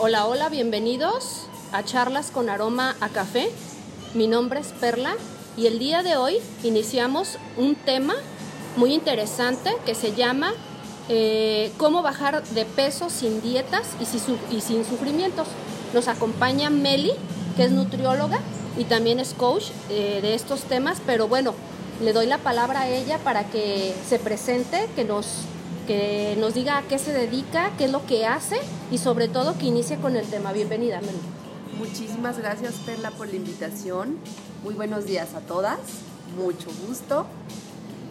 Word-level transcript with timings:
Hola, 0.00 0.26
hola, 0.26 0.48
bienvenidos 0.48 1.46
a 1.72 1.82
Charlas 1.82 2.30
con 2.30 2.48
Aroma 2.48 2.94
a 3.00 3.08
Café. 3.08 3.50
Mi 4.14 4.28
nombre 4.28 4.60
es 4.60 4.68
Perla 4.68 5.16
y 5.56 5.66
el 5.66 5.80
día 5.80 6.04
de 6.04 6.16
hoy 6.16 6.36
iniciamos 6.62 7.36
un 7.56 7.74
tema 7.74 8.14
muy 8.76 8.94
interesante 8.94 9.72
que 9.84 9.96
se 9.96 10.14
llama 10.14 10.52
eh, 11.08 11.72
cómo 11.78 12.02
bajar 12.02 12.44
de 12.44 12.64
peso 12.64 13.10
sin 13.10 13.42
dietas 13.42 13.88
y 13.98 14.60
sin, 14.60 14.84
sufrimientos. 14.84 15.48
Nos 15.92 16.06
acompaña 16.06 16.70
Meli, 16.70 17.10
que 17.56 17.64
es 17.64 17.72
nutrióloga 17.72 18.38
y 18.78 18.84
también 18.84 19.18
es 19.18 19.34
coach 19.34 19.64
eh, 19.90 20.20
de 20.22 20.34
estos 20.34 20.60
temas, 20.60 21.02
pero 21.04 21.26
bueno, 21.26 21.54
le 22.00 22.12
doy 22.12 22.26
la 22.26 22.38
palabra 22.38 22.82
a 22.82 22.88
ella 22.88 23.18
para 23.18 23.50
que 23.50 23.96
se 24.08 24.20
presente, 24.20 24.88
que 24.94 25.02
nos, 25.02 25.26
que 25.88 26.36
nos 26.38 26.52
diga 26.52 26.76
a 26.76 26.82
qué 26.82 26.98
se 26.98 27.14
dedica, 27.14 27.72
qué 27.78 27.86
es 27.86 27.90
lo 27.90 28.04
que 28.04 28.26
hace 28.26 28.60
y 28.92 28.98
sobre 28.98 29.26
todo 29.26 29.56
que 29.56 29.64
inicie 29.64 29.96
con 29.96 30.16
el 30.16 30.26
tema. 30.26 30.52
Bienvenida, 30.52 31.00
Meli. 31.00 31.18
Muchísimas 31.78 32.36
gracias, 32.36 32.74
Perla, 32.84 33.10
por 33.10 33.26
la 33.28 33.36
invitación. 33.36 34.18
Muy 34.62 34.74
buenos 34.74 35.06
días 35.06 35.32
a 35.34 35.40
todas. 35.40 35.78
Mucho 36.36 36.68
gusto. 36.86 37.24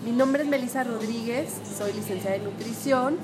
Mi 0.04 0.12
nombre 0.12 0.42
es 0.42 0.50
Melissa 0.50 0.84
Rodríguez, 0.86 1.50
soy 1.78 1.94
licenciada 1.94 2.38
en 2.38 2.46
nutrición 2.46 3.18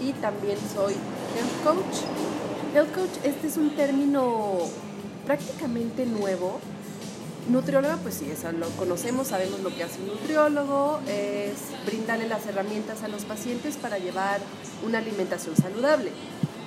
y 0.00 0.12
también 0.14 0.58
soy 0.74 0.94
health 1.36 1.62
coach. 1.62 2.74
Health 2.74 2.92
coach, 2.92 3.24
este 3.24 3.46
es 3.46 3.56
un 3.56 3.76
término 3.76 4.56
prácticamente 5.24 6.04
nuevo. 6.04 6.58
Nutrióloga, 7.48 7.96
pues 7.96 8.14
sí, 8.14 8.30
eso 8.30 8.52
lo 8.52 8.68
conocemos, 8.70 9.28
sabemos 9.28 9.60
lo 9.60 9.74
que 9.74 9.82
hace 9.82 10.00
un 10.00 10.08
nutriólogo, 10.08 11.00
es 11.08 11.54
brindarle 11.84 12.28
las 12.28 12.46
herramientas 12.46 13.02
a 13.02 13.08
los 13.08 13.24
pacientes 13.24 13.76
para 13.76 13.98
llevar 13.98 14.40
una 14.86 14.98
alimentación 14.98 15.56
saludable. 15.56 16.12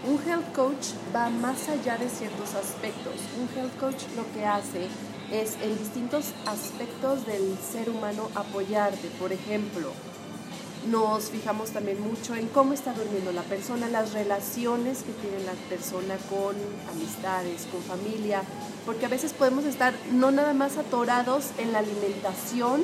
Un 0.05 0.20
health 0.28 0.52
coach 0.54 0.88
va 1.16 1.30
más 1.30 1.70
allá 1.70 1.98
de 1.98 2.09
ciertos 2.09 2.56
aspectos. 2.56 3.14
Un 3.39 3.58
health 3.58 3.78
coach 3.80 4.03
lo 4.17 4.30
que 4.33 4.45
hace 4.45 4.88
es 5.31 5.56
en 5.61 5.78
distintos 5.78 6.33
aspectos 6.45 7.26
del 7.26 7.58
ser 7.58 7.89
humano 7.89 8.30
apoyarte. 8.36 9.08
Por 9.20 9.31
ejemplo, 9.31 9.94
nos 10.89 11.30
fijamos 11.30 11.72
también 11.72 12.02
mucho 12.02 12.36
en 12.36 12.48
cómo 12.48 12.73
está 12.73 12.94
durmiendo 12.94 13.31
la 13.31 13.44
persona, 13.44 13.88
las 13.88 14.14
relaciones 14.14 15.00
que 15.00 15.12
tiene 15.14 15.44
la 15.45 15.53
persona 15.70 16.16
con 16.30 16.56
amistades, 16.92 17.67
con 17.72 17.81
familia, 17.81 18.44
porque 18.86 19.06
a 19.06 19.09
veces 19.09 19.34
podemos 19.34 19.66
estar 19.66 19.94
no 20.11 20.31
nada 20.31 20.54
más 20.54 20.78
atorados 20.78 21.52
en 21.58 21.72
la 21.72 21.80
alimentación, 21.80 22.84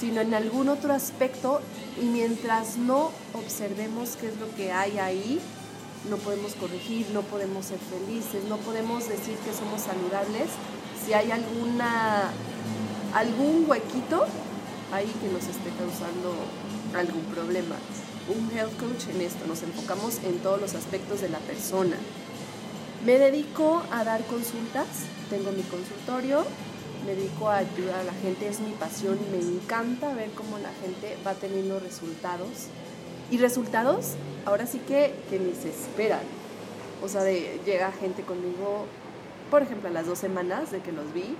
sino 0.00 0.20
en 0.20 0.34
algún 0.34 0.68
otro 0.68 0.92
aspecto 0.92 1.60
y 2.00 2.06
mientras 2.06 2.76
no 2.76 3.10
observemos 3.34 4.16
qué 4.16 4.28
es 4.28 4.36
lo 4.38 4.54
que 4.54 4.72
hay 4.72 4.98
ahí, 4.98 5.40
no 6.08 6.16
podemos 6.16 6.54
corregir, 6.54 7.06
no 7.12 7.22
podemos 7.22 7.66
ser 7.66 7.78
felices, 7.78 8.44
no 8.48 8.56
podemos 8.58 9.08
decir 9.08 9.36
que 9.38 9.52
somos 9.52 9.82
saludables. 9.82 10.48
Si 11.04 11.12
hay 11.12 11.30
alguna 11.30 12.30
algún 13.14 13.64
huequito 13.68 14.24
ahí 14.92 15.12
que 15.20 15.28
nos 15.28 15.42
esté 15.42 15.70
causando 15.78 16.34
algún 16.94 17.22
problema. 17.24 17.76
Un 18.28 18.50
health 18.56 18.76
coach 18.78 19.08
en 19.14 19.22
esto, 19.22 19.46
nos 19.46 19.62
enfocamos 19.62 20.18
en 20.24 20.38
todos 20.38 20.60
los 20.60 20.74
aspectos 20.74 21.20
de 21.20 21.28
la 21.28 21.38
persona. 21.38 21.96
Me 23.04 23.18
dedico 23.18 23.82
a 23.90 24.04
dar 24.04 24.22
consultas, 24.24 24.86
tengo 25.30 25.52
mi 25.52 25.62
consultorio, 25.62 26.44
me 27.06 27.14
dedico 27.14 27.48
a 27.48 27.58
ayudar 27.58 28.00
a 28.00 28.04
la 28.04 28.12
gente, 28.12 28.46
es 28.46 28.60
mi 28.60 28.72
pasión 28.72 29.18
y 29.18 29.36
me 29.36 29.42
encanta 29.42 30.12
ver 30.14 30.30
cómo 30.30 30.58
la 30.58 30.70
gente 30.82 31.16
va 31.26 31.34
teniendo 31.34 31.80
resultados. 31.80 32.68
Y 33.30 33.38
resultados, 33.38 34.14
ahora 34.44 34.66
sí 34.66 34.80
que, 34.86 35.14
que 35.30 35.38
ni 35.38 35.54
se 35.54 35.70
esperan. 35.70 36.20
O 37.02 37.08
sea, 37.08 37.22
de, 37.22 37.60
llega 37.64 37.90
gente 37.92 38.22
conmigo, 38.22 38.86
por 39.50 39.62
ejemplo, 39.62 39.88
a 39.88 39.92
las 39.92 40.06
dos 40.06 40.18
semanas 40.18 40.70
de 40.70 40.80
que 40.80 40.92
los 40.92 41.12
vi, 41.14 41.36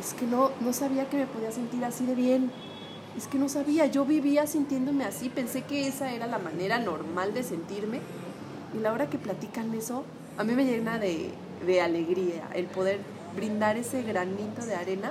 es 0.00 0.14
que 0.14 0.26
no, 0.26 0.50
no 0.60 0.72
sabía 0.72 1.08
que 1.08 1.16
me 1.16 1.26
podía 1.26 1.50
sentir 1.50 1.84
así 1.84 2.04
de 2.04 2.14
bien. 2.14 2.52
Es 3.18 3.26
que 3.26 3.36
no 3.36 3.48
sabía, 3.48 3.86
yo 3.86 4.04
vivía 4.04 4.46
sintiéndome 4.46 5.04
así, 5.04 5.28
pensé 5.28 5.62
que 5.62 5.88
esa 5.88 6.12
era 6.12 6.28
la 6.28 6.38
manera 6.38 6.78
normal 6.78 7.34
de 7.34 7.42
sentirme. 7.42 7.98
Y 8.72 8.78
la 8.78 8.92
hora 8.92 9.10
que 9.10 9.18
platican 9.18 9.74
eso, 9.74 10.04
a 10.36 10.44
mí 10.44 10.52
me 10.52 10.64
llena 10.64 11.00
de, 11.00 11.32
de 11.66 11.80
alegría 11.80 12.48
el 12.54 12.66
poder 12.66 13.00
brindar 13.34 13.76
ese 13.76 14.04
granito 14.04 14.64
de 14.64 14.76
arena 14.76 15.10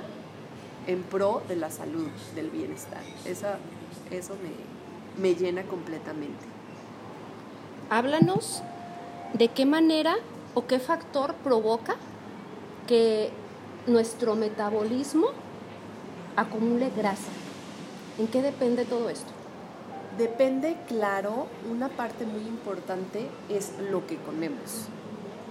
en 0.86 1.02
pro 1.02 1.42
de 1.48 1.56
la 1.56 1.70
salud, 1.70 2.08
del 2.34 2.48
bienestar. 2.48 3.02
Esa, 3.26 3.58
eso 4.10 4.34
me, 4.42 5.22
me 5.22 5.34
llena 5.34 5.64
completamente. 5.64 6.46
Háblanos 7.90 8.62
de 9.34 9.48
qué 9.48 9.66
manera 9.66 10.16
o 10.54 10.66
qué 10.66 10.78
factor 10.78 11.34
provoca 11.34 11.96
que 12.86 13.28
nuestro 13.86 14.34
metabolismo 14.34 15.26
acumule 16.36 16.88
grasa. 16.96 17.32
¿En 18.18 18.26
qué 18.26 18.42
depende 18.42 18.84
todo 18.84 19.08
esto? 19.10 19.30
Depende, 20.18 20.76
claro, 20.88 21.46
una 21.70 21.88
parte 21.88 22.26
muy 22.26 22.40
importante 22.40 23.28
es 23.48 23.70
lo 23.92 24.08
que 24.08 24.16
comemos. 24.16 24.86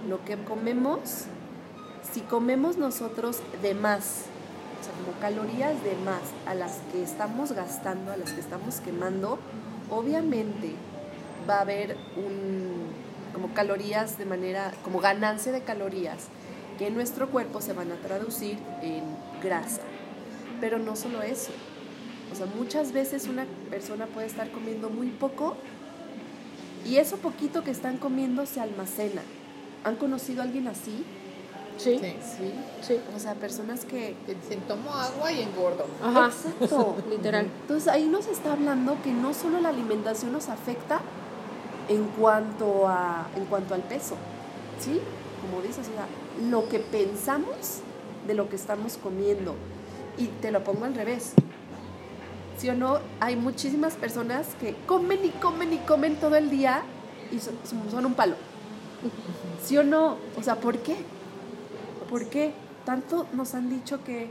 Lo 0.06 0.22
que 0.26 0.36
comemos, 0.44 1.24
si 2.12 2.20
comemos 2.20 2.76
nosotros 2.76 3.40
de 3.62 3.74
más, 3.74 4.24
o 4.80 4.84
sea, 4.84 4.92
como 4.92 5.18
calorías 5.18 5.82
de 5.82 5.96
más 6.04 6.20
a 6.46 6.54
las 6.54 6.80
que 6.92 7.02
estamos 7.02 7.52
gastando, 7.52 8.12
a 8.12 8.18
las 8.18 8.32
que 8.32 8.40
estamos 8.40 8.80
quemando, 8.80 9.38
obviamente 9.90 10.74
va 11.48 11.56
a 11.56 11.60
haber 11.62 11.96
un, 12.16 12.92
como 13.32 13.54
calorías 13.54 14.18
de 14.18 14.26
manera, 14.26 14.74
como 14.84 15.00
ganancia 15.00 15.52
de 15.52 15.62
calorías 15.62 16.26
que 16.78 16.88
en 16.88 16.94
nuestro 16.94 17.30
cuerpo 17.30 17.62
se 17.62 17.72
van 17.72 17.90
a 17.92 17.96
traducir 17.96 18.58
en 18.82 19.04
grasa. 19.42 19.80
Pero 20.60 20.78
no 20.78 20.94
solo 20.94 21.22
eso. 21.22 21.52
O 22.32 22.34
sea, 22.34 22.46
muchas 22.46 22.92
veces 22.92 23.26
una 23.26 23.46
persona 23.70 24.06
puede 24.06 24.26
estar 24.26 24.50
comiendo 24.50 24.90
muy 24.90 25.08
poco 25.08 25.56
y 26.84 26.96
eso 26.96 27.16
poquito 27.16 27.64
que 27.64 27.70
están 27.70 27.98
comiendo 27.98 28.46
se 28.46 28.60
almacena. 28.60 29.22
¿Han 29.84 29.96
conocido 29.96 30.42
a 30.42 30.44
alguien 30.44 30.68
así? 30.68 31.04
Sí. 31.76 31.98
Sí. 31.98 32.52
Sí. 32.82 33.00
O 33.14 33.18
sea, 33.18 33.34
personas 33.34 33.84
que... 33.84 34.16
Que 34.26 34.34
dicen, 34.34 34.60
tomo 34.62 34.92
agua 34.92 35.32
y 35.32 35.42
engordo. 35.42 35.86
Ajá. 36.02 36.26
Exacto. 36.26 36.96
Literal. 37.10 37.46
Entonces 37.62 37.88
ahí 37.88 38.06
nos 38.06 38.26
está 38.26 38.52
hablando 38.52 38.96
que 39.02 39.12
no 39.12 39.32
solo 39.32 39.60
la 39.60 39.68
alimentación 39.68 40.32
nos 40.32 40.48
afecta 40.48 41.00
en 41.88 42.04
cuanto, 42.04 42.88
a, 42.88 43.28
en 43.36 43.44
cuanto 43.46 43.74
al 43.74 43.82
peso, 43.82 44.16
¿sí? 44.78 45.00
Como 45.40 45.62
dices, 45.62 45.88
o 45.88 45.94
sea, 45.94 46.06
lo 46.50 46.68
que 46.68 46.80
pensamos 46.80 47.80
de 48.26 48.34
lo 48.34 48.48
que 48.48 48.56
estamos 48.56 48.96
comiendo. 48.96 49.54
Y 50.18 50.26
te 50.26 50.50
lo 50.50 50.64
pongo 50.64 50.84
al 50.84 50.94
revés. 50.94 51.32
¿Sí 52.58 52.68
o 52.68 52.74
no? 52.74 52.98
Hay 53.20 53.36
muchísimas 53.36 53.94
personas 53.94 54.48
que 54.60 54.74
comen 54.86 55.24
y 55.24 55.30
comen 55.30 55.72
y 55.72 55.78
comen 55.78 56.16
todo 56.16 56.34
el 56.34 56.50
día 56.50 56.82
y 57.30 57.38
son, 57.38 57.54
son 57.90 58.04
un 58.04 58.14
palo. 58.14 58.34
¿Sí 59.64 59.76
o 59.78 59.84
no? 59.84 60.16
O 60.36 60.42
sea, 60.42 60.56
¿por 60.56 60.78
qué? 60.78 60.96
¿Por 62.10 62.26
qué? 62.26 62.52
Tanto 62.84 63.26
nos 63.32 63.54
han 63.54 63.70
dicho 63.70 64.02
que, 64.02 64.28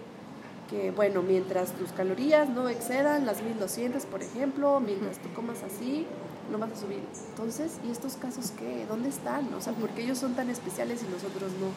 que, 0.69 0.91
bueno, 0.91 1.21
mientras 1.21 1.71
tus 1.73 1.91
calorías 1.93 2.49
no 2.49 2.67
excedan 2.67 3.25
las 3.25 3.41
1200, 3.41 4.05
por 4.05 4.21
ejemplo, 4.21 4.81
mientras 4.81 5.19
tú 5.19 5.31
comas 5.33 5.63
así, 5.63 6.05
no 6.51 6.57
vas 6.57 6.71
a 6.73 6.75
subir. 6.75 6.99
Entonces, 7.29 7.79
¿y 7.87 7.91
estos 7.91 8.15
casos 8.15 8.51
qué? 8.59 8.85
¿Dónde 8.87 9.07
están? 9.07 9.53
O 9.53 9.61
sea, 9.61 9.71
¿por 9.73 9.89
qué 9.91 10.03
ellos 10.03 10.17
son 10.17 10.33
tan 10.33 10.49
especiales 10.49 11.01
y 11.01 11.11
nosotros 11.11 11.51
no? 11.61 11.67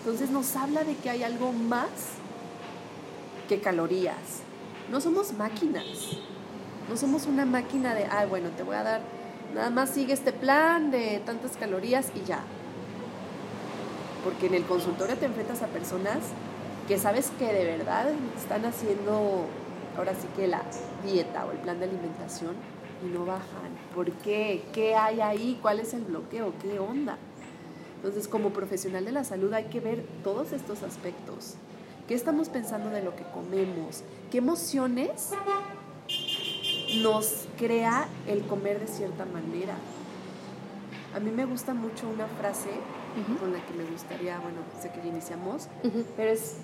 Entonces 0.00 0.30
nos 0.30 0.56
habla 0.56 0.82
de 0.82 0.96
que 0.96 1.10
hay 1.10 1.22
algo 1.22 1.52
más 1.52 1.88
que 3.48 3.60
calorías. 3.60 4.42
No 4.90 5.00
somos 5.00 5.32
máquinas. 5.32 5.84
No 6.88 6.96
somos 6.96 7.26
una 7.26 7.44
máquina 7.44 7.94
de, 7.94 8.06
ah, 8.06 8.24
bueno, 8.26 8.48
te 8.56 8.62
voy 8.62 8.76
a 8.76 8.82
dar, 8.82 9.00
nada 9.54 9.68
más 9.68 9.90
sigue 9.90 10.14
este 10.14 10.32
plan 10.32 10.90
de 10.90 11.20
tantas 11.24 11.56
calorías 11.58 12.10
y 12.14 12.26
ya. 12.26 12.40
Porque 14.24 14.46
en 14.46 14.54
el 14.54 14.64
consultorio 14.64 15.16
te 15.16 15.26
enfrentas 15.26 15.62
a 15.62 15.66
personas 15.66 16.18
que 16.86 16.98
sabes 16.98 17.30
que 17.38 17.52
de 17.52 17.64
verdad 17.64 18.06
están 18.38 18.64
haciendo 18.64 19.44
ahora 19.98 20.14
sí 20.14 20.26
que 20.34 20.46
la 20.46 20.62
dieta 21.04 21.44
o 21.44 21.52
el 21.52 21.58
plan 21.58 21.78
de 21.78 21.84
alimentación 21.84 22.54
y 23.04 23.08
no 23.08 23.26
bajan. 23.26 23.76
¿Por 23.94 24.10
qué? 24.12 24.64
¿Qué 24.72 24.96
hay 24.96 25.20
ahí? 25.20 25.58
¿Cuál 25.60 25.80
es 25.80 25.92
el 25.92 26.02
bloqueo? 26.02 26.54
¿Qué 26.62 26.78
onda? 26.78 27.18
Entonces, 27.96 28.28
como 28.28 28.50
profesional 28.50 29.04
de 29.04 29.12
la 29.12 29.24
salud 29.24 29.52
hay 29.52 29.64
que 29.64 29.80
ver 29.80 30.04
todos 30.24 30.52
estos 30.52 30.82
aspectos. 30.82 31.56
¿Qué 32.08 32.14
estamos 32.14 32.48
pensando 32.48 32.88
de 32.88 33.02
lo 33.02 33.14
que 33.14 33.22
comemos? 33.22 34.02
¿Qué 34.30 34.38
emociones 34.38 35.30
nos 37.02 37.46
crea 37.58 38.08
el 38.26 38.46
comer 38.46 38.80
de 38.80 38.86
cierta 38.86 39.26
manera? 39.26 39.74
A 41.14 41.20
mí 41.20 41.30
me 41.30 41.44
gusta 41.44 41.74
mucho 41.74 42.08
una 42.08 42.26
frase 42.26 42.70
con 43.38 43.52
la 43.52 43.58
que 43.66 43.74
me 43.74 43.84
gustaría, 43.84 44.38
bueno, 44.38 44.58
sé 44.80 44.90
que 44.90 45.00
ya 45.02 45.08
iniciamos, 45.08 45.68
Ujú. 45.84 46.04
pero 46.16 46.30
es, 46.30 46.56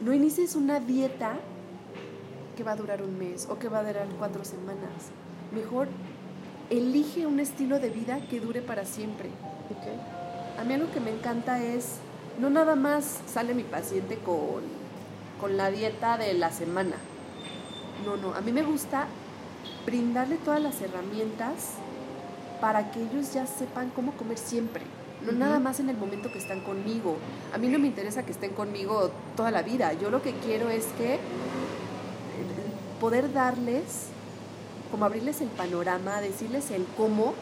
no 0.00 0.12
inicies 0.12 0.54
una 0.54 0.78
dieta 0.78 1.36
que 2.56 2.62
va 2.62 2.72
a 2.72 2.76
durar 2.76 3.02
un 3.02 3.18
mes 3.18 3.48
o 3.50 3.58
que 3.58 3.68
va 3.68 3.80
a 3.80 3.84
durar 3.84 4.06
cuatro 4.18 4.44
semanas. 4.44 5.10
Mejor 5.52 5.88
elige 6.70 7.26
un 7.26 7.40
estilo 7.40 7.80
de 7.80 7.90
vida 7.90 8.20
que 8.28 8.38
dure 8.38 8.62
para 8.62 8.84
siempre. 8.84 9.30
Ok. 9.70 10.60
A 10.60 10.64
mí 10.64 10.74
algo 10.74 10.92
que 10.92 11.00
me 11.00 11.10
encanta 11.10 11.60
es, 11.60 11.96
no 12.38 12.50
nada 12.50 12.76
más 12.76 13.20
sale 13.32 13.54
mi 13.54 13.62
paciente 13.62 14.18
con, 14.18 14.62
con 15.40 15.56
la 15.56 15.70
dieta 15.70 16.18
de 16.18 16.34
la 16.34 16.50
semana. 16.52 16.96
No, 18.04 18.16
no, 18.16 18.34
a 18.34 18.40
mí 18.40 18.52
me 18.52 18.62
gusta 18.62 19.06
brindarle 19.84 20.36
todas 20.36 20.60
las 20.60 20.80
herramientas 20.80 21.74
para 22.60 22.90
que 22.90 23.02
ellos 23.02 23.32
ya 23.32 23.46
sepan 23.46 23.90
cómo 23.94 24.12
comer 24.12 24.38
siempre. 24.38 24.82
No 25.24 25.32
nada 25.32 25.58
más 25.58 25.80
en 25.80 25.88
el 25.88 25.96
momento 25.96 26.30
que 26.30 26.38
están 26.38 26.60
conmigo. 26.60 27.16
A 27.54 27.58
mí 27.58 27.68
no 27.68 27.78
me 27.78 27.86
interesa 27.86 28.24
que 28.24 28.32
estén 28.32 28.52
conmigo 28.52 29.10
toda 29.34 29.50
la 29.50 29.62
vida. 29.62 29.92
Yo 29.94 30.10
lo 30.10 30.22
que 30.22 30.34
quiero 30.34 30.68
es 30.68 30.84
que 30.98 31.14
eh, 31.14 31.18
poder 33.00 33.32
darles, 33.32 34.08
como 34.90 35.04
abrirles 35.06 35.40
el 35.40 35.48
panorama, 35.48 36.20
decirles 36.20 36.70
el 36.70 36.84
cómo, 36.96 37.34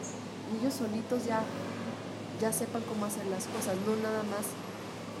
y 0.53 0.61
ellos 0.61 0.73
solitos 0.73 1.25
ya, 1.25 1.43
ya 2.39 2.53
sepan 2.53 2.81
cómo 2.83 3.05
hacer 3.05 3.25
las 3.27 3.45
cosas, 3.45 3.75
no 3.85 3.95
nada 4.01 4.23
más 4.23 4.45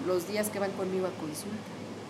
los 0.05 0.27
días 0.27 0.49
que 0.49 0.59
van 0.59 0.71
conmigo 0.71 1.07
a 1.07 1.11
consulta. 1.21 1.57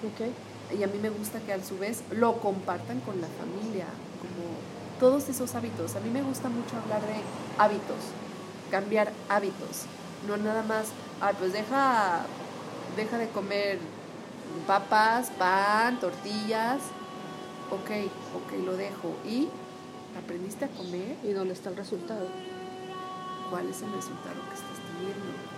Ok. 0.06 0.32
Y 0.78 0.84
a 0.84 0.88
mí 0.88 0.98
me 1.00 1.10
gusta 1.10 1.40
que 1.40 1.54
a 1.54 1.64
su 1.64 1.78
vez 1.78 2.02
lo 2.12 2.40
compartan 2.40 3.00
con 3.02 3.22
la 3.22 3.28
familia, 3.28 3.86
como 4.20 4.56
todos 5.00 5.30
esos 5.30 5.54
hábitos. 5.56 5.96
A 5.96 6.00
mí 6.00 6.10
me 6.10 6.24
gusta 6.24 6.50
mucho 6.50 6.76
hablar 6.78 7.02
de 7.02 7.22
hábitos, 7.58 7.98
cambiar 8.72 9.12
hábitos. 9.30 9.84
No 10.28 10.38
nada 10.38 10.64
más, 10.64 10.88
ay, 11.22 11.36
pues 11.38 11.54
deja, 11.54 12.26
deja 12.98 13.18
de 13.18 13.30
comer 13.30 13.78
papas, 14.66 15.30
pan, 15.38 16.00
tortillas. 16.00 16.80
Ok, 17.70 17.92
ok, 18.36 18.66
lo 18.66 18.76
dejo. 18.76 19.16
¿Y 19.26 19.50
aprendiste 20.18 20.66
a 20.66 20.70
comer? 20.70 21.18
¿Y 21.24 21.32
dónde 21.32 21.54
está 21.54 21.70
el 21.70 21.78
resultado? 21.78 22.28
¿Cuál 23.50 23.70
es 23.70 23.82
el 23.82 23.92
resultado 23.92 24.36
que 24.50 24.56
estás 24.56 24.80
teniendo? 24.98 25.55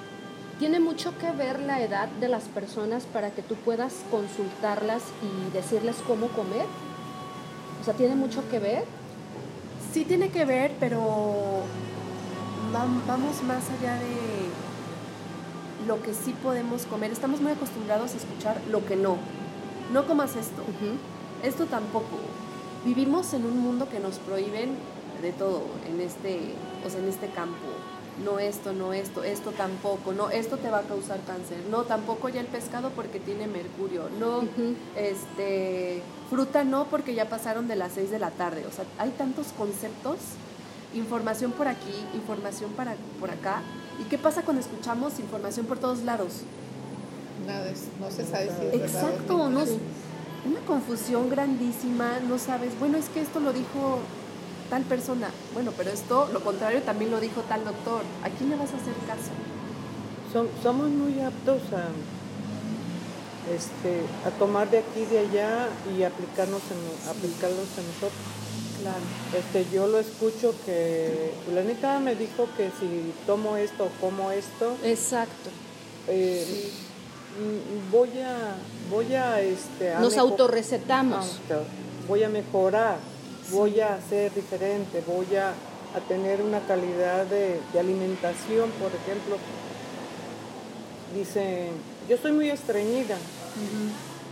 Tiene 0.60 0.80
mucho 0.80 1.16
que 1.20 1.32
ver 1.32 1.60
la 1.60 1.82
edad 1.82 2.08
de 2.08 2.28
las 2.28 2.44
personas 2.46 3.04
para 3.06 3.30
que 3.30 3.44
tú 3.44 3.56
puedas 3.56 3.94
consultarlas 4.10 5.04
y 5.22 5.52
decirles 5.54 5.98
cómo 6.08 6.28
comer. 6.30 6.66
O 7.80 7.86
sea, 7.86 7.94
tiene 7.94 8.16
mucho 8.16 8.48
que 8.50 8.58
ver. 8.60 8.84
Sí 9.94 10.04
tiene 10.04 10.30
que 10.30 10.46
ver, 10.46 10.74
pero 10.80 11.00
vam- 12.74 13.06
vamos 13.08 13.44
más 13.44 13.64
allá 13.80 13.96
de 13.96 14.16
lo 15.88 16.02
que 16.02 16.14
sí 16.16 16.34
podemos 16.42 16.86
comer. 16.88 17.12
Estamos 17.12 17.40
muy 17.40 17.52
acostumbrados 17.52 18.14
a 18.14 18.18
escuchar 18.18 18.60
lo 18.72 18.84
que 18.84 18.96
no. 18.96 19.18
No 19.94 20.08
comas 20.08 20.36
esto. 20.36 20.64
Esto 21.44 21.66
tampoco. 21.68 22.18
Vivimos 22.84 23.32
en 23.34 23.46
un 23.46 23.60
mundo 23.60 23.88
que 23.90 24.00
nos 24.00 24.18
prohíben 24.18 24.72
de 25.22 25.32
todo 25.34 25.62
en 25.88 26.02
este, 26.02 26.54
o 26.86 26.90
sea, 26.90 27.00
en 27.00 27.10
este 27.10 27.28
campo. 27.30 27.56
No 28.24 28.40
esto, 28.40 28.74
no 28.74 28.94
esto, 28.94 29.24
esto 29.24 29.52
tampoco, 29.52 30.12
no, 30.12 30.32
esto 30.32 30.58
te 30.58 30.70
va 30.72 30.80
a 30.80 30.84
causar 30.84 31.20
cáncer. 31.28 31.58
No, 31.70 31.84
tampoco 31.84 32.30
ya 32.30 32.42
el 32.42 32.48
pescado 32.48 32.90
porque 32.96 33.20
tiene 33.20 33.46
mercurio. 33.46 34.10
No, 34.20 34.42
este, 34.96 36.02
fruta 36.30 36.64
no 36.64 36.86
porque 36.86 37.14
ya 37.14 37.30
pasaron 37.30 37.68
de 37.68 37.76
las 37.76 37.94
6 37.94 38.10
de 38.10 38.20
la 38.20 38.32
tarde. 38.32 38.66
O 38.68 38.72
sea, 38.72 38.86
hay 38.98 39.12
tantos 39.12 39.48
conceptos, 39.58 40.18
información 40.96 41.52
por 41.52 41.68
aquí, 41.68 41.94
información 42.16 42.72
para, 42.72 42.96
por 43.20 43.30
acá. 43.30 43.62
¿Y 44.02 44.04
qué 44.10 44.18
pasa 44.18 44.42
cuando 44.42 44.62
escuchamos 44.62 45.20
información 45.20 45.66
por 45.68 45.78
todos 45.78 46.00
lados? 46.04 46.42
Nada, 47.46 47.70
es- 47.70 47.88
no 48.00 48.10
se 48.10 48.26
sabe 48.26 48.46
si 48.46 48.66
es 48.66 48.80
verdad 48.82 49.04
o 49.04 49.08
Exacto, 49.08 49.38
no. 49.38 49.50
no, 49.50 49.62
una 49.62 50.60
confusión 50.66 51.30
grandísima, 51.30 52.20
no 52.28 52.40
sabes, 52.40 52.78
bueno, 52.80 52.98
es 52.98 53.10
que 53.10 53.22
esto 53.22 53.40
lo 53.40 53.54
dijo 53.54 54.00
tal 54.70 54.84
persona, 54.84 55.30
bueno, 55.54 55.72
pero 55.78 55.92
esto, 55.92 56.30
lo 56.34 56.42
contrario, 56.44 56.82
también 56.84 57.12
lo 57.12 57.20
dijo 57.20 57.42
tal 57.42 57.64
doctor, 57.64 58.02
¿a 58.24 58.30
quién 58.30 58.50
le 58.50 58.56
vas 58.56 58.72
a 58.74 58.78
hacer 58.78 58.94
caso? 59.08 59.32
Som- 60.34 60.50
somos 60.62 60.90
muy 60.90 61.22
aptos 61.22 61.62
a, 61.74 61.88
este, 63.54 64.02
a 64.26 64.32
tomar 64.38 64.70
de 64.70 64.80
aquí 64.80 65.02
y 65.02 65.06
de 65.06 65.20
allá 65.20 65.70
y 65.98 66.04
aplicarnos 66.04 66.62
en, 66.72 67.10
aplicarlos 67.10 67.68
en 67.78 67.88
nosotros. 67.88 68.12
Claro. 68.82 69.00
Este, 69.38 69.66
yo 69.74 69.88
lo 69.88 70.00
escucho 70.00 70.54
que 70.66 71.32
fulanita 71.46 72.00
me 72.00 72.16
dijo 72.16 72.48
que 72.58 72.70
si 72.80 73.14
tomo 73.26 73.58
esto 73.58 73.86
o 73.86 73.90
como 74.02 74.32
esto, 74.32 74.76
Exacto. 74.84 75.50
eh, 76.08 76.70
mm, 77.40 77.92
voy 77.92 78.10
a, 78.22 78.56
voy 78.92 79.14
a, 79.16 79.42
este, 79.42 79.94
a 79.94 80.00
Nos 80.00 80.18
autorrecetamos. 80.18 81.40
Ah, 81.50 81.64
voy 82.08 82.24
a 82.24 82.30
mejorar, 82.30 82.98
voy 83.52 83.80
a 83.80 84.00
ser 84.10 84.34
diferente, 84.34 85.04
voy 85.08 85.36
a, 85.36 85.50
a 85.50 86.00
tener 86.08 86.42
una 86.42 86.60
calidad 86.62 87.26
de, 87.26 87.60
de 87.74 87.80
alimentación, 87.80 88.70
por 88.72 88.92
ejemplo. 88.94 89.38
Dice, 91.16 91.70
yo 92.10 92.18
soy 92.18 92.32
muy 92.34 92.50
estreñida. 92.50 93.18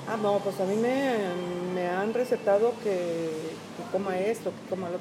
Ah, 0.07 0.17
no, 0.21 0.39
pues 0.39 0.59
a 0.59 0.65
mí 0.65 0.75
me, 0.75 1.13
me 1.73 1.87
han 1.87 2.13
recetado 2.13 2.73
que, 2.83 2.91
que 2.91 3.91
coma 3.91 4.19
esto, 4.19 4.51
que 4.51 4.69
coma 4.69 4.89
lo 4.89 4.97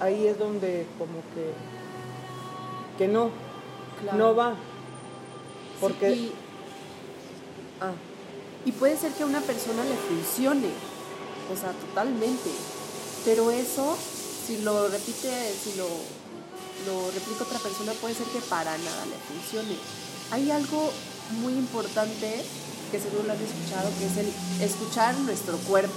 Ahí 0.00 0.26
es 0.26 0.38
donde 0.38 0.86
como 0.98 1.18
que, 1.34 1.52
que 2.98 3.08
no, 3.12 3.30
Claro. 4.02 4.18
no 4.18 4.34
va. 4.34 4.54
Porque 5.80 6.10
Sí, 6.10 6.20
y, 6.20 6.32
ah, 7.80 7.92
y 8.64 8.72
puede 8.72 8.96
ser 8.96 9.12
que 9.12 9.22
a 9.22 9.26
una 9.26 9.40
persona 9.40 9.84
le 9.84 9.94
funcione, 9.94 10.68
o 11.52 11.56
sea, 11.56 11.70
totalmente. 11.72 12.50
Pero 13.24 13.50
eso, 13.50 13.96
si 14.46 14.58
lo 14.58 14.88
repite, 14.88 15.30
si 15.62 15.78
lo, 15.78 15.88
lo 16.86 17.10
replica 17.10 17.44
otra 17.44 17.58
persona, 17.58 17.92
puede 18.00 18.14
ser 18.14 18.26
que 18.26 18.40
para 18.40 18.76
nada 18.76 19.06
le 19.06 19.16
funcione. 19.28 19.76
Hay 20.30 20.50
algo 20.50 20.90
muy 21.40 21.54
importante 21.54 22.44
que 22.90 23.00
seguro 23.00 23.24
lo 23.24 23.32
han 23.32 23.38
escuchado, 23.40 23.90
que 23.98 24.06
es 24.06 24.16
el 24.18 24.32
escuchar 24.62 25.16
nuestro 25.20 25.56
cuerpo. 25.58 25.94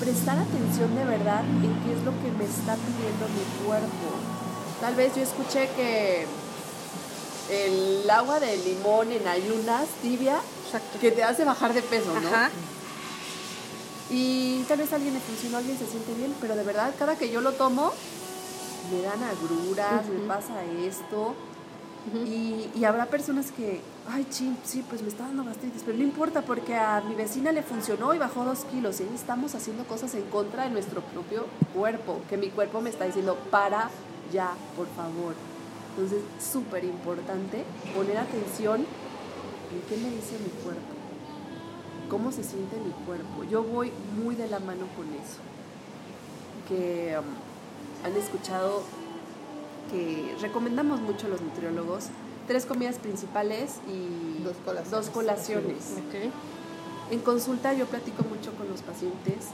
Prestar 0.00 0.38
atención 0.38 0.94
de 0.94 1.04
verdad 1.04 1.44
en 1.44 1.74
qué 1.84 1.92
es 1.92 2.02
lo 2.04 2.12
que 2.22 2.30
me 2.36 2.44
está 2.44 2.76
pidiendo 2.76 3.26
mi 3.34 3.66
cuerpo. 3.66 4.08
Tal 4.80 4.94
vez 4.94 5.14
yo 5.16 5.22
escuché 5.22 5.68
que 5.76 6.26
el 7.50 8.08
agua 8.10 8.40
de 8.40 8.56
limón 8.58 9.10
en 9.10 9.26
ayunas 9.26 9.86
tibia 10.02 10.38
Exacto. 10.66 10.98
que 11.00 11.10
te 11.10 11.24
hace 11.24 11.44
bajar 11.44 11.72
de 11.72 11.82
peso, 11.82 12.12
¿no? 12.20 12.28
Ajá. 12.28 12.50
Y 14.10 14.62
tal 14.68 14.78
vez 14.78 14.92
a 14.92 14.96
alguien 14.96 15.14
le 15.14 15.20
funcionó, 15.20 15.56
a 15.56 15.60
alguien 15.60 15.78
se 15.78 15.86
siente 15.86 16.14
bien, 16.14 16.34
pero 16.40 16.56
de 16.56 16.64
verdad 16.64 16.94
cada 16.98 17.16
que 17.16 17.30
yo 17.30 17.40
lo 17.40 17.52
tomo 17.52 17.92
me 18.90 19.02
dan 19.02 19.22
agruras, 19.22 20.06
me 20.08 20.26
pasa 20.26 20.64
esto. 20.64 21.34
Y, 22.24 22.70
y 22.74 22.84
habrá 22.84 23.06
personas 23.06 23.52
que, 23.52 23.82
ay, 24.08 24.26
sí, 24.30 24.56
sí, 24.64 24.82
pues 24.88 25.02
me 25.02 25.08
está 25.08 25.24
dando 25.24 25.44
gastritis, 25.44 25.82
pero 25.84 25.98
no 25.98 26.04
importa 26.04 26.40
porque 26.40 26.74
a 26.74 27.02
mi 27.02 27.14
vecina 27.14 27.52
le 27.52 27.62
funcionó 27.62 28.14
y 28.14 28.18
bajó 28.18 28.44
dos 28.44 28.60
kilos. 28.72 29.00
Y 29.00 29.02
ahí 29.02 29.10
estamos 29.14 29.54
haciendo 29.54 29.84
cosas 29.84 30.14
en 30.14 30.22
contra 30.22 30.64
de 30.64 30.70
nuestro 30.70 31.02
propio 31.02 31.44
cuerpo, 31.74 32.20
que 32.30 32.38
mi 32.38 32.48
cuerpo 32.48 32.80
me 32.80 32.88
está 32.88 33.04
diciendo, 33.04 33.36
para 33.50 33.90
ya, 34.32 34.54
por 34.74 34.86
favor. 34.96 35.34
Entonces, 35.90 36.22
súper 36.40 36.84
importante 36.84 37.64
poner 37.94 38.16
atención 38.16 38.80
en 38.80 39.80
qué 39.88 39.96
me 39.96 40.10
dice 40.10 40.38
mi 40.42 40.50
cuerpo, 40.62 40.94
cómo 42.08 42.32
se 42.32 42.42
siente 42.44 42.76
mi 42.76 42.92
cuerpo. 43.06 43.44
Yo 43.50 43.62
voy 43.62 43.92
muy 44.22 44.34
de 44.34 44.48
la 44.48 44.58
mano 44.58 44.86
con 44.96 45.06
eso. 45.14 45.40
Que 46.68 47.16
um, 47.18 48.06
han 48.06 48.16
escuchado 48.16 48.82
que 49.90 50.34
recomendamos 50.40 51.00
mucho 51.00 51.28
los 51.28 51.40
nutriólogos 51.40 52.06
tres 52.46 52.66
comidas 52.66 52.98
principales 52.98 53.76
y 53.88 54.42
Dos 54.42 54.56
colaciones. 54.64 54.90
dos 54.90 55.10
colaciones. 55.10 55.94
Ok. 56.08 57.12
En 57.12 57.20
consulta 57.20 57.72
yo 57.74 57.86
platico 57.86 58.22
mucho 58.24 58.52
con 58.54 58.68
los 58.68 58.82
pacientes 58.82 59.46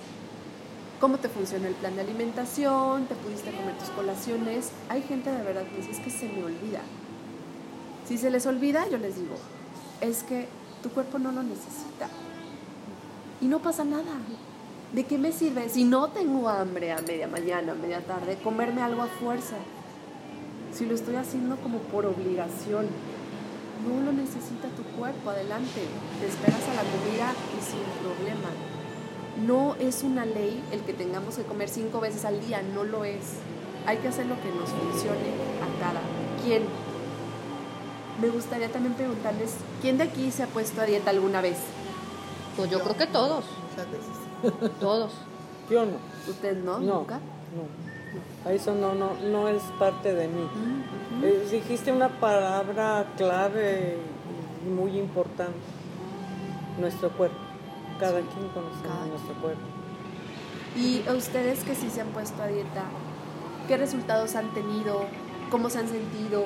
cómo 1.00 1.18
te 1.18 1.28
funciona 1.28 1.68
el 1.68 1.74
plan 1.74 1.94
de 1.96 2.00
alimentación, 2.00 3.04
te 3.06 3.14
pudiste 3.14 3.50
comer 3.50 3.76
tus 3.78 3.90
colaciones. 3.90 4.70
Hay 4.88 5.02
gente 5.02 5.30
de 5.30 5.42
verdad 5.42 5.64
que 5.68 5.76
dice, 5.76 5.90
es 5.90 6.00
que 6.00 6.08
se 6.08 6.28
me 6.28 6.42
olvida. 6.42 6.80
Si 8.08 8.16
se 8.16 8.30
les 8.30 8.46
olvida, 8.46 8.88
yo 8.88 8.96
les 8.96 9.16
digo, 9.16 9.34
es 10.00 10.22
que 10.22 10.48
tu 10.82 10.88
cuerpo 10.88 11.18
no 11.18 11.30
lo 11.32 11.42
necesita. 11.42 12.08
Y 13.44 13.46
no 13.46 13.58
pasa 13.58 13.84
nada. 13.84 14.14
¿De 14.94 15.04
qué 15.04 15.18
me 15.18 15.30
sirve 15.30 15.68
si 15.68 15.84
no 15.84 16.08
tengo 16.08 16.48
hambre 16.48 16.92
a 16.92 17.02
media 17.02 17.28
mañana, 17.28 17.72
a 17.72 17.74
media 17.74 18.00
tarde, 18.00 18.38
comerme 18.42 18.80
algo 18.80 19.02
a 19.02 19.06
fuerza? 19.06 19.56
Si 20.72 20.86
lo 20.86 20.94
estoy 20.94 21.16
haciendo 21.16 21.56
como 21.56 21.76
por 21.80 22.06
obligación. 22.06 22.86
No 23.86 24.02
lo 24.02 24.12
necesita 24.12 24.68
tu 24.74 24.82
cuerpo, 24.98 25.28
adelante. 25.28 25.82
Te 26.20 26.26
esperas 26.26 26.62
a 26.70 26.74
la 26.74 26.84
comida 26.84 27.34
y 27.52 27.62
sin 27.62 27.84
problema. 28.02 28.48
No 29.46 29.74
es 29.74 30.02
una 30.04 30.24
ley 30.24 30.64
el 30.72 30.80
que 30.80 30.94
tengamos 30.94 31.36
que 31.36 31.42
comer 31.42 31.68
cinco 31.68 32.00
veces 32.00 32.24
al 32.24 32.40
día, 32.40 32.62
no 32.62 32.82
lo 32.82 33.04
es. 33.04 33.40
Hay 33.84 33.98
que 33.98 34.08
hacer 34.08 34.24
lo 34.24 34.40
que 34.40 34.48
nos 34.48 34.70
funcione 34.70 35.28
a 35.60 35.80
cada 35.80 36.00
quien. 36.42 36.62
Me 38.22 38.30
gustaría 38.30 38.72
también 38.72 38.94
preguntarles, 38.94 39.50
¿quién 39.82 39.98
de 39.98 40.04
aquí 40.04 40.30
se 40.30 40.44
ha 40.44 40.46
puesto 40.46 40.80
a 40.80 40.86
dieta 40.86 41.10
alguna 41.10 41.42
vez? 41.42 41.58
Pues 42.56 42.70
yo 42.70 42.80
creo 42.80 42.96
que 42.96 43.06
todos, 43.06 43.44
Muchas 43.70 43.90
veces. 43.90 44.70
todos. 44.80 45.12
yo 45.70 45.84
no. 45.86 45.92
¿Usted 46.28 46.56
no? 46.62 46.78
No, 46.78 46.94
¿Nunca? 47.00 47.18
no. 47.54 48.50
Eso 48.50 48.74
no, 48.74 48.94
no, 48.94 49.14
no 49.30 49.48
es 49.48 49.62
parte 49.78 50.14
de 50.14 50.28
mí. 50.28 50.46
Eh, 51.22 51.48
dijiste 51.50 51.90
una 51.90 52.08
palabra 52.20 53.06
clave 53.16 53.96
y 54.66 54.68
muy 54.68 54.98
importante. 54.98 55.54
Nuestro 56.78 57.10
cuerpo. 57.10 57.36
Cada 57.98 58.20
quien 58.20 58.48
conoce 58.48 58.82
Cada 58.82 59.06
nuestro 59.06 59.34
cuerpo. 59.40 59.62
Y 60.76 61.04
a 61.08 61.12
ustedes 61.14 61.62
que 61.64 61.74
sí 61.74 61.88
se 61.90 62.00
han 62.02 62.08
puesto 62.08 62.42
a 62.42 62.46
dieta, 62.48 62.84
¿qué 63.68 63.76
resultados 63.76 64.34
han 64.36 64.52
tenido? 64.52 65.06
¿Cómo 65.50 65.70
se 65.70 65.78
han 65.78 65.88
sentido 65.88 66.44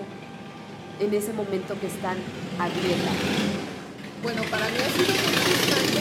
en 1.00 1.14
ese 1.14 1.32
momento 1.32 1.74
que 1.80 1.86
están 1.86 2.16
a 2.58 2.68
dieta? 2.68 3.10
Bueno, 4.22 4.42
para 4.50 4.66
mí 4.68 4.76
ha 4.84 4.90
sido 4.90 5.14
muy 5.14 5.32
importante 5.36 6.00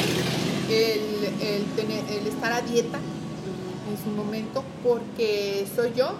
el, 0.69 1.47
el 1.47 1.65
tener, 1.75 2.03
el 2.11 2.27
estar 2.27 2.51
a 2.51 2.61
dieta 2.61 2.97
en 2.97 4.03
su 4.03 4.09
momento 4.09 4.63
porque 4.83 5.67
soy 5.75 5.93
yo 5.93 6.13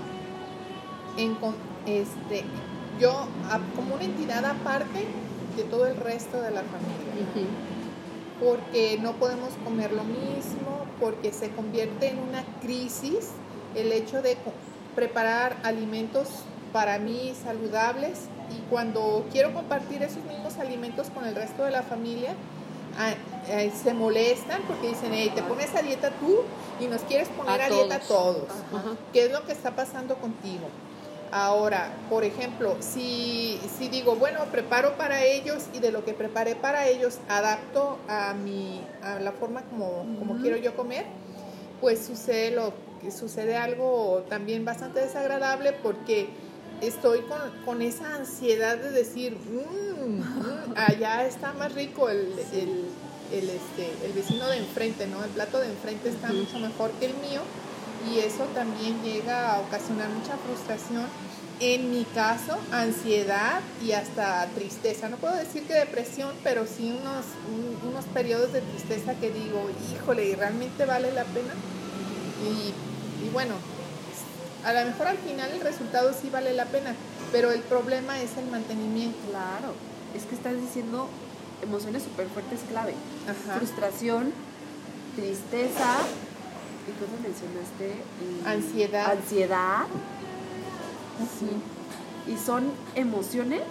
en, 1.17 1.35
este, 1.87 2.43
yo 2.99 3.27
como 3.75 3.95
una 3.95 4.03
entidad 4.03 4.45
aparte 4.45 5.05
de 5.55 5.63
todo 5.63 5.87
el 5.87 5.97
resto 5.97 6.39
de 6.39 6.51
la 6.51 6.61
familia. 6.61 7.49
Porque 8.39 8.99
no 9.01 9.13
podemos 9.13 9.49
comer 9.63 9.91
lo 9.91 10.03
mismo, 10.03 10.85
porque 10.99 11.33
se 11.33 11.49
convierte 11.49 12.09
en 12.09 12.19
una 12.19 12.43
crisis 12.61 13.31
el 13.75 13.91
hecho 13.91 14.21
de 14.21 14.37
preparar 14.95 15.57
alimentos 15.63 16.27
para 16.71 16.99
mí 16.99 17.33
saludables 17.43 18.19
y 18.51 18.69
cuando 18.69 19.25
quiero 19.31 19.53
compartir 19.53 20.03
esos 20.03 20.23
mismos 20.23 20.57
alimentos 20.57 21.07
con 21.09 21.25
el 21.25 21.35
resto 21.35 21.63
de 21.63 21.71
la 21.71 21.83
familia, 21.83 22.33
ah, 22.97 23.13
eh, 23.49 23.71
se 23.81 23.93
molestan 23.93 24.61
porque 24.67 24.89
dicen, 24.89 25.11
hey, 25.13 25.31
te 25.33 25.43
pones 25.43 25.73
a 25.75 25.81
dieta 25.81 26.11
tú 26.11 26.41
y 26.79 26.87
nos 26.87 27.01
quieres 27.01 27.29
poner 27.29 27.61
A 27.61 27.65
a, 27.65 27.69
dieta 27.69 27.95
a 27.95 27.99
todos. 27.99 28.49
Ajá. 28.73 28.95
¿Qué 29.13 29.25
es 29.25 29.31
lo 29.31 29.45
que 29.45 29.51
está 29.51 29.71
pasando 29.71 30.15
contigo? 30.15 30.67
Ahora, 31.31 31.91
por 32.09 32.23
ejemplo, 32.23 32.77
si, 32.79 33.59
si 33.77 33.89
digo, 33.89 34.15
bueno, 34.15 34.45
preparo 34.45 34.95
para 34.95 35.23
ellos 35.25 35.65
y 35.73 35.79
de 35.79 35.91
lo 35.91 36.05
que 36.05 36.13
preparé 36.13 36.55
para 36.55 36.87
ellos 36.87 37.19
adapto 37.27 37.97
a 38.07 38.33
mi 38.33 38.81
a 39.03 39.19
la 39.19 39.33
forma 39.33 39.63
como, 39.63 40.05
como 40.19 40.41
quiero 40.41 40.55
yo 40.55 40.75
comer, 40.77 41.05
pues 41.81 42.05
sucede 42.05 42.51
lo 42.51 42.71
sucede 43.11 43.55
algo 43.57 44.23
también 44.29 44.65
bastante 44.65 44.99
desagradable 44.99 45.73
porque 45.73 46.29
estoy 46.81 47.21
con, 47.21 47.39
con 47.65 47.81
esa 47.81 48.15
ansiedad 48.15 48.77
de 48.77 48.91
decir, 48.91 49.35
"Mm, 49.37 50.19
mm, 50.19 50.73
allá 50.75 51.25
está 51.25 51.53
más 51.53 51.73
rico 51.73 52.09
el, 52.09 52.33
el, 52.53 52.85
el, 53.31 53.49
este, 53.49 54.05
el 54.05 54.13
vecino 54.13 54.47
de 54.47 54.57
enfrente, 54.57 55.07
¿no? 55.07 55.23
El 55.23 55.29
plato 55.31 55.59
de 55.59 55.67
enfrente 55.67 56.09
está 56.09 56.31
mucho 56.31 56.59
mejor 56.59 56.91
que 56.99 57.07
el 57.07 57.13
mío 57.15 57.41
y 58.09 58.19
eso 58.19 58.43
también 58.53 59.01
llega 59.03 59.55
a 59.55 59.59
ocasionar 59.59 60.09
mucha 60.09 60.37
frustración. 60.37 61.05
En 61.59 61.89
mi 61.89 62.03
caso, 62.13 62.55
ansiedad 62.71 63.61
y 63.83 63.91
hasta 63.93 64.45
tristeza. 64.53 65.09
No 65.09 65.17
puedo 65.17 65.35
decir 65.35 65.63
que 65.63 65.73
depresión, 65.73 66.31
pero 66.43 66.67
sí 66.67 66.91
unos, 66.91 67.25
un- 67.51 67.89
unos 67.89 68.05
periodos 68.05 68.53
de 68.53 68.61
tristeza 68.61 69.15
que 69.15 69.31
digo, 69.31 69.67
híjole, 69.95 70.25
¿y 70.29 70.35
realmente 70.35 70.85
vale 70.85 71.11
la 71.11 71.23
pena? 71.23 71.53
Y, 72.45 73.25
y 73.25 73.29
bueno, 73.33 73.55
a 74.67 74.73
lo 74.73 74.85
mejor 74.85 75.07
al 75.07 75.17
final 75.17 75.49
el 75.51 75.61
resultado 75.61 76.11
sí 76.13 76.29
vale 76.29 76.53
la 76.53 76.65
pena, 76.65 76.93
pero 77.31 77.51
el 77.51 77.61
problema 77.61 78.19
es 78.21 78.35
el 78.37 78.47
mantenimiento. 78.51 79.17
Claro, 79.29 79.73
es 80.13 80.23
que 80.23 80.35
estás 80.35 80.55
diciendo 80.59 81.07
emociones 81.63 82.03
súper 82.03 82.27
fuertes 82.27 82.59
clave. 82.69 82.93
Ajá. 83.23 83.57
Frustración, 83.59 84.33
tristeza, 85.15 85.95
¿y 86.85 86.91
cómo 86.99 87.17
mencionaste? 87.23 87.95
Y- 88.21 88.45
Ansiedad. 88.47 89.11
Ansiedad. 89.11 89.85
Sí. 91.39 92.31
Y 92.31 92.37
son 92.37 92.71
emociones 92.95 93.61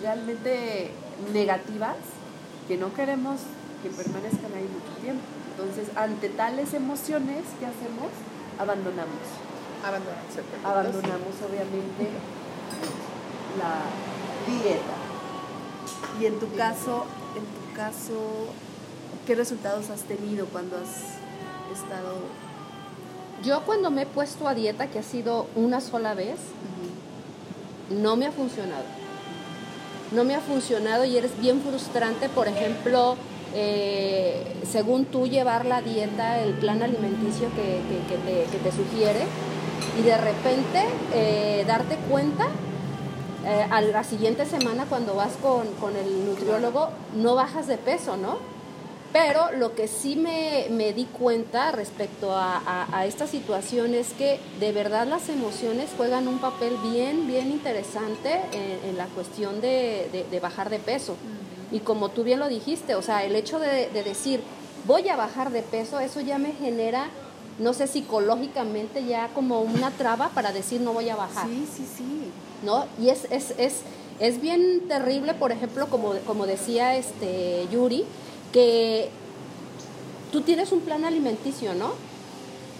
realmente 0.00 0.90
negativas 1.34 1.96
que 2.68 2.78
no 2.78 2.92
queremos 2.94 3.40
que 3.82 3.90
permanezcan 3.90 4.52
ahí 4.54 4.66
mucho 4.72 5.00
tiempo. 5.02 5.22
Entonces, 5.50 5.94
ante 5.96 6.30
tales 6.30 6.72
emociones, 6.74 7.44
¿qué 7.60 7.66
hacemos? 7.66 8.10
Abandonamos. 8.58 9.45
Perfecto. 9.90 10.68
Abandonamos, 10.68 11.34
obviamente, 11.48 12.10
la 13.58 14.52
dieta. 14.52 14.96
Y 16.20 16.26
en 16.26 16.38
tu 16.38 16.52
caso, 16.56 17.04
en 17.36 17.44
tu 17.44 17.76
caso, 17.76 18.48
¿qué 19.26 19.34
resultados 19.34 19.90
has 19.90 20.00
tenido 20.02 20.46
cuando 20.46 20.76
has 20.76 21.16
estado 21.76 22.14
Yo 23.44 23.62
cuando 23.62 23.90
me 23.90 24.02
he 24.02 24.06
puesto 24.06 24.48
a 24.48 24.54
dieta, 24.54 24.86
que 24.88 24.98
ha 24.98 25.02
sido 25.02 25.46
una 25.54 25.80
sola 25.80 26.14
vez, 26.14 26.36
no 27.90 28.16
me 28.16 28.26
ha 28.26 28.32
funcionado. 28.32 28.84
No 30.12 30.24
me 30.24 30.34
ha 30.34 30.40
funcionado 30.40 31.04
y 31.04 31.16
eres 31.16 31.38
bien 31.38 31.60
frustrante, 31.60 32.28
por 32.28 32.48
ejemplo, 32.48 33.16
eh, 33.54 34.56
según 34.70 35.04
tú 35.06 35.26
llevar 35.26 35.64
la 35.66 35.82
dieta, 35.82 36.40
el 36.40 36.54
plan 36.54 36.82
alimenticio 36.82 37.48
que, 37.54 37.80
que- 37.88 38.06
que 38.08 38.16
te, 38.24 38.44
que 38.50 38.58
te 38.58 38.72
sugiere, 38.72 39.26
y 39.98 40.02
de 40.02 40.16
repente 40.16 40.84
eh, 41.14 41.64
darte 41.66 41.96
cuenta 42.10 42.46
eh, 43.46 43.66
a 43.70 43.80
la 43.80 44.04
siguiente 44.04 44.44
semana 44.46 44.86
cuando 44.88 45.14
vas 45.14 45.32
con, 45.40 45.66
con 45.80 45.96
el 45.96 46.26
nutriólogo, 46.26 46.88
no 47.14 47.34
bajas 47.34 47.66
de 47.66 47.78
peso, 47.78 48.16
¿no? 48.16 48.38
Pero 49.12 49.52
lo 49.56 49.74
que 49.74 49.88
sí 49.88 50.16
me, 50.16 50.66
me 50.70 50.92
di 50.92 51.04
cuenta 51.06 51.70
respecto 51.72 52.32
a, 52.36 52.56
a- 52.58 52.86
a 52.98 53.06
esta 53.06 53.26
situación 53.26 53.94
es 53.94 54.08
que 54.12 54.38
de 54.60 54.72
verdad 54.72 55.06
las 55.06 55.28
emociones 55.30 55.90
juegan 55.96 56.28
un 56.28 56.38
papel 56.38 56.76
bien, 56.82 57.26
bien 57.26 57.50
interesante 57.50 58.40
en, 58.52 58.90
en 58.90 58.96
la 58.98 59.06
cuestión 59.06 59.60
de, 59.62 60.08
de- 60.12 60.26
de 60.30 60.40
bajar 60.40 60.68
de 60.68 60.78
peso. 60.80 61.16
Y 61.72 61.78
como 61.80 62.10
tú 62.10 62.24
bien 62.24 62.40
lo 62.40 62.48
dijiste, 62.48 62.94
o 62.94 63.00
sea, 63.02 63.24
el 63.24 63.36
hecho 63.36 63.58
de, 63.58 63.88
de 63.88 64.02
decir 64.02 64.42
voy 64.86 65.08
a 65.08 65.16
bajar 65.16 65.50
de 65.50 65.62
peso, 65.62 65.98
eso 65.98 66.20
ya 66.20 66.36
me 66.38 66.52
genera, 66.52 67.06
no 67.58 67.72
sé, 67.72 67.86
psicológicamente 67.86 69.04
ya 69.04 69.28
como 69.28 69.60
una 69.60 69.90
traba 69.90 70.28
para 70.30 70.52
decir 70.52 70.80
no 70.80 70.92
voy 70.92 71.08
a 71.08 71.16
bajar. 71.16 71.46
Sí, 71.46 71.66
sí, 71.74 71.86
sí. 71.96 72.32
¿no? 72.62 72.86
Y 73.00 73.08
es, 73.10 73.26
es, 73.30 73.54
es, 73.58 73.80
es 74.20 74.40
bien 74.40 74.82
terrible, 74.88 75.34
por 75.34 75.52
ejemplo, 75.52 75.88
como, 75.88 76.14
como 76.26 76.46
decía 76.46 76.96
este 76.96 77.66
Yuri, 77.70 78.04
que 78.52 79.10
tú 80.32 80.42
tienes 80.42 80.72
un 80.72 80.80
plan 80.80 81.04
alimenticio, 81.04 81.74
¿no? 81.74 81.92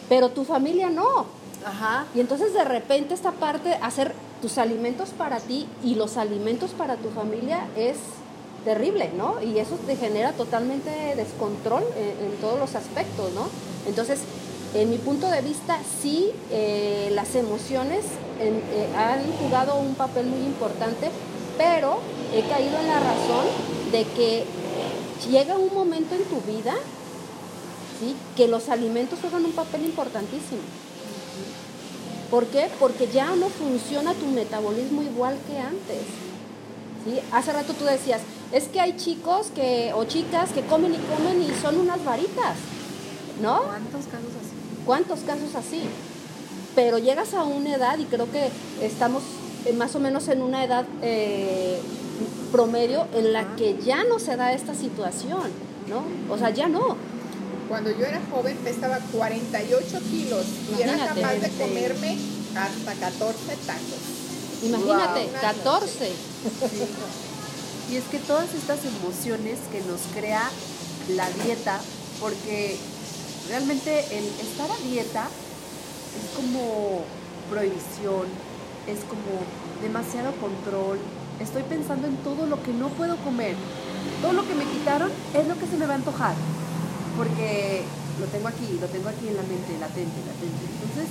Pero 0.09 0.31
tu 0.31 0.45
familia 0.45 0.91
no. 0.91 1.27
Ajá. 1.65 2.07
Y 2.15 2.21
entonces 2.21 2.55
de 2.55 2.65
repente 2.65 3.15
esta 3.15 3.33
parte, 3.33 3.75
hacer 3.83 4.13
tus 4.41 4.59
alimentos 4.59 5.11
para 5.11 5.39
ti 5.41 5.67
y 5.83 5.95
los 5.95 6.17
alimentos 6.17 6.71
para 6.71 6.97
tu 6.97 7.11
familia 7.11 7.67
es 7.77 7.97
terrible, 8.65 9.11
¿no? 9.17 9.43
Y 9.43 9.59
eso 9.59 9.77
te 9.87 9.97
genera 9.97 10.33
totalmente 10.33 10.91
descontrol 11.17 11.85
en, 11.97 12.27
en 12.27 12.37
todos 12.41 12.59
los 12.59 12.75
aspectos, 12.75 13.33
¿no? 13.33 13.49
Entonces, 13.87 14.21
en 14.75 14.91
mi 14.91 14.99
punto 14.99 15.29
de 15.29 15.41
vista, 15.41 15.79
sí, 16.03 16.31
eh, 16.51 17.11
las 17.13 17.35
emociones 17.35 18.05
eh, 18.41 18.89
han 18.97 19.33
jugado 19.39 19.77
un 19.77 19.95
papel 19.95 20.27
muy 20.27 20.41
importante, 20.41 21.11
pero 21.57 21.99
he 22.35 22.43
caído 22.43 22.79
en 22.79 22.89
la 22.89 23.01
razón 23.01 23.47
de 23.93 24.05
que 24.05 24.45
llega 25.31 25.57
un 25.57 25.75
momento 25.75 26.15
en 26.15 26.25
tu 26.25 26.41
vida, 26.43 26.75
¿sí? 28.01 28.15
Que 28.37 28.49
los 28.49 28.69
alimentos 28.69 29.19
juegan 29.21 29.45
un 29.45 29.53
papel 29.53 29.85
importantísimo. 29.85 30.61
¿Por 32.31 32.47
qué? 32.47 32.69
Porque 32.81 33.09
ya 33.09 33.35
no 33.37 33.49
funciona 33.49 34.13
tu 34.15 34.27
metabolismo 34.27 35.03
igual 35.03 35.39
que 35.49 35.59
antes. 35.59 36.03
¿sí? 37.05 37.21
Hace 37.33 37.53
rato 37.53 37.73
tú 37.73 37.85
decías, 37.85 38.21
es 38.53 38.65
que 38.65 38.81
hay 38.81 38.97
chicos 38.97 39.49
que, 39.55 39.93
o 39.95 40.05
chicas 40.05 40.51
que 40.51 40.63
comen 40.63 40.95
y 40.95 40.99
comen 40.99 41.41
y 41.41 41.55
son 41.63 41.79
unas 41.79 42.05
varitas, 42.05 42.57
¿no? 43.41 43.63
¿Cuántos 43.63 44.07
casos? 44.07 44.36
¿Cuántos 44.87 45.21
casos 45.21 45.55
así? 45.57 45.83
Pero 46.75 46.99
llegas 46.99 47.35
a 47.35 47.43
una 47.45 47.75
edad, 47.75 47.99
y 47.99 48.05
creo 48.05 48.31
que 48.31 48.49
estamos 48.81 49.23
eh, 49.65 49.73
más 49.73 49.95
o 49.97 49.99
menos 50.01 50.29
en 50.29 50.41
una 50.43 50.65
edad 50.65 50.85
eh, 51.03 51.81
promedio 52.53 53.07
en 53.15 53.33
la 53.33 53.57
que 53.57 53.77
ya 53.85 54.05
no 54.05 54.19
se 54.19 54.37
da 54.37 54.53
esta 54.53 54.75
situación, 54.75 55.51
¿no? 55.89 56.05
O 56.33 56.39
sea, 56.39 56.51
ya 56.51 56.69
no. 56.69 56.97
Cuando 57.69 57.91
yo 57.91 58.07
era 58.07 58.21
joven 58.31 58.57
pesaba 58.59 58.99
48 59.13 59.99
kilos 60.11 60.47
y 60.79 60.83
era 60.83 60.97
capaz 60.97 61.35
de 61.35 61.51
comerme 61.51 62.17
hasta 62.57 62.93
14 62.95 63.39
tacos. 63.67 64.63
Imagínate, 64.63 65.21
Wow. 65.25 65.41
14. 65.41 66.11
Y 67.91 67.97
es 67.97 68.05
que 68.05 68.19
todas 68.21 68.55
estas 68.55 68.81
emociones 68.85 69.59
que 69.73 69.81
nos 69.81 70.01
crea 70.15 70.49
la 71.15 71.29
dieta, 71.45 71.81
porque 72.21 72.77
realmente 73.49 74.05
el 74.17 74.25
estar 74.25 74.71
a 74.71 74.77
dieta 74.89 75.29
es 76.17 76.37
como 76.37 77.05
prohibición, 77.51 78.27
es 78.87 79.01
como 79.05 79.43
demasiado 79.83 80.33
control. 80.41 80.99
Estoy 81.41 81.63
pensando 81.65 82.07
en 82.07 82.17
todo 82.19 82.47
lo 82.47 82.63
que 82.63 82.73
no 82.73 82.89
puedo 82.89 83.17
comer. 83.19 83.55
Todo 84.23 84.33
lo 84.33 84.47
que 84.47 84.55
me 84.55 84.65
quitaron 84.65 85.11
es 85.35 85.47
lo 85.47 85.59
que 85.59 85.67
se 85.67 85.77
me 85.77 85.87
va 85.87 85.95
a 85.95 85.97
antojar. 85.97 86.35
Porque 87.17 87.83
lo 88.21 88.27
tengo 88.27 88.49
aquí, 88.49 88.79
lo 88.81 88.87
tengo 88.87 89.09
aquí 89.09 89.29
en 89.29 89.37
la 89.37 89.43
mente, 89.43 89.79
latente, 89.79 90.21
latente. 90.27 90.65
Entonces, 90.83 91.09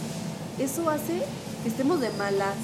eso 0.60 0.90
hace 0.90 1.22
que 1.64 1.70
estemos 1.70 2.00
de 2.02 2.10
malas, 2.12 2.56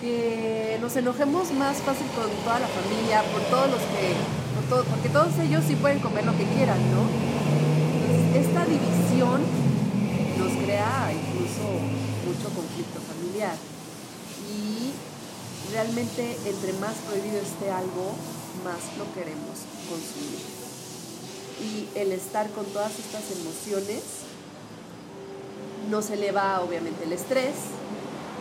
que 0.00 0.78
nos 0.80 0.94
enojemos 0.96 1.52
más 1.52 1.78
fácil 1.78 2.06
con 2.14 2.30
toda 2.44 2.58
la 2.58 2.68
familia, 2.68 3.22
por 3.32 3.42
todos 3.42 3.70
los 3.70 3.80
que, 3.80 4.12
porque 4.90 5.08
todos 5.08 5.38
ellos 5.38 5.64
sí 5.66 5.76
pueden 5.76 6.00
comer 6.00 6.24
lo 6.26 6.36
que 6.36 6.44
quieran, 6.44 6.78
¿no? 6.92 7.45
Esta 8.36 8.66
división 8.66 9.40
nos 10.36 10.52
crea 10.62 11.10
incluso 11.10 11.72
mucho 12.26 12.54
conflicto 12.54 13.00
familiar. 13.00 13.56
Y 14.52 14.92
realmente 15.72 16.36
entre 16.44 16.74
más 16.74 16.96
prohibido 17.08 17.38
esté 17.38 17.70
algo, 17.70 18.12
más 18.62 18.92
lo 18.98 19.10
queremos 19.14 19.64
consumir. 19.88 20.44
Y 21.64 21.98
el 21.98 22.12
estar 22.12 22.50
con 22.50 22.66
todas 22.66 22.92
estas 22.98 23.24
emociones 23.40 24.02
nos 25.90 26.10
eleva 26.10 26.60
obviamente 26.60 27.04
el 27.04 27.14
estrés, 27.14 27.54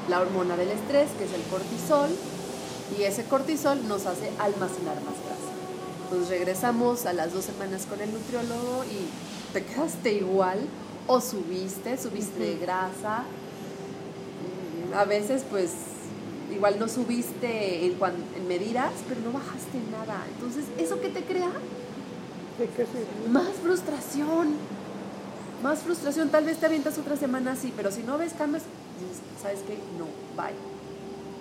la 0.09 0.19
hormona 0.19 0.57
del 0.57 0.71
estrés, 0.71 1.07
que 1.17 1.23
es 1.23 1.31
el 1.31 1.43
cortisol, 1.43 2.09
y 2.99 3.03
ese 3.03 3.23
cortisol 3.23 3.87
nos 3.87 4.07
hace 4.07 4.29
almacenar 4.39 4.95
más 5.05 5.15
grasa. 5.23 5.51
Entonces 6.03 6.27
regresamos 6.27 7.05
a 7.05 7.13
las 7.13 7.31
dos 7.31 7.45
semanas 7.45 7.85
con 7.85 8.01
el 8.01 8.11
nutriólogo 8.11 8.83
y 8.91 9.07
te 9.55 9.63
quedaste 9.63 10.11
igual 10.11 10.59
o 11.07 11.21
subiste, 11.21 11.97
subiste 11.97 12.43
de 12.43 12.57
grasa. 12.57 13.23
A 14.93 15.05
veces 15.05 15.45
pues 15.49 15.71
igual 16.53 16.77
no 16.77 16.89
subiste 16.89 17.85
en, 17.85 17.93
en 18.35 18.47
medidas, 18.49 18.91
pero 19.07 19.21
no 19.21 19.31
bajaste 19.31 19.79
nada. 19.91 20.25
Entonces, 20.33 20.65
¿eso 20.77 20.99
qué 20.99 21.07
te 21.07 21.21
crea? 21.21 21.51
Más 23.31 23.47
frustración. 23.63 24.55
Más 25.63 25.79
frustración. 25.79 26.27
Tal 26.29 26.43
vez 26.43 26.57
te 26.57 26.65
avientas 26.65 26.97
otra 26.97 27.15
semana 27.15 27.53
así, 27.53 27.71
pero 27.77 27.93
si 27.93 28.03
no 28.03 28.17
ves 28.17 28.33
cambios, 28.33 28.63
¿sabes 29.41 29.59
qué? 29.65 29.77
No, 29.97 30.05
bye. 30.35 30.53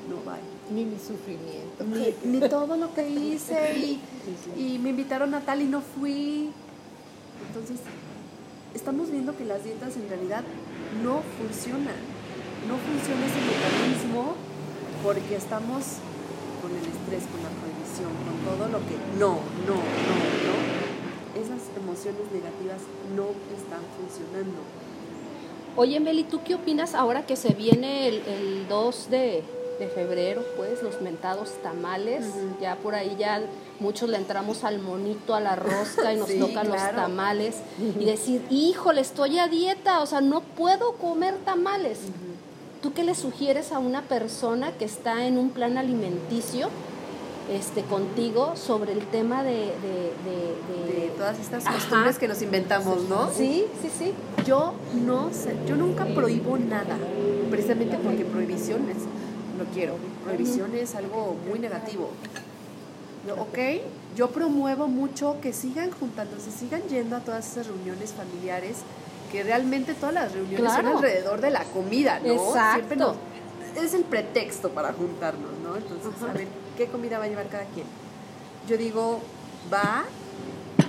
No, 0.09 0.23
bye. 0.23 0.40
Ni 0.71 0.85
mi 0.85 0.99
sufrimiento. 0.99 1.83
Ni, 1.85 2.38
ni 2.38 2.49
todo 2.49 2.76
lo 2.76 2.94
que 2.94 3.09
hice 3.09 3.76
y, 3.76 4.00
y 4.56 4.78
me 4.78 4.90
invitaron 4.90 5.35
a 5.35 5.40
tal 5.40 5.62
y 5.62 5.64
no 5.64 5.80
fui. 5.80 6.50
Entonces, 7.49 7.80
estamos 8.75 9.11
viendo 9.11 9.37
que 9.37 9.45
las 9.45 9.64
dietas 9.64 9.97
en 9.97 10.09
realidad 10.09 10.45
no 11.02 11.23
funcionan. 11.38 11.97
No 12.69 12.76
funciona 12.76 13.26
ese 13.26 13.40
mecanismo 13.40 14.35
porque 15.02 15.37
estamos 15.37 16.00
con 16.61 16.71
el 16.73 16.85
estrés, 16.85 17.25
con 17.31 17.43
la 17.43 17.52
prohibición, 17.61 18.11
con 18.25 18.37
todo 18.45 18.69
lo 18.69 18.78
que 18.88 18.97
no, 19.19 19.38
no, 19.69 19.76
no, 19.76 20.16
no. 20.49 20.57
Esas 21.40 21.61
emociones 21.76 22.25
negativas 22.33 22.81
no 23.14 23.26
están 23.54 23.83
funcionando. 23.99 24.61
Oye, 25.76 25.99
Meli, 26.00 26.25
¿tú 26.25 26.40
qué 26.45 26.54
opinas 26.54 26.95
ahora 26.95 27.26
que 27.26 27.37
se 27.37 27.52
viene 27.52 28.09
el, 28.09 28.66
2 28.69 29.11
de, 29.11 29.43
febrero, 29.88 30.43
pues, 30.57 30.83
los 30.83 31.00
mentados 31.00 31.52
tamales? 31.62 32.25
Ya 32.61 32.76
por 32.76 32.95
ahí 32.95 33.16
ya 33.19 33.43
muchos 33.81 34.09
le 34.09 34.16
entramos 34.16 34.64
al 34.64 34.78
monito, 34.78 35.35
a 35.35 35.40
la 35.40 35.57
rosca 35.57 36.12
y 36.12 36.16
nos 36.16 36.28
tocan 36.38 36.69
los 36.69 36.76
tamales. 36.76 37.57
Y 37.99 38.04
decir, 38.04 38.43
híjole, 38.50 39.00
estoy 39.00 39.38
a 39.38 39.49
dieta, 39.49 40.00
o 40.00 40.07
sea, 40.07 40.21
no 40.21 40.40
puedo 40.40 40.93
comer 40.93 41.37
tamales. 41.45 41.99
¿Tú 42.83 42.93
qué 42.93 43.02
le 43.02 43.14
sugieres 43.14 43.73
a 43.73 43.78
una 43.78 44.02
persona 44.02 44.73
que 44.73 44.85
está 44.85 45.26
en 45.26 45.38
un 45.38 45.50
plan 45.50 45.78
alimenticio 45.78 46.69
este, 47.50 47.83
contigo 47.83 48.57
sobre 48.57 48.93
el 48.93 49.07
tema 49.07 49.43
de... 49.43 49.73
De, 49.83 51.11
todas 51.16 51.38
estas 51.38 51.64
costumbres 51.64 52.19
que 52.19 52.26
nos 52.26 52.43
inventamos, 52.43 53.09
¿no? 53.09 53.31
Sí, 53.33 53.66
sí, 53.81 53.88
sí. 53.97 54.12
Yo 54.45 54.75
no 55.07 55.33
sé, 55.33 55.54
yo 55.66 55.76
nunca 55.76 56.04
prohíbo 56.07 56.59
nada, 56.59 56.99
precisamente 57.50 57.97
porque 57.99 58.25
prohibición 58.25 58.90
es, 58.90 58.97
no 59.54 59.64
quiero, 59.73 59.96
prohibición 60.25 60.75
es 60.75 60.94
algo 60.94 61.37
muy 61.49 61.58
negativo. 61.58 62.11
¿Ok? 63.38 63.59
Yo 64.16 64.31
promuevo 64.31 64.87
mucho 64.87 65.38
que 65.40 65.52
sigan 65.52 65.90
juntándose, 65.90 66.50
sigan 66.50 66.83
yendo 66.83 67.16
a 67.16 67.20
todas 67.20 67.50
esas 67.50 67.66
reuniones 67.66 68.12
familiares 68.12 68.79
que 69.33 69.42
realmente 69.42 69.94
todas 69.94 70.14
las 70.14 70.33
reuniones 70.33 70.72
son 70.72 70.87
alrededor 70.87 71.40
de 71.40 71.50
la 71.50 71.64
comida, 71.64 72.20
¿no? 72.20 72.33
Exacto. 72.33 73.16
es 73.76 73.94
el 73.94 74.05
pretexto 74.05 74.70
para 74.70 74.92
juntarnos, 74.92 75.50
¿no? 75.62 75.76
Entonces, 75.76 76.22
a 76.22 76.33
ver, 76.33 76.46
¿qué 76.76 76.87
comida 76.87 77.18
va 77.18 77.24
a 77.24 77.29
llevar 77.29 77.48
cada 77.48 77.64
quien? 77.64 77.87
Yo 78.68 78.76
digo, 78.76 79.20
va, 79.72 80.05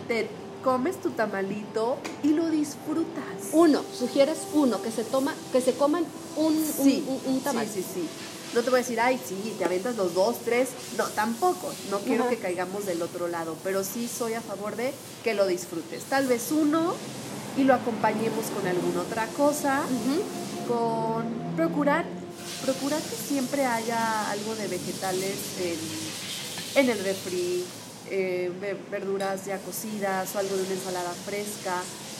te 0.08 0.28
comes 0.64 1.00
tu 1.02 1.12
tamalito 1.12 1.98
y 2.24 2.30
lo 2.30 2.50
disfrutas. 2.50 3.50
Uno, 3.54 3.82
sugieres 3.94 4.48
uno, 4.54 4.82
que 4.82 4.92
se 4.92 5.04
toma, 5.04 5.34
que 5.52 5.62
se 5.62 5.74
coman 5.74 6.06
un, 6.36 6.54
un, 7.28 7.42
tamal. 7.42 7.68
Sí, 7.68 7.82
sí, 7.82 8.02
sí. 8.02 8.10
No 8.56 8.64
te 8.64 8.70
voy 8.70 8.80
a 8.80 8.84
decir, 8.84 9.02
ay, 9.02 9.20
sí, 9.24 9.54
te 9.58 9.66
aventas 9.66 9.98
los 9.98 10.14
dos, 10.14 10.38
tres. 10.46 10.70
No, 10.98 11.04
tampoco. 11.08 11.74
No 11.92 12.00
quiero 12.00 12.30
que 12.30 12.38
caigamos 12.38 12.86
del 12.86 13.02
otro 13.02 13.28
lado, 13.28 13.58
pero 13.66 13.84
sí 13.84 14.08
soy 14.08 14.34
a 14.34 14.40
favor 14.40 14.78
de 14.78 14.94
que 15.26 15.34
lo 15.34 15.46
disfrutes. 15.46 16.04
Tal 16.06 16.26
vez 16.28 16.54
uno 16.54 16.94
y 17.58 17.66
lo 17.66 17.74
acompañemos 17.74 18.46
con 18.56 18.66
alguna 18.66 19.02
otra 19.02 19.28
cosa, 19.28 19.82
con 20.70 21.26
procurar, 21.58 22.06
procurar 22.64 23.02
que 23.02 23.16
siempre 23.16 23.66
haya 23.66 24.32
algo 24.32 24.56
de 24.56 24.68
vegetales 24.68 25.36
en, 26.76 26.90
el 26.90 27.00
refri, 27.04 27.66
eh, 28.10 28.52
verduras 28.90 29.46
ya 29.46 29.58
cocidas 29.60 30.34
o 30.34 30.40
algo 30.40 30.56
de 30.56 30.64
una 30.64 30.74
ensalada 30.74 31.12
fresca, 31.26 31.76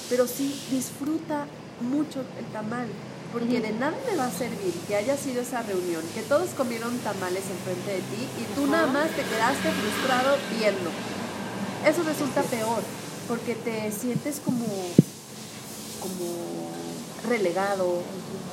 pero 0.10 0.28
sí 0.28 0.54
disfruta 0.70 1.48
mucho 1.80 2.20
el 2.38 2.46
tamal, 2.52 2.88
porque 3.36 3.60
de 3.60 3.74
nada 3.74 3.98
me 4.10 4.16
va 4.16 4.28
a 4.28 4.32
servir 4.32 4.74
que 4.88 4.96
haya 4.96 5.18
sido 5.18 5.42
esa 5.42 5.62
reunión, 5.62 6.02
que 6.16 6.22
todos 6.22 6.52
comieron 6.52 6.98
tamales 7.00 7.44
enfrente 7.52 7.92
de 7.92 8.00
ti 8.00 8.30
y 8.40 8.56
tú 8.56 8.66
nada 8.66 8.88
más 8.88 9.10
te 9.10 9.24
quedaste 9.24 9.72
frustrado 9.72 10.38
viendo. 10.58 10.90
Eso 11.86 12.04
resulta 12.04 12.44
peor, 12.44 12.82
porque 13.28 13.56
te 13.56 13.92
sientes 13.92 14.40
como 14.40 14.66
como 16.00 16.72
relegado, 17.28 18.04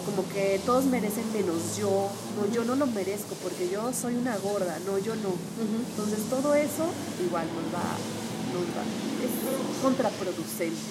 como 0.05 0.29
que 0.31 0.61
todos 0.67 0.85
merecen 0.87 1.33
menos 1.33 1.77
yo, 1.79 2.11
no, 2.35 2.53
yo 2.53 2.65
no 2.65 2.75
lo 2.75 2.87
merezco 2.89 3.37
porque 3.41 3.71
yo 3.71 3.93
soy 3.93 4.17
una 4.17 4.37
gorda, 4.39 4.81
no, 4.85 4.99
yo 4.99 5.15
no. 5.15 5.31
Entonces 5.91 6.29
todo 6.29 6.57
eso 6.57 6.91
igual 7.25 7.47
nos 7.55 7.71
va, 7.71 7.87
nos 8.51 8.67
va, 8.75 8.83
es 9.23 9.81
contraproducente. 9.81 10.91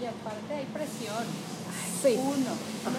Y 0.00 0.04
aparte 0.04 0.54
hay 0.54 0.66
presión. 0.66 1.55
Sí. 2.02 2.18
Uno, 2.18 2.52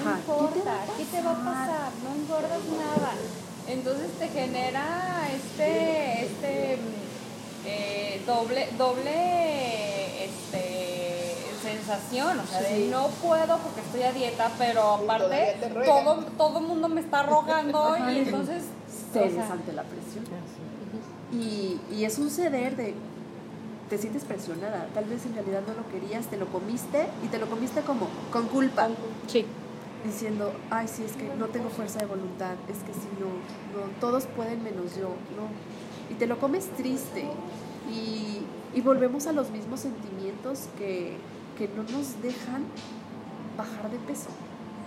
no 0.03 0.17
importa, 0.17 0.79
¿qué 0.97 1.05
te, 1.05 1.21
va 1.21 1.31
a 1.31 1.35
pasar? 1.35 1.91
No 2.03 2.15
engordas 2.15 2.59
nada. 2.77 3.13
Entonces 3.67 4.11
te 4.17 4.27
genera 4.29 5.27
este, 5.33 6.25
este 6.25 6.77
eh, 7.65 8.21
doble, 8.25 8.69
doble, 8.77 10.25
este 10.25 10.87
sensación, 11.61 12.39
o 12.39 12.47
sea, 12.47 12.61
de 12.61 12.87
no 12.87 13.07
puedo 13.21 13.57
porque 13.57 13.81
estoy 13.81 14.03
a 14.03 14.13
dieta, 14.13 14.51
pero 14.57 14.95
aparte 14.95 15.57
todo 15.85 16.23
todo 16.37 16.61
mundo 16.61 16.87
me 16.87 17.01
está 17.01 17.23
rogando 17.23 17.97
y 18.09 18.19
entonces 18.19 18.63
cedes 19.13 19.49
ante 19.49 19.73
la 19.73 19.83
presión. 19.83 20.25
Y, 21.31 21.79
y 21.93 22.05
es 22.05 22.17
un 22.19 22.29
ceder 22.29 22.77
de 22.77 22.93
te 23.89 23.97
sientes 23.97 24.23
presionada, 24.25 24.87
tal 24.93 25.05
vez 25.05 25.25
en 25.25 25.33
realidad 25.33 25.63
no 25.67 25.73
lo 25.73 25.87
querías, 25.89 26.27
te 26.27 26.37
lo 26.37 26.47
comiste 26.47 27.07
y 27.23 27.27
te 27.27 27.37
lo 27.37 27.49
comiste 27.49 27.81
como 27.81 28.07
con 28.31 28.47
culpa. 28.47 28.89
Sí. 29.27 29.45
Diciendo, 30.03 30.53
ay, 30.69 30.87
sí, 30.87 31.03
es 31.03 31.13
que 31.13 31.33
no 31.35 31.47
tengo 31.47 31.69
fuerza 31.69 31.99
de 31.99 32.05
voluntad, 32.05 32.55
es 32.69 32.77
que 32.79 32.93
si 32.93 33.07
no, 33.19 33.27
no, 33.73 33.89
todos 33.99 34.25
pueden 34.25 34.63
menos 34.63 34.95
yo, 34.95 35.09
no. 35.35 35.47
Y 36.09 36.15
te 36.15 36.27
lo 36.27 36.39
comes 36.39 36.67
triste 36.77 37.25
y, 37.91 38.41
y 38.75 38.81
volvemos 38.81 39.27
a 39.27 39.31
los 39.31 39.49
mismos 39.49 39.81
sentimientos 39.81 40.67
que, 40.77 41.17
que 41.57 41.67
no 41.69 41.83
nos 41.83 42.21
dejan 42.21 42.63
bajar 43.57 43.89
de 43.91 43.97
peso. 43.99 44.29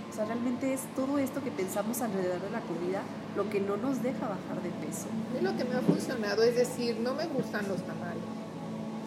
O 0.09 0.13
sea, 0.13 0.25
realmente 0.25 0.73
es 0.73 0.81
todo 0.97 1.19
esto 1.19 1.43
que 1.43 1.51
pensamos 1.51 2.01
alrededor 2.01 2.41
de 2.41 2.51
la 2.51 2.61
comida 2.61 3.03
lo 3.37 3.49
que 3.49 3.61
no 3.61 3.77
nos 3.77 4.03
deja 4.03 4.27
bajar 4.27 4.63
de 4.63 4.71
peso. 4.85 5.07
Y 5.39 5.45
lo 5.45 5.57
que 5.57 5.65
me 5.65 5.77
ha 5.77 5.81
funcionado 5.81 6.43
es 6.43 6.57
decir, 6.57 6.97
no 6.99 7.15
me 7.15 7.27
gustan 7.27 7.69
los 7.69 7.81
tamales, 7.83 8.23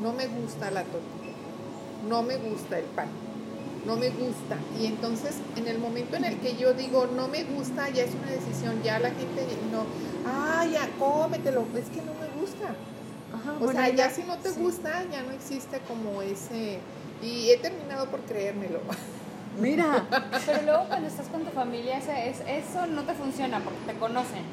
no 0.04 0.12
me 0.12 0.28
gusta 0.28 0.70
la 0.70 0.84
tortilla, 0.84 1.34
no 2.10 2.22
me 2.22 2.36
gusta 2.36 2.78
el 2.78 2.86
pan, 2.86 3.08
no 3.86 3.96
me 3.96 4.10
gusta. 4.10 4.58
Y 4.80 4.86
entonces, 4.86 5.36
en 5.56 5.68
el 5.68 5.80
momento 5.80 6.18
en 6.18 6.26
el 6.26 6.38
que 6.39 6.58
yo 6.58 6.74
digo 6.74 7.08
no 7.08 7.30
me 7.30 7.46
gusta, 7.46 7.89
ya 7.89 8.04
es 8.04 8.13
una 8.13 8.30
decisión, 8.30 8.84
ya 8.84 9.00
la 9.00 9.10
gente 9.10 9.48
no, 9.72 9.86
ah, 10.28 10.66
ya 10.72 10.89
cómetelo, 11.00 11.66
es 11.76 11.89
que 11.89 12.02
no 12.02 12.13
me 12.16 12.28
gusta. 12.39 12.76
o 13.62 13.72
sea, 13.72 13.89
ya, 13.89 14.10
si 14.10 14.24
no 14.24 14.38
te 14.38 14.52
gusta, 14.52 15.06
ya 15.10 15.24
no 15.24 15.32
existe 15.32 15.80
como 15.88 16.22
ese 16.22 16.80
y 17.22 17.50
he 17.50 17.58
terminado 17.58 18.08
por 18.08 18.20
creérmelo. 18.22 18.82
Mira. 19.58 20.06
Pero 20.46 20.62
luego 20.63 20.86
cuando 20.88 21.08
estás 21.08 21.28
con 21.28 21.44
tu 21.44 21.52
familia, 21.52 21.98
es, 21.98 22.42
eso 22.42 22.86
no 22.88 23.04
te 23.04 23.13
funciona 23.13 23.60
porque 23.60 23.80
te 23.86 23.94
conocen. 24.00 24.44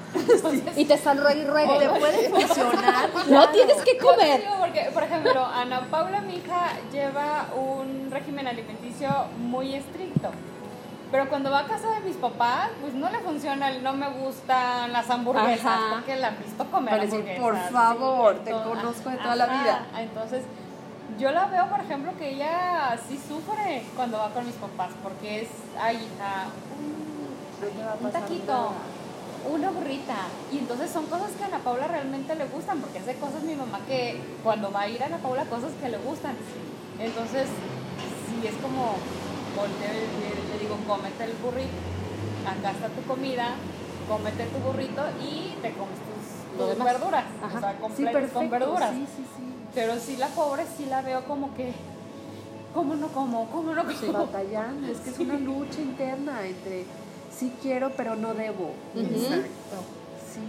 y 0.76 0.84
te 0.84 0.94
están 0.94 1.18
re, 1.22 1.34
Te 1.34 1.88
puede 1.88 2.28
funcionar. 2.28 3.10
No 3.28 3.48
tienes 3.50 3.76
que 3.82 3.98
comer. 3.98 4.42
porque, 4.58 4.90
por 4.92 5.02
ejemplo, 5.02 5.44
Ana 5.44 5.86
Paula, 5.90 6.20
mi 6.20 6.36
hija, 6.36 6.72
lleva 6.92 7.46
un 7.56 8.10
régimen 8.10 8.46
alimenticio 8.46 9.08
muy 9.38 9.74
estricto. 9.74 10.30
Pero 11.10 11.28
cuando 11.28 11.50
va 11.50 11.60
a 11.60 11.66
casa 11.66 11.90
de 11.90 12.00
mis 12.00 12.16
papás, 12.16 12.68
pues 12.80 12.94
no 12.94 13.10
le 13.10 13.18
funciona 13.18 13.70
el 13.70 13.82
no 13.82 13.92
me 13.94 14.08
gustan 14.08 14.92
las 14.92 15.10
hamburguesas, 15.10 15.66
Ajá. 15.66 15.94
porque 15.94 16.14
la 16.14 16.28
han 16.28 16.38
visto 16.38 16.64
comer 16.70 17.08
por 17.40 17.56
sí, 17.56 17.72
favor, 17.72 18.38
te 18.44 18.52
conozco 18.52 19.10
de 19.10 19.16
toda 19.16 19.34
la 19.34 19.46
vida. 19.46 19.86
Entonces, 19.98 20.44
yo 21.20 21.30
la 21.32 21.44
veo, 21.46 21.66
por 21.68 21.80
ejemplo, 21.80 22.12
que 22.18 22.30
ella 22.30 22.98
sí 23.06 23.20
sufre 23.28 23.84
cuando 23.94 24.16
va 24.16 24.30
con 24.30 24.46
mis 24.46 24.54
papás, 24.54 24.88
porque 25.02 25.42
es, 25.42 25.48
ay, 25.78 25.96
hija, 25.96 26.46
un 28.00 28.10
taquito, 28.10 28.72
una 29.52 29.70
burrita. 29.70 30.16
Y 30.50 30.58
entonces 30.58 30.90
son 30.90 31.06
cosas 31.06 31.32
que 31.32 31.44
a 31.44 31.48
Ana 31.48 31.58
Paula 31.58 31.86
realmente 31.88 32.34
le 32.34 32.46
gustan, 32.46 32.80
porque 32.80 33.00
hace 33.00 33.16
cosas 33.16 33.42
mi 33.42 33.54
mamá 33.54 33.80
que 33.86 34.18
cuando 34.42 34.72
va 34.72 34.82
a 34.82 34.88
ir 34.88 35.02
a 35.02 35.06
Ana 35.06 35.18
Paula, 35.18 35.44
cosas 35.44 35.72
que 35.80 35.90
le 35.90 35.98
gustan. 35.98 36.34
Entonces, 36.98 37.48
sí 38.26 38.46
es 38.46 38.54
como, 38.56 38.96
volteo 39.54 39.92
y 39.92 40.52
le, 40.52 40.58
digo, 40.58 40.78
cómete 40.88 41.24
el 41.24 41.32
burrito, 41.34 41.76
acá 42.48 42.70
está 42.70 42.88
tu 42.88 43.02
comida, 43.02 43.56
cómete 44.08 44.46
tu 44.46 44.58
burrito 44.58 45.02
y 45.20 45.54
te 45.60 45.72
comes 45.72 45.98
tus, 46.00 46.82
verduras. 46.82 47.24
Ajá. 47.42 47.58
O 47.58 47.60
sea, 47.60 47.76
Sí, 47.94 48.04
perfecto. 48.04 48.38
con 48.38 48.50
verduras. 48.50 48.90
Sí, 48.92 49.06
sí, 49.16 49.26
sí. 49.36 49.49
Pero 49.74 49.98
sí 50.00 50.16
la 50.16 50.28
pobre 50.28 50.64
sí 50.76 50.86
la 50.86 51.02
veo 51.02 51.24
como 51.24 51.54
que, 51.54 51.72
¿cómo 52.74 52.94
no 52.94 53.08
como? 53.08 53.50
¿Cómo 53.50 53.74
no 53.74 53.84
como? 53.84 54.12
Batallando. 54.26 54.90
Es 54.90 54.98
que 54.98 55.10
es 55.10 55.18
una 55.18 55.38
lucha 55.38 55.80
interna 55.80 56.46
entre 56.46 56.84
sí 57.36 57.52
quiero, 57.62 57.92
pero 57.96 58.16
no 58.16 58.34
debo. 58.34 58.74
Ujú. 58.94 59.02
Exacto. 59.02 59.78
Sí. 60.32 60.40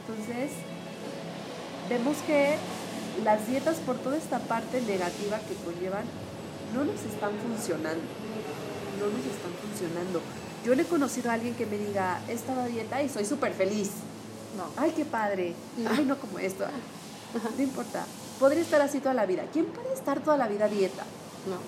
Entonces, 0.00 0.52
vemos 1.88 2.16
que 2.26 2.56
las 3.24 3.46
dietas 3.46 3.76
por 3.78 3.96
toda 3.98 4.16
esta 4.16 4.38
parte 4.38 4.80
negativa 4.82 5.38
que 5.40 5.54
conllevan 5.64 6.04
no 6.74 6.84
nos 6.84 7.00
están 7.02 7.32
funcionando. 7.32 8.02
No 8.98 9.06
nos 9.06 9.26
están 9.26 9.52
funcionando. 9.60 10.20
Yo 10.64 10.76
no 10.76 10.82
he 10.82 10.86
conocido 10.86 11.30
a 11.30 11.34
alguien 11.34 11.54
que 11.54 11.66
me 11.66 11.76
diga, 11.76 12.20
he 12.28 12.32
estado 12.32 12.62
a 12.62 12.66
dieta 12.66 13.02
y 13.02 13.08
soy 13.08 13.24
súper 13.24 13.52
feliz. 13.52 13.90
No. 14.56 14.64
Ay, 14.76 14.92
qué 14.96 15.04
padre. 15.04 15.54
Ay, 15.90 16.04
no 16.04 16.16
como 16.18 16.38
esto. 16.38 16.64
No 17.56 17.62
importa. 17.62 18.04
Podría 18.42 18.62
estar 18.62 18.80
así 18.80 18.98
toda 18.98 19.14
la 19.14 19.24
vida. 19.24 19.44
¿Quién 19.52 19.66
puede 19.66 19.92
estar 19.92 20.18
toda 20.18 20.36
la 20.36 20.48
vida 20.48 20.64
a 20.64 20.68
dieta? 20.68 21.04
No. 21.46 21.58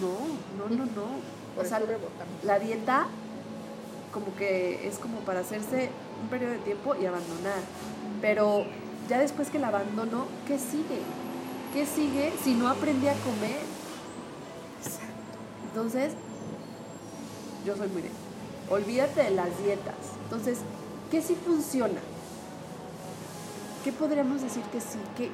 No, 0.00 0.68
no, 0.68 0.76
no, 0.76 0.84
no. 0.84 1.60
O 1.60 1.64
sea, 1.64 1.80
la 2.44 2.60
dieta 2.60 3.08
como 4.12 4.32
que 4.36 4.86
es 4.86 4.98
como 4.98 5.18
para 5.22 5.40
hacerse 5.40 5.90
un 6.22 6.28
periodo 6.28 6.52
de 6.52 6.58
tiempo 6.58 6.94
y 6.94 7.06
abandonar. 7.06 7.58
Pero 8.20 8.66
ya 9.08 9.18
después 9.18 9.50
que 9.50 9.58
la 9.58 9.66
abandono, 9.66 10.26
¿qué 10.46 10.60
sigue? 10.60 11.00
¿Qué 11.74 11.84
sigue 11.84 12.34
si 12.40 12.54
no 12.54 12.68
aprendí 12.68 13.08
a 13.08 13.14
comer? 13.14 13.58
Entonces, 15.64 16.12
yo 17.66 17.76
soy 17.76 17.88
muy 17.88 18.02
de, 18.02 18.10
olvídate 18.70 19.24
de 19.24 19.30
las 19.32 19.58
dietas. 19.64 19.96
Entonces, 20.22 20.58
¿qué 21.10 21.20
sí 21.20 21.36
funciona? 21.44 22.00
¿Qué 23.82 23.90
podríamos 23.90 24.40
decir 24.40 24.62
que 24.70 24.80
sí? 24.80 25.00
¿Qué, 25.16 25.30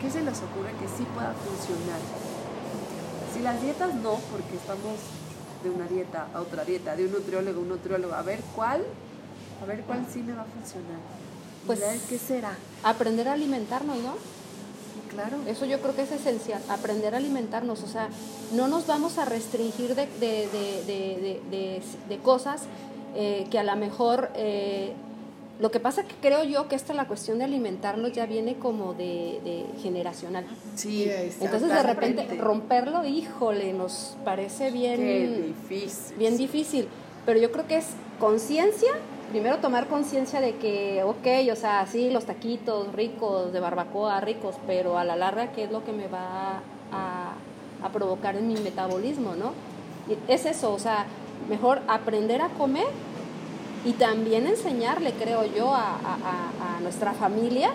qué 0.00 0.10
se 0.10 0.22
nos 0.22 0.38
ocurre 0.38 0.72
que 0.80 0.86
sí 0.88 1.04
pueda 1.14 1.32
funcionar? 1.34 2.00
Si 3.34 3.40
las 3.40 3.60
dietas 3.62 3.94
no, 3.94 4.14
porque 4.32 4.56
estamos 4.56 4.96
de 5.62 5.70
una 5.70 5.86
dieta 5.86 6.28
a 6.34 6.40
otra 6.40 6.64
dieta, 6.64 6.96
de 6.96 7.06
un 7.06 7.12
nutriólogo 7.12 7.58
a 7.58 7.62
un 7.62 7.68
nutriólogo, 7.68 8.14
a 8.14 8.22
ver 8.22 8.40
cuál, 8.54 8.82
a 9.62 9.66
ver 9.66 9.82
cuál 9.82 10.06
sí 10.12 10.20
me 10.22 10.32
va 10.34 10.42
a 10.42 10.46
funcionar. 10.46 10.98
Pues- 11.66 11.80
Pues, 11.80 12.00
¿qué 12.08 12.18
será? 12.18 12.56
Aprender 12.84 13.28
a 13.28 13.32
alimentarnos, 13.34 13.96
¿no? 13.98 14.14
Claro. 15.10 15.36
Eso 15.46 15.64
yo 15.64 15.80
creo 15.80 15.94
que 15.96 16.02
es 16.02 16.12
esencial, 16.12 16.62
aprender 16.68 17.14
a 17.14 17.18
alimentarnos, 17.18 17.82
o 17.82 17.88
sea, 17.88 18.08
no 18.52 18.68
nos 18.68 18.86
vamos 18.86 19.18
a 19.18 19.24
restringir 19.24 19.94
de, 19.94 20.06
de, 20.06 20.48
de, 20.48 20.84
de, 20.86 20.92
de- 21.20 21.42
de- 21.50 21.82
de 22.08 22.18
cosas 22.18 22.62
eh, 23.14 23.46
que 23.50 23.58
a 23.58 23.64
lo 23.64 23.74
mejor... 23.76 24.30
eh, 24.34 24.92
lo 25.60 25.70
que 25.70 25.80
pasa 25.80 26.04
que 26.04 26.14
creo 26.20 26.44
yo 26.44 26.68
que 26.68 26.76
esta 26.76 26.94
la 26.94 27.06
cuestión 27.06 27.38
de 27.38 27.44
alimentarnos 27.44 28.12
ya 28.12 28.26
viene 28.26 28.56
como 28.56 28.94
de, 28.94 29.40
de 29.44 29.66
generacional. 29.82 30.44
Sí, 30.76 31.10
Entonces 31.40 31.68
de 31.68 31.82
repente 31.82 32.26
romperlo, 32.36 33.04
híjole, 33.04 33.72
nos 33.72 34.16
parece 34.24 34.70
bien 34.70 34.96
Qué 34.96 35.54
difícil. 35.68 36.16
bien 36.16 36.36
difícil. 36.36 36.88
Pero 37.26 37.40
yo 37.40 37.50
creo 37.50 37.66
que 37.66 37.76
es 37.78 37.86
conciencia, 38.20 38.90
primero 39.30 39.58
tomar 39.58 39.88
conciencia 39.88 40.40
de 40.40 40.54
que, 40.56 41.02
ok, 41.02 41.50
o 41.52 41.56
sea, 41.56 41.86
sí, 41.86 42.10
los 42.10 42.24
taquitos 42.24 42.92
ricos, 42.94 43.52
de 43.52 43.60
barbacoa 43.60 44.20
ricos, 44.20 44.54
pero 44.66 44.96
a 44.96 45.04
la 45.04 45.16
larga, 45.16 45.52
¿qué 45.52 45.64
es 45.64 45.72
lo 45.72 45.84
que 45.84 45.92
me 45.92 46.06
va 46.06 46.62
a, 46.92 47.32
a 47.82 47.88
provocar 47.92 48.36
en 48.36 48.46
mi 48.48 48.54
metabolismo, 48.60 49.34
no? 49.34 49.52
Y 50.08 50.32
es 50.32 50.46
eso, 50.46 50.72
o 50.72 50.78
sea, 50.78 51.04
mejor 51.48 51.80
aprender 51.88 52.42
a 52.42 52.48
comer 52.48 52.86
y 53.88 53.92
también 53.92 54.46
enseñarle, 54.46 55.12
creo 55.12 55.44
yo, 55.46 55.74
a, 55.74 55.80
a- 55.92 55.94
a- 55.94 56.76
a 56.76 56.80
nuestra 56.80 57.14
familia, 57.14 57.70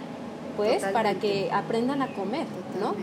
pues, 0.56 0.84
para 0.86 1.15
que 1.15 1.49
aprendan 1.52 2.04
a 2.04 2.13
comer, 2.13 2.45
¿no? 2.80 2.93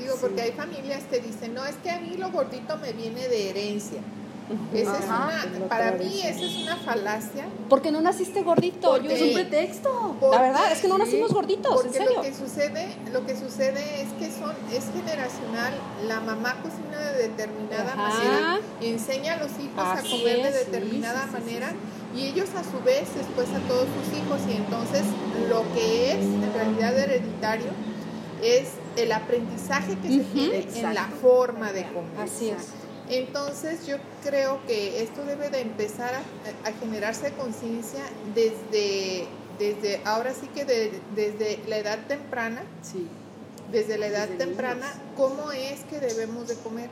Digo, 0.00 0.14
Sí. 0.14 0.18
porque 0.20 0.42
hay 0.42 0.52
familias 0.52 1.04
que 1.08 1.20
dicen, 1.20 1.54
no, 1.54 1.64
es 1.64 1.76
que 1.76 1.90
a 1.90 2.00
mí 2.00 2.16
lo 2.16 2.30
gordito 2.32 2.76
me 2.78 2.92
viene 2.92 3.28
de 3.28 3.50
herencia. 3.50 4.00
Esa 4.74 4.98
es 4.98 5.04
Ajá, 5.08 5.24
una, 5.28 5.44
es 5.54 5.58
lo 5.58 5.68
para 5.68 5.92
mí 5.92 6.20
esa 6.22 6.44
es 6.44 6.56
una 6.64 6.76
falacia. 6.76 7.46
Porque 7.70 7.90
no 7.90 8.02
naciste 8.02 8.42
gordito, 8.42 8.90
Porque- 8.90 9.08
yo 9.08 9.14
Es 9.14 9.22
un 9.22 9.32
pretexto. 9.32 10.16
La 10.30 10.42
verdad 10.42 10.70
es 10.72 10.80
que 10.80 10.88
no 10.88 10.98
nacimos 10.98 11.32
gorditos, 11.32 11.70
en 11.72 11.76
Porque 11.92 11.96
serio. 11.98 12.16
lo 12.16 12.22
que 12.22 12.34
sucede, 12.34 12.88
lo 13.10 13.24
que 13.24 13.36
sucede 13.38 14.02
es 14.02 14.08
que 14.18 14.30
son, 14.30 14.52
es 14.70 14.84
generacional. 14.92 15.72
La 16.08 16.20
mamá 16.20 16.56
cocina 16.62 16.98
de 17.12 17.28
determinada 17.28 17.92
Ajá. 17.94 17.96
manera 18.08 18.58
y 18.82 18.88
enseña 18.88 19.34
a 19.34 19.36
los 19.38 19.50
hijos 19.52 19.78
Así 19.78 20.08
a 20.08 20.10
comer 20.18 20.42
de 20.42 20.48
es, 20.48 20.54
sí, 20.58 20.64
determinada 20.70 21.22
sí, 21.22 21.28
sí, 21.28 21.32
manera 21.40 21.72
y 22.14 22.26
ellos 22.26 22.48
a 22.54 22.62
su 22.62 22.82
vez 22.84 23.08
después 23.16 23.48
a 23.50 23.58
todos 23.68 23.86
sus 23.88 24.18
hijos 24.18 24.40
y 24.48 24.56
entonces 24.56 25.02
lo 25.48 25.62
que 25.74 26.12
es 26.12 26.18
en 26.24 26.52
realidad 26.54 26.98
hereditario 26.98 27.70
es 28.42 28.68
el 28.96 29.10
aprendizaje 29.12 29.96
que 29.98 30.08
se 30.08 30.20
tiene 30.24 30.66
en 30.74 30.94
la 30.94 31.04
forma 31.20 31.72
de 31.72 31.82
comer. 31.88 32.20
Así 32.20 32.50
es. 32.50 32.68
Entonces 33.08 33.86
yo 33.86 33.96
creo 34.22 34.60
que 34.66 35.02
esto 35.02 35.24
debe 35.24 35.50
de 35.50 35.60
empezar 35.60 36.12
a, 36.14 36.68
a 36.68 36.72
generarse 36.72 37.32
conciencia 37.32 38.00
desde, 38.34 39.26
desde, 39.58 40.00
ahora 40.04 40.32
sí 40.32 40.46
que 40.54 40.64
de- 40.64 41.00
desde 41.14 41.58
la 41.68 41.78
edad 41.78 41.98
temprana, 42.06 42.62
Sí. 42.82 43.06
Desde 43.72 43.98
la 43.98 44.06
edad 44.06 44.28
Desde 44.28 44.44
temprana, 44.44 44.86
niños. 44.86 44.98
cómo 45.16 45.52
es 45.52 45.80
que 45.84 46.00
debemos 46.00 46.48
de 46.48 46.54
comer. 46.56 46.90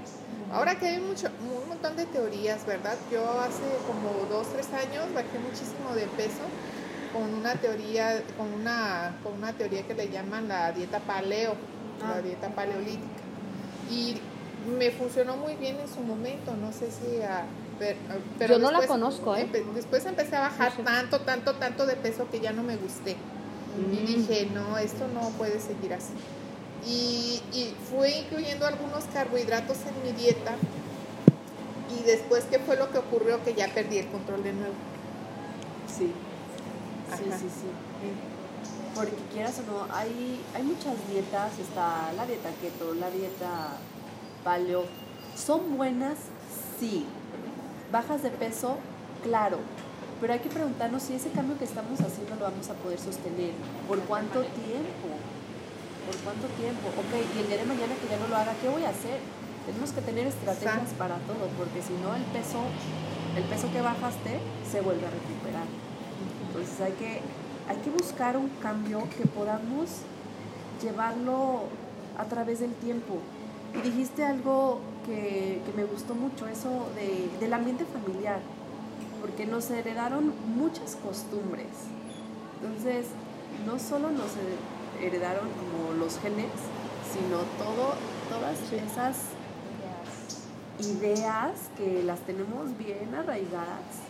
Ahora 0.53 0.79
que 0.79 0.87
hay 0.87 1.01
mucho, 1.01 1.29
un 1.63 1.69
montón 1.69 1.97
de 1.97 2.05
teorías, 2.07 2.67
¿verdad? 2.67 2.97
Yo 3.11 3.23
hace 3.41 3.63
como 3.87 4.27
dos, 4.29 4.49
tres 4.53 4.67
años 4.73 5.07
bajé 5.15 5.39
muchísimo 5.39 5.95
de 5.95 6.07
peso 6.17 6.43
con 7.13 7.33
una 7.35 7.55
teoría, 7.55 8.23
con 8.37 8.53
una, 8.53 9.17
con 9.23 9.35
una 9.35 9.53
teoría 9.53 9.83
que 9.87 9.95
le 9.95 10.09
llaman 10.11 10.49
la 10.49 10.73
dieta 10.73 10.99
paleo, 11.01 11.55
Ah. 12.03 12.15
la 12.17 12.23
dieta 12.23 12.49
paleolítica. 12.49 13.07
Y 13.91 14.17
me 14.79 14.91
funcionó 14.91 15.37
muy 15.37 15.55
bien 15.57 15.79
en 15.79 15.89
su 15.89 16.01
momento, 16.01 16.55
no 16.57 16.73
sé 16.73 16.89
si 16.91 17.23
a, 17.23 17.45
ver- 17.79 17.97
a- 18.11 18.17
pero 18.39 18.55
Yo 18.55 18.59
no 18.61 18.71
la 18.71 18.79
después 18.81 18.89
conozco, 18.99 19.37
¿eh? 19.37 19.47
empe- 19.51 19.65
después 19.73 20.05
empecé 20.07 20.37
a 20.37 20.41
bajar 20.41 20.73
tanto, 20.85 21.21
tanto, 21.21 21.55
tanto 21.55 21.87
de 21.87 21.97
peso 21.97 22.29
que 22.31 22.41
ya 22.41 22.53
no 22.53 22.63
me 22.63 22.77
gusté. 22.77 23.17
Y 23.79 23.97
Mm. 24.03 24.07
dije, 24.07 24.49
no, 24.53 24.77
esto 24.79 25.07
no 25.15 25.29
puede 25.31 25.61
seguir 25.61 25.95
así. 25.95 26.13
Y, 26.87 27.41
y 27.53 27.75
fui 27.91 28.11
incluyendo 28.11 28.67
algunos 28.67 29.05
carbohidratos 29.13 29.79
en 29.87 30.03
mi 30.03 30.13
dieta. 30.21 30.57
Y 31.91 32.03
después, 32.05 32.45
¿qué 32.51 32.59
fue 32.59 32.77
lo 32.77 32.91
que 32.91 32.99
ocurrió? 32.99 33.43
Que 33.45 33.55
ya 33.55 33.69
perdí 33.69 33.99
el 33.99 34.09
control 34.09 34.43
de 34.43 34.53
nuevo. 34.53 34.75
Sí. 35.87 36.13
Sí, 37.17 37.25
Ajá. 37.29 37.39
sí, 37.39 37.47
sí. 37.49 37.69
Porque 38.95 39.13
quieras 39.33 39.59
o 39.59 39.73
no, 39.73 39.95
hay, 39.95 40.41
hay 40.55 40.63
muchas 40.63 40.95
dietas, 41.11 41.59
está 41.59 42.13
la 42.15 42.27
dieta 42.27 42.51
keto, 42.61 42.95
la 42.95 43.11
dieta 43.11 43.77
paleo. 44.45 44.85
¿Son 45.37 45.77
buenas? 45.77 46.19
Sí. 46.79 47.07
¿Bajas 47.91 48.23
de 48.23 48.31
peso? 48.31 48.77
Claro. 49.23 49.59
Pero 50.21 50.33
hay 50.35 50.41
que 50.41 50.51
preguntarnos 50.51 51.03
si 51.03 51.15
ese 51.15 51.31
cambio 51.31 51.59
que 51.59 51.65
estamos 51.65 52.01
haciendo 52.01 52.37
lo 52.37 52.45
vamos 52.45 52.69
a 52.71 52.75
poder 52.75 52.99
sostener. 52.99 53.53
¿Por 53.89 53.99
cuánto 54.01 54.41
tiempo? 54.41 55.09
¿Por 56.07 56.17
cuánto 56.27 56.47
tiempo? 56.59 56.89
Ok, 56.99 57.13
y 57.15 57.39
el 57.41 57.47
día 57.47 57.59
de 57.59 57.65
mañana 57.65 57.95
que 57.95 58.09
ya 58.11 58.19
no 58.19 58.27
lo 58.27 58.37
haga, 58.37 58.55
¿qué 58.61 58.69
voy 58.69 58.85
a 58.85 58.91
hacer? 58.91 59.21
Tenemos 59.67 59.93
que 59.93 60.01
tener 60.01 60.27
estrategias 60.27 60.91
Exacto. 60.91 60.99
para 60.99 61.17
todo, 61.31 61.47
porque 61.57 61.81
si 61.83 61.95
no 62.03 62.15
el 62.17 62.25
peso, 62.35 62.59
el 63.37 63.45
peso 63.45 63.71
que 63.73 63.81
bajaste 63.81 64.41
se 64.69 64.81
vuelve 64.81 65.07
a 65.07 65.11
recuperar. 65.11 65.67
Entonces 66.49 66.81
hay 66.81 66.93
que, 66.93 67.21
hay 67.69 67.77
que 67.85 67.91
buscar 67.91 68.37
un 68.37 68.49
cambio 68.61 69.07
que 69.17 69.27
podamos 69.27 70.03
llevarlo 70.83 71.71
a 72.19 72.25
través 72.25 72.59
del 72.61 72.75
tiempo. 72.75 73.19
Y 73.75 73.81
dijiste 73.81 74.25
algo 74.25 74.81
que, 75.07 75.63
que 75.65 75.73
me 75.77 75.85
gustó 75.85 76.15
mucho, 76.15 76.49
eso 76.49 76.89
de, 76.97 77.31
del 77.39 77.53
ambiente 77.55 77.85
familiar, 77.85 78.41
porque 79.21 79.47
nos 79.47 79.71
heredaron 79.71 80.35
muchas 80.57 80.97
costumbres. 80.97 81.69
Entonces, 82.61 83.07
no 83.65 83.79
solo 83.79 84.11
nos 84.11 84.33
heredaron 85.01 85.49
como 85.51 85.95
los 85.95 86.19
genes, 86.19 86.53
sino 87.13 87.39
todo, 87.59 87.95
todas 88.29 88.57
esas 88.73 89.17
ideas 90.81 91.53
que 91.77 92.03
las 92.03 92.21
tenemos 92.21 92.77
bien 92.79 93.15
arraigadas 93.15 94.03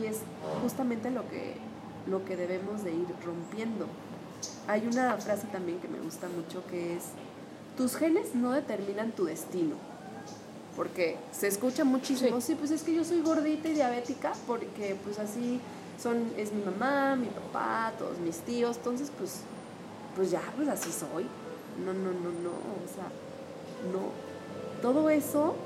y 0.00 0.06
es 0.06 0.20
justamente 0.62 1.10
lo 1.10 1.28
que, 1.28 1.56
lo 2.06 2.24
que 2.24 2.36
debemos 2.36 2.84
de 2.84 2.92
ir 2.92 3.06
rompiendo. 3.24 3.86
Hay 4.66 4.86
una 4.86 5.16
frase 5.16 5.46
también 5.48 5.78
que 5.80 5.88
me 5.88 5.98
gusta 6.00 6.28
mucho 6.28 6.66
que 6.66 6.96
es, 6.96 7.04
tus 7.76 7.96
genes 7.96 8.34
no 8.34 8.52
determinan 8.52 9.12
tu 9.12 9.24
destino. 9.24 9.76
Porque 10.76 11.16
se 11.30 11.46
escucha 11.46 11.84
muchísimo, 11.84 12.40
sí. 12.40 12.56
pues 12.56 12.72
es 12.72 12.82
que 12.82 12.92
yo 12.92 13.04
soy 13.04 13.20
gordita 13.20 13.68
y 13.68 13.74
diabética 13.74 14.32
porque 14.44 14.96
pues 15.04 15.20
así 15.20 15.60
son, 16.02 16.32
es 16.36 16.52
mi 16.52 16.64
mamá, 16.64 17.14
mi 17.14 17.28
papá, 17.28 17.92
todos 17.96 18.18
mis 18.18 18.38
tíos, 18.38 18.76
entonces 18.78 19.12
pues, 19.16 19.42
pues 20.14 20.30
ya, 20.30 20.42
pues 20.56 20.68
así 20.68 20.90
soy. 20.90 21.26
No, 21.84 21.92
no, 21.92 22.12
no, 22.12 22.30
no, 22.30 22.50
o 22.50 22.88
sea, 22.94 23.10
no. 23.92 24.10
Todo 24.80 25.10
eso, 25.10 25.56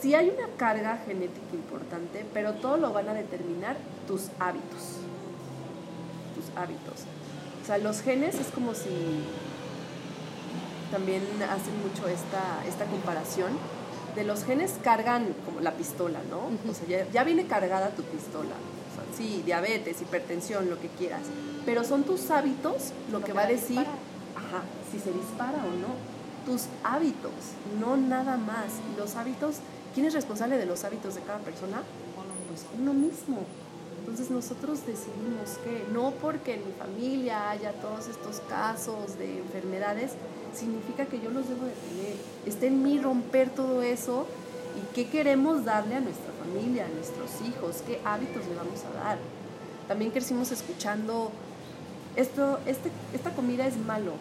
sí 0.00 0.14
hay 0.14 0.30
una 0.30 0.48
carga 0.56 0.98
genética 1.06 1.54
importante, 1.54 2.24
pero 2.32 2.54
todo 2.54 2.76
lo 2.76 2.92
van 2.92 3.08
a 3.08 3.14
determinar 3.14 3.76
tus 4.06 4.28
hábitos. 4.38 4.98
Tus 6.34 6.56
hábitos. 6.56 7.04
O 7.62 7.66
sea, 7.66 7.78
los 7.78 8.00
genes 8.00 8.36
es 8.36 8.48
como 8.48 8.74
si 8.74 8.88
también 10.90 11.22
hacen 11.42 11.74
mucho 11.82 12.08
esta, 12.08 12.64
esta 12.66 12.84
comparación 12.86 13.52
de 14.14 14.24
los 14.24 14.44
genes 14.44 14.74
cargan 14.82 15.34
como 15.44 15.60
la 15.60 15.72
pistola, 15.72 16.18
¿no? 16.30 16.50
O 16.70 16.74
sea, 16.74 17.06
ya, 17.10 17.24
viene 17.24 17.46
cargada 17.46 17.90
tu 17.90 18.02
pistola. 18.02 18.54
Sí, 19.16 19.42
diabetes, 19.44 20.00
hipertensión, 20.00 20.70
lo 20.70 20.80
que 20.80 20.88
quieras. 20.88 21.22
Pero 21.64 21.84
son 21.84 22.04
tus 22.04 22.30
hábitos 22.30 22.92
lo, 23.10 23.22
que, 23.22 23.32
va 23.32 23.42
a 23.42 23.46
decir, 23.46 23.78
ajá, 23.78 24.62
si 24.90 24.98
se 24.98 25.12
dispara 25.12 25.58
o 25.58 25.70
no. 25.80 25.94
Tus 26.46 26.66
hábitos, 26.82 27.32
no 27.78 27.96
nada 27.96 28.36
más. 28.36 28.80
los 28.96 29.14
hábitos, 29.16 29.56
¿quién 29.94 30.06
es 30.06 30.14
responsable 30.14 30.56
de 30.56 30.66
los 30.66 30.84
hábitos 30.84 31.14
de 31.14 31.20
cada 31.20 31.38
persona? 31.40 31.82
Pues 32.48 32.66
uno 32.78 32.92
mismo. 32.92 33.44
Entonces 34.00 34.30
nosotros 34.30 34.86
decidimos 34.86 35.58
que 35.62 35.84
no 35.92 36.12
porque 36.12 36.54
en 36.54 36.66
mi 36.66 36.72
familia 36.72 37.50
haya 37.50 37.72
todos 37.74 38.08
estos 38.08 38.40
casos 38.48 39.18
de 39.18 39.38
enfermedades, 39.38 40.12
significa 40.54 41.06
que 41.06 41.20
yo 41.20 41.30
los 41.30 41.48
debo 41.48 41.66
de 41.66 41.72
tener. 41.72 42.16
Está 42.46 42.66
en 42.66 42.82
mí 42.82 42.98
romper 42.98 43.50
todo 43.50 43.82
eso 43.82 44.26
y 44.76 44.94
qué 44.94 45.08
queremos 45.08 45.64
darle 45.64 45.96
a 45.96 46.00
nuestra 46.00 46.32
familia, 46.32 46.86
a 46.86 46.88
nuestros 46.88 47.30
hijos, 47.46 47.82
qué 47.86 48.00
hábitos 48.04 48.46
le 48.46 48.54
vamos 48.54 48.84
a 48.84 49.04
dar. 49.04 49.18
También 49.88 50.10
crecimos 50.10 50.52
escuchando, 50.52 51.30
esto, 52.16 52.58
este, 52.66 52.90
esta 53.12 53.30
comida 53.30 53.66
es 53.66 53.76
malo, 53.76 54.12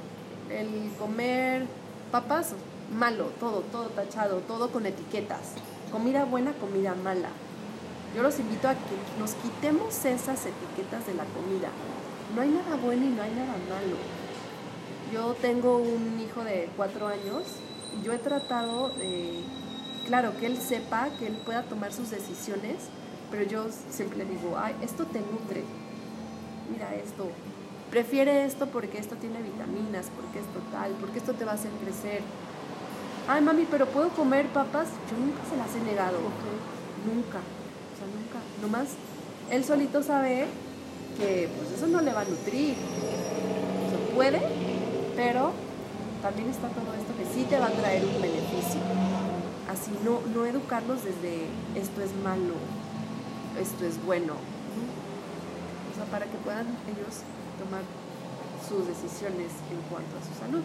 el 0.49 0.91
comer 0.97 1.65
papas, 2.11 2.53
malo, 2.97 3.31
todo, 3.39 3.61
todo 3.71 3.87
tachado, 3.89 4.39
todo 4.39 4.71
con 4.71 4.85
etiquetas. 4.85 5.53
Comida 5.91 6.25
buena, 6.25 6.53
comida 6.53 6.95
mala. 6.95 7.29
Yo 8.15 8.23
los 8.23 8.39
invito 8.39 8.67
a 8.67 8.73
que 8.73 9.19
nos 9.19 9.33
quitemos 9.33 10.05
esas 10.05 10.45
etiquetas 10.45 11.05
de 11.05 11.13
la 11.13 11.25
comida. 11.25 11.69
No 12.35 12.41
hay 12.41 12.49
nada 12.49 12.75
bueno 12.77 13.05
y 13.05 13.09
no 13.09 13.21
hay 13.21 13.31
nada 13.31 13.55
malo 13.69 13.97
yo 15.11 15.35
tengo 15.41 15.77
un 15.77 16.19
hijo 16.19 16.43
de 16.43 16.69
cuatro 16.77 17.07
años 17.07 17.43
y 17.97 18.05
yo 18.05 18.13
he 18.13 18.17
tratado 18.17 18.89
de, 18.89 19.43
claro, 20.09 20.35
que 20.39 20.47
él 20.47 20.57
sepa, 20.57 21.07
que 21.19 21.27
él 21.27 21.37
pueda 21.45 21.61
tomar 21.61 21.93
sus 21.93 22.09
decisiones, 22.09 22.89
pero 23.29 23.43
yo 23.43 23.67
siempre 23.91 24.17
le 24.17 24.25
digo, 24.25 24.57
ay, 24.57 24.75
esto 24.81 25.05
te 25.05 25.19
nutre, 25.19 25.63
mira 26.71 26.95
esto, 26.95 27.29
prefiere 27.91 28.43
esto 28.43 28.65
porque 28.65 28.97
esto 28.97 29.15
tiene 29.17 29.39
vitaminas, 29.39 30.07
porque 30.15 30.39
esto 30.39 30.59
tal, 30.71 30.93
porque 30.93 31.19
esto 31.19 31.33
te 31.33 31.45
va 31.45 31.51
a 31.51 31.55
hacer 31.55 31.69
crecer. 31.83 32.21
Ay, 33.27 33.43
mami, 33.43 33.67
pero 33.69 33.85
¿puedo 33.85 34.09
comer 34.09 34.47
papas? 34.47 34.87
Yo 35.11 35.17
nunca 35.23 35.41
se 35.47 35.55
las 35.55 35.75
he 35.75 35.91
negado. 35.91 36.17
Nunca. 37.05 37.37
O 37.37 37.95
sea, 37.95 38.07
nunca. 38.09 38.39
Nomás 38.63 38.87
él 39.51 39.63
solito 39.63 40.01
sabe 40.01 40.47
que 41.19 41.49
pues 41.55 41.71
eso 41.77 41.85
no 41.85 42.01
le 42.01 42.11
va 42.11 42.21
a 42.21 42.25
nutrir. 42.25 42.73
Se 42.73 44.15
puede, 44.15 44.41
pero 45.15 45.51
también 46.23 46.49
está 46.49 46.67
todo 46.69 46.95
esto 46.95 47.13
que 47.15 47.25
sí 47.31 47.45
te 47.47 47.59
va 47.59 47.67
a 47.67 47.71
traer 47.71 48.03
un 48.03 48.19
beneficio. 48.19 49.08
Así 49.69 49.91
no, 50.03 50.21
no 50.33 50.47
educarlos 50.47 51.03
desde 51.03 51.45
esto 51.75 52.01
es 52.01 52.09
malo, 52.23 52.55
esto 53.61 53.85
es 53.85 54.03
bueno. 54.03 54.33
O 54.33 55.95
sea, 55.95 56.05
para 56.05 56.25
que 56.25 56.37
puedan 56.39 56.65
ellos 56.89 57.21
tomar 57.61 57.83
sus 58.67 58.87
decisiones 58.87 59.51
en 59.69 59.79
cuanto 59.91 60.17
a 60.17 60.25
su 60.25 60.33
salud. 60.39 60.63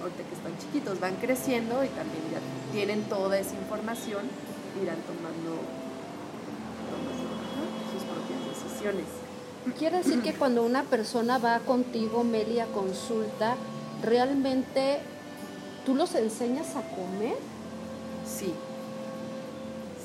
Ahorita 0.00 0.22
que 0.22 0.34
están 0.36 0.56
chiquitos, 0.58 1.00
van 1.00 1.16
creciendo 1.16 1.82
y 1.82 1.88
también 1.88 2.22
ya 2.30 2.38
tienen 2.72 3.02
toda 3.08 3.36
esa 3.36 3.56
información, 3.56 4.22
irán 4.80 4.98
tomando, 5.02 5.58
sus 7.90 8.02
propias 8.06 8.38
decisiones. 8.54 9.06
Quiere 9.76 9.96
decir 9.96 10.22
que 10.22 10.32
cuando 10.32 10.62
una 10.62 10.84
persona 10.84 11.38
va 11.38 11.58
contigo, 11.58 12.22
Meli, 12.22 12.60
a 12.60 12.66
consulta, 12.66 13.56
¿realmente 14.00 15.00
tú 15.84 15.96
los 15.96 16.14
enseñas 16.14 16.76
a 16.76 16.82
comer? 16.94 17.34
Sí, 18.26 18.54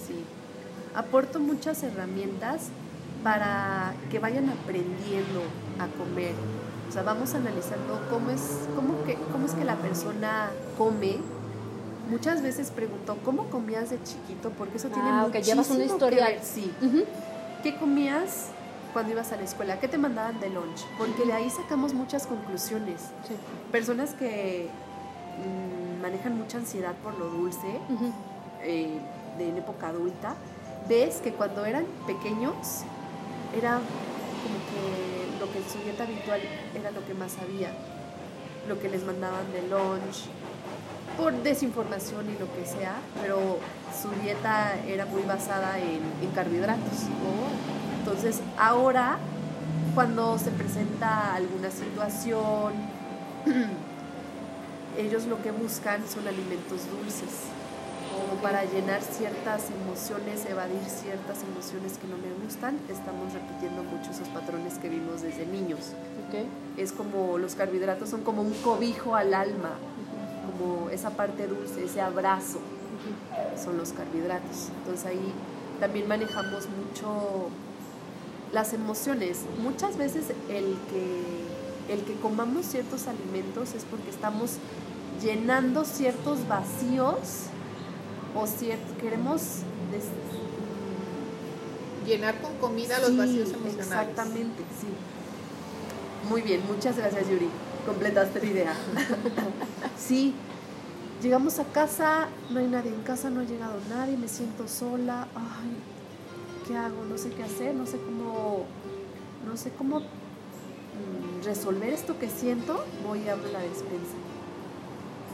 sí. 0.06 0.24
Aporto 0.96 1.40
muchas 1.40 1.84
herramientas 1.84 2.70
para 3.24 3.94
que 4.12 4.20
vayan 4.20 4.50
aprendiendo 4.50 5.42
a 5.80 5.88
comer. 5.98 6.34
O 6.88 6.92
sea, 6.92 7.04
vamos 7.04 7.36
analizando 7.36 8.02
cómo 8.10 8.32
es, 8.32 8.68
cómo 8.76 9.04
que, 9.04 9.16
cómo 9.32 9.46
es 9.46 9.54
que 9.54 9.64
la 9.64 9.76
persona 9.76 10.50
come. 10.78 11.18
Muchas 12.10 12.42
veces 12.42 12.72
pregunto, 12.72 13.18
¿cómo 13.24 13.46
comías 13.50 13.92
de 13.92 14.02
chiquito? 14.04 14.50
Porque 14.58 14.78
eso 14.78 14.90
tiene 14.90 15.10
ah, 15.10 15.28
muchísimo 15.28 15.46
llevas 15.46 15.70
una 15.70 15.84
historia. 15.84 16.26
que 16.26 16.34
ver. 16.34 16.44
Sí. 16.44 16.72
¿Qué 17.62 17.76
comías 17.76 18.48
cuando 18.94 19.12
ibas 19.12 19.32
a 19.32 19.38
la 19.38 19.44
escuela? 19.44 19.80
¿Qué 19.80 19.88
te 19.88 20.00
mandaban 20.00 20.40
de 20.40 20.50
lunch? 20.50 20.86
Porque 20.98 21.26
de 21.26 21.34
ahí 21.34 21.50
sacamos 21.52 21.94
muchas 21.94 22.26
conclusiones. 22.26 23.02
Personas 23.72 24.14
que 24.14 24.70
mm, 25.40 26.02
manejan 26.02 26.38
mucha 26.38 26.58
ansiedad 26.58 26.94
por 27.04 27.18
lo 27.18 27.30
dulce, 27.30 27.80
eh, 28.64 29.00
de 29.38 29.50
en 29.50 29.58
época 29.58 29.88
adulta, 29.88 30.36
ves 30.88 31.22
que 31.22 31.34
cuando 31.34 31.66
eran 31.66 31.86
pequeños 32.06 32.84
era 33.58 33.80
como 34.44 34.60
que 34.70 35.40
lo 35.40 35.52
que 35.52 35.60
en 35.60 35.70
su 35.70 35.80
dieta 35.80 36.04
habitual 36.04 36.42
era 36.76 36.92
lo 36.92 37.06
que 37.06 37.14
más 37.14 37.38
había, 37.38 37.72
lo 38.68 38.80
que 38.80 38.90
les 38.90 39.04
mandaban 39.04 39.52
de 39.52 39.62
lunch, 39.64 40.28
por 41.18 41.34
desinformación 41.44 42.30
y 42.30 42.40
lo 42.40 42.52
que 42.54 42.66
sea, 42.66 42.96
pero 43.22 43.58
su 44.00 44.10
dieta 44.22 44.76
era 44.88 45.06
muy 45.06 45.24
basada 45.24 45.78
en, 45.80 46.00
carbohidratos. 46.34 47.08
Entonces, 48.00 48.42
ahora, 48.58 49.18
cuando 49.96 50.38
se 50.38 50.52
presenta 50.52 51.34
alguna 51.36 51.70
situación, 51.72 52.74
ellos 55.00 55.26
lo 55.26 55.42
que 55.42 55.52
buscan 55.52 56.04
son 56.08 56.28
alimentos 56.28 56.82
dulces, 56.92 57.48
como 58.12 58.42
para 58.42 58.66
llenar 58.66 59.02
ciertas 59.02 59.68
emociones, 59.72 60.46
evadir 60.46 60.84
ciertas 60.88 61.42
emociones 61.44 61.98
que 61.98 62.08
no 62.08 62.18
me 62.18 62.44
gustan. 62.44 62.78
Estamos 62.90 63.34
repitiendo 63.34 63.82
mucho 63.84 64.12
esos 64.12 64.28
patrones 64.28 64.78
que 64.78 64.90
vimos 64.90 65.22
desde 65.22 65.46
niños. 65.46 65.94
Es 66.78 66.92
como 66.92 67.38
los 67.38 67.56
carbohidratos 67.56 68.10
son 68.10 68.24
como 68.24 68.42
un 68.42 68.54
cobijo 68.56 69.16
al 69.16 69.34
alma, 69.34 69.72
como 70.46 70.90
esa 70.90 71.12
parte 71.12 71.48
dulce, 71.48 71.86
ese 71.86 72.02
abrazo, 72.02 72.60
son 73.64 73.78
los 73.78 73.94
carbohidratos. 73.94 74.68
Entonces 74.80 75.06
ahí 75.06 75.34
también 75.80 76.08
manejamos 76.10 76.68
mucho 76.68 77.50
las 78.52 78.74
emociones. 78.74 79.46
Muchas 79.64 79.98
veces 79.98 80.26
el 80.50 80.76
que, 80.90 81.94
el 81.94 82.02
que 82.04 82.16
comamos 82.22 82.66
ciertos 82.66 83.08
alimentos 83.08 83.74
es 83.74 83.86
porque 83.86 84.10
estamos 84.10 84.58
llenando 85.22 85.86
ciertos 85.86 86.48
vacíos 86.48 87.46
o 88.36 88.48
cierto, 88.48 88.98
queremos 89.00 89.42
llenar 92.06 92.42
con 92.42 92.56
comida 92.56 93.00
los 93.00 93.16
vacíos 93.18 93.50
emocionales. 93.50 94.10
Exactamente, 94.10 94.64
sí. 94.80 94.88
Muy 96.30 96.42
bien, 96.42 96.62
muchas 96.68 96.98
gracias 96.98 97.28
Yuri. 97.30 97.50
Completaste 97.86 98.40
la 98.40 98.46
idea. 98.46 98.74
sí, 99.98 100.34
llegamos 101.22 101.60
a 101.60 101.66
casa, 101.66 102.28
no 102.50 102.60
hay 102.60 102.68
nadie 102.68 102.92
en 102.92 103.02
casa, 103.02 103.30
no 103.30 103.42
ha 103.42 103.44
llegado 103.44 103.76
nadie, 103.90 104.18
me 104.18 104.28
siento 104.28 104.68
sola. 104.68 105.28
Ay, 105.36 106.68
¿qué 106.68 106.78
hago? 106.78 107.06
No 107.06 107.18
sé 107.18 107.30
qué 107.32 107.44
hacer, 107.44 107.74
no 107.74 107.86
sé 107.86 107.98
cómo, 107.98 108.66
no 109.48 109.58
sé 109.58 109.72
cómo 109.72 110.00
mm, 110.00 111.44
resolver 111.44 111.94
esto 111.94 112.20
que 112.20 112.30
siento. 112.30 112.84
Voy 113.08 113.28
a 113.28 113.34
abrir 113.34 113.52
la 113.52 113.60
despensa. 113.60 114.29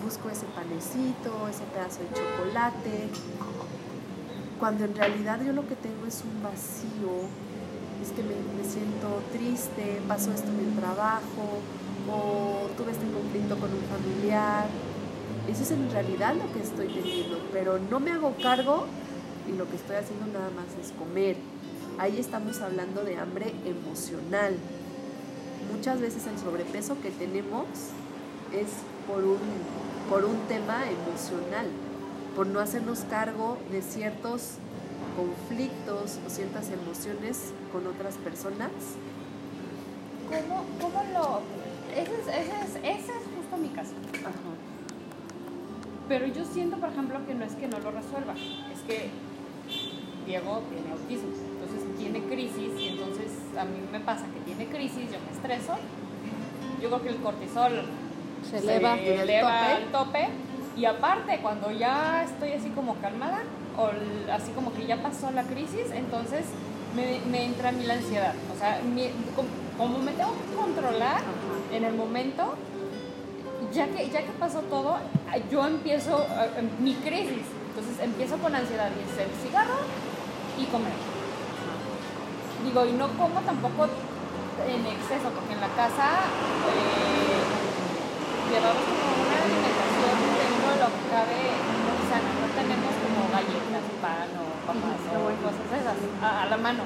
Busco 0.03 0.29
ese 0.29 0.45
panecito, 0.47 1.47
ese 1.49 1.63
pedazo 1.73 1.99
de 2.01 2.10
chocolate. 2.10 3.10
Cuando 4.60 4.86
en 4.86 4.95
realidad 4.95 5.41
yo 5.43 5.53
lo 5.53 5.67
que 5.67 5.75
tengo 5.75 6.05
es 6.05 6.23
un 6.23 6.41
vacío, 6.43 7.27
es 8.01 8.12
que 8.12 8.23
me, 8.23 8.36
me 8.36 8.63
siento 8.63 9.21
triste, 9.31 10.01
pasó 10.08 10.31
esto 10.31 10.49
en 10.51 10.69
el 10.69 10.75
trabajo, 10.75 11.62
o 12.12 12.67
tuve 12.77 12.91
este 12.91 13.05
conflicto 13.10 13.58
con 13.58 13.69
un 13.73 13.81
familiar, 13.81 14.67
Eso 15.49 15.63
es 15.63 15.71
en 15.71 15.91
realidad 15.91 16.36
lo 16.36 16.51
que 16.53 16.62
estoy 16.62 16.88
teniendo, 16.88 17.39
pero 17.51 17.77
no 17.77 17.99
me 17.99 18.12
hago 18.12 18.36
cargo 18.41 18.86
y 19.47 19.55
lo 19.55 19.69
que 19.69 19.75
estoy 19.75 19.97
haciendo 19.97 20.25
nada 20.27 20.49
más 20.49 20.65
es 20.81 20.91
comer. 20.97 21.38
Ahí 21.99 22.19
estamos 22.19 22.62
hablando 22.62 23.03
de 23.03 23.17
hambre 23.17 23.53
emocional. 23.63 24.55
Muchas 25.71 26.01
veces 26.01 26.25
el 26.25 26.38
sobrepeso 26.39 26.99
que 27.01 27.12
tenemos 27.12 27.65
es 28.51 28.69
por 29.08 29.24
un, 29.24 29.39
por 30.10 30.26
un 30.26 30.38
tema 30.48 30.84
emocional, 30.89 31.68
por 32.36 32.48
no 32.48 32.60
hacernos 32.60 33.00
cargo 33.10 33.58
de 33.72 33.82
ciertos 33.82 34.56
conflictos 35.15 36.20
o 36.26 36.30
ciertas 36.30 36.70
emociones 36.70 37.54
con 37.72 37.88
otras 37.88 38.15
personas. 38.15 38.72
¿Cómo, 40.30 40.65
cómo 40.82 41.04
lo...? 41.13 41.41
Ese 41.96 42.12
es, 42.12 42.28
ese, 42.28 42.62
es, 42.62 42.76
ese 42.76 43.12
es 43.12 43.24
justo 43.36 43.58
mi 43.58 43.70
caso. 43.70 43.91
Pero 46.10 46.28
yo 46.28 46.44
siento, 46.46 46.78
por 46.78 46.89
ejemplo, 46.89 47.26
que 47.26 47.34
no 47.34 47.46
es 47.46 47.54
que 47.54 47.68
no 47.68 47.80
lo 47.80 47.91
resuelva, 47.91 48.34
es 48.34 48.82
que 48.86 49.10
Diego 50.26 50.62
tiene 50.70 50.91
autismo, 50.91 51.30
entonces 51.30 51.98
tiene 51.98 52.22
crisis 52.24 52.80
y 52.80 52.89
entonces 52.89 53.32
a 53.58 53.65
mí 53.65 53.78
me 53.91 54.00
pasa 54.00 54.26
que 54.26 54.39
tiene 54.41 54.68
crisis, 54.68 55.12
yo 55.12 55.18
me 55.26 55.32
estreso, 55.32 55.78
yo 56.82 56.89
creo 56.89 57.02
que 57.02 57.10
el 57.10 57.18
cortisol 57.18 57.86
Se 58.50 58.58
eleva. 58.60 58.95
eleva 58.98 59.76
al 59.76 59.84
tope 59.91 60.28
y 60.78 60.86
aparte 60.86 61.39
cuando 61.41 61.71
ya 61.71 62.24
estoy 62.24 62.52
así 62.54 62.69
como 62.69 62.95
calmada 62.95 63.39
o 63.78 63.89
así 64.32 64.52
como 64.52 64.74
que 64.74 64.86
ya 64.86 64.98
pasó 64.98 65.32
la 65.32 65.43
crisis, 65.43 65.91
entonces 65.93 66.45
me, 66.95 67.19
me 67.30 67.45
entra 67.45 67.69
a 67.69 67.71
mí 67.71 67.84
la 67.86 67.95
ansiedad, 67.95 68.34
o 68.56 68.60
sea, 68.60 68.80
mi- 68.84 69.10
com- 69.36 69.45
como 69.78 69.98
me 70.00 70.12
tengo 70.13 70.32
que 70.32 70.56
controlar 70.56 71.21
en 71.74 71.84
el 71.84 71.93
momento, 71.95 72.56
ya 73.74 73.88
que, 73.88 74.10
ya 74.10 74.19
que 74.21 74.32
pasó 74.39 74.60
todo, 74.62 74.98
yo 75.52 75.65
empiezo 75.67 76.26
em, 76.58 76.69
mi 76.80 76.93
crisis. 76.95 77.43
Entonces 77.69 78.02
empiezo 78.02 78.38
con 78.38 78.56
ansiedad 78.56 78.89
y 78.95 79.04
es 79.04 79.17
el 79.19 79.30
cigarro 79.45 79.76
y 80.58 80.63
comer. 80.65 80.93
Digo, 82.63 82.86
y 82.86 82.93
no 82.93 83.08
como 83.17 83.41
tampoco 83.41 83.88
en 84.65 84.86
exceso, 84.86 85.28
porque 85.36 85.54
en 85.54 85.60
la 85.62 85.67
casa 85.76 86.24
eh, 86.71 87.05
llevamos 88.56 88.84
como 88.88 89.13
una 89.28 89.38
alimentación 89.44 90.15
dentro 90.39 90.68
de 90.72 90.78
lo 90.80 90.88
que 90.96 91.04
cabe 91.12 91.39
muy 91.84 92.00
sana. 92.08 92.30
No 92.39 92.48
tenemos 92.56 92.94
como 93.04 93.20
galletas, 93.36 93.86
pan 94.02 94.30
o 94.39 94.44
papas 94.68 95.00
o 95.12 95.20
cosas 95.44 95.68
esas 95.76 96.00
a, 96.24 96.44
a 96.44 96.46
la 96.48 96.58
mano. 96.58 96.84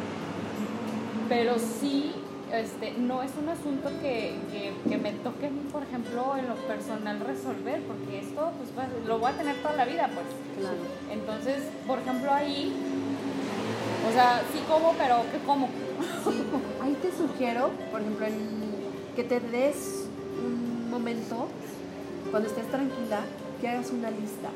Pero 1.29 1.59
sí, 1.59 2.11
este, 2.51 2.93
no 2.97 3.21
es 3.21 3.29
un 3.39 3.49
asunto 3.49 3.89
que, 4.01 4.33
que, 4.51 4.73
que 4.89 4.97
me 4.97 5.11
toque 5.21 5.45
a 5.45 5.49
mí, 5.51 5.61
por 5.71 5.83
ejemplo, 5.83 6.35
en 6.37 6.47
lo 6.49 6.55
personal 6.65 7.19
resolver, 7.19 7.81
porque 7.83 8.19
esto 8.19 8.51
pues, 8.57 8.69
va- 8.77 8.89
lo 9.07 9.19
voy 9.19 9.31
a 9.31 9.37
tener 9.37 9.55
toda 9.57 9.75
la 9.75 9.85
vida, 9.85 10.09
pues. 10.11 10.25
Claro. 10.57 10.75
Entonces, 11.11 11.63
por 11.85 11.99
ejemplo, 11.99 12.33
ahí, 12.33 12.73
o 14.09 14.11
sea, 14.11 14.41
sí 14.51 14.59
como, 14.67 14.93
pero 14.93 15.21
¿qué 15.31 15.37
como? 15.45 15.69
Sí, 16.23 16.41
ahí 16.81 16.97
te 17.01 17.11
sugiero, 17.15 17.69
por 17.91 18.01
ejemplo, 18.01 18.25
que 19.15 19.23
te 19.23 19.39
des 19.39 19.98
momento, 20.89 21.47
cuando 22.31 22.49
estés 22.49 22.67
tranquila, 22.69 23.21
que 23.61 23.67
hagas 23.67 23.91
una 23.91 24.11
lista. 24.11 24.49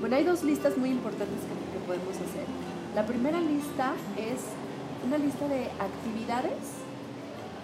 Bueno, 0.00 0.16
hay 0.16 0.24
dos 0.24 0.42
listas 0.42 0.76
muy 0.76 0.90
importantes 0.90 1.38
que, 1.42 1.78
que 1.78 1.84
podemos 1.86 2.14
hacer. 2.14 2.46
La 2.94 3.04
primera 3.06 3.40
lista 3.40 3.94
es 4.16 4.40
una 5.04 5.18
lista 5.18 5.46
de 5.48 5.64
actividades 5.78 6.78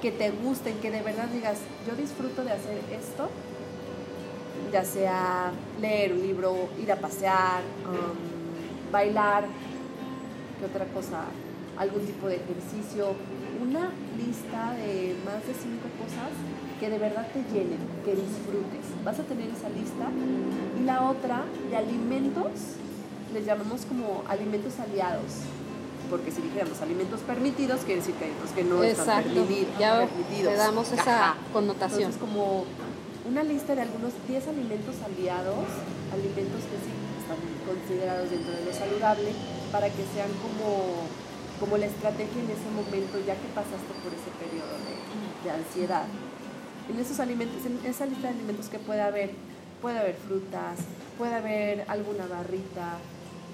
que 0.01 0.11
te 0.13 0.31
gusten, 0.31 0.77
que 0.79 0.91
de 0.91 1.03
verdad 1.03 1.29
digas, 1.29 1.59
yo 1.87 1.95
disfruto 1.95 2.45
de 2.45 2.53
hacer 2.53 2.79
esto, 2.93 3.31
ya 4.73 4.85
sea 4.85 5.51
leer 5.81 6.13
un 6.13 6.21
libro, 6.21 6.69
ir 6.83 6.93
a 6.93 6.97
pasear, 6.97 7.63
um, 7.87 8.93
bailar, 8.93 9.45
¿qué 10.59 10.67
otra 10.67 10.85
cosa? 10.87 11.25
Algún 11.77 12.05
tipo 12.05 12.29
de 12.29 12.37
ejercicio, 12.37 13.15
una 13.63 13.91
lista 14.19 14.73
de 14.75 15.17
más 15.25 15.47
de 15.47 15.55
cinco 15.55 15.89
cosas 15.99 16.31
que 16.81 16.91
de 16.91 16.99
verdad 16.99 17.27
te 17.33 17.41
llenen, 17.53 17.79
que 18.05 18.13
disfrutes. 18.15 18.85
Vas 19.05 19.19
a 19.19 19.23
tener 19.25 19.49
esa 19.51 19.69
lista. 19.69 20.07
Y 20.81 20.85
la 20.85 21.03
otra 21.09 21.43
de 21.71 21.77
alimentos, 21.77 22.51
les 23.33 23.45
llamamos 23.47 23.83
como 23.87 24.23
alimentos 24.29 24.75
aliados. 24.81 25.45
Porque 26.11 26.31
si 26.31 26.43
dijéramos 26.43 26.81
alimentos 26.83 27.21
permitidos, 27.21 27.81
quiere 27.81 28.01
decir 28.01 28.15
que 28.17 28.27
hay 28.27 28.33
otros 28.37 28.51
que 28.51 28.65
no 28.65 28.83
están 28.83 29.21
Exacto. 29.25 29.41
permiti- 29.47 29.67
Ya 29.79 30.07
permitidos. 30.07 30.53
le 30.53 30.59
damos 30.59 30.93
esa 30.93 31.31
Ajá. 31.33 31.37
connotación. 31.53 32.13
Entonces, 32.13 32.21
como 32.21 32.65
una 33.29 33.43
lista 33.43 33.75
de 33.75 33.83
algunos 33.83 34.13
10 34.29 34.47
alimentos 34.49 34.97
aliados, 35.01 35.65
alimentos 36.13 36.61
que 36.69 36.77
sí 36.85 36.93
están 37.25 37.41
considerados 37.65 38.31
dentro 38.31 38.53
de 38.53 38.65
lo 38.67 38.73
saludable, 38.75 39.33
para 39.73 39.89
que 39.89 40.05
sean 40.15 40.29
como, 40.45 41.09
como 41.59 41.79
la 41.79 41.87
estrategia 41.87 42.37
en 42.43 42.51
ese 42.53 42.69
momento, 42.77 43.17
ya 43.25 43.35
que 43.41 43.49
pasaste 43.57 43.93
por 44.05 44.13
ese 44.13 44.29
periodo 44.37 44.77
de, 44.85 44.95
de 45.41 45.49
ansiedad. 45.57 46.05
En 46.91 46.99
esos 47.01 47.19
alimentos, 47.21 47.65
en 47.67 47.81
esa 47.87 48.07
lista 48.07 48.29
de 48.29 48.35
alimentos 48.35 48.67
que 48.69 48.79
puede 48.79 49.01
haber, 49.01 49.31
puede 49.81 49.99
haber 49.99 50.17
frutas, 50.17 50.79
puede 51.19 51.35
haber 51.35 51.85
alguna 51.89 52.27
barrita. 52.27 52.99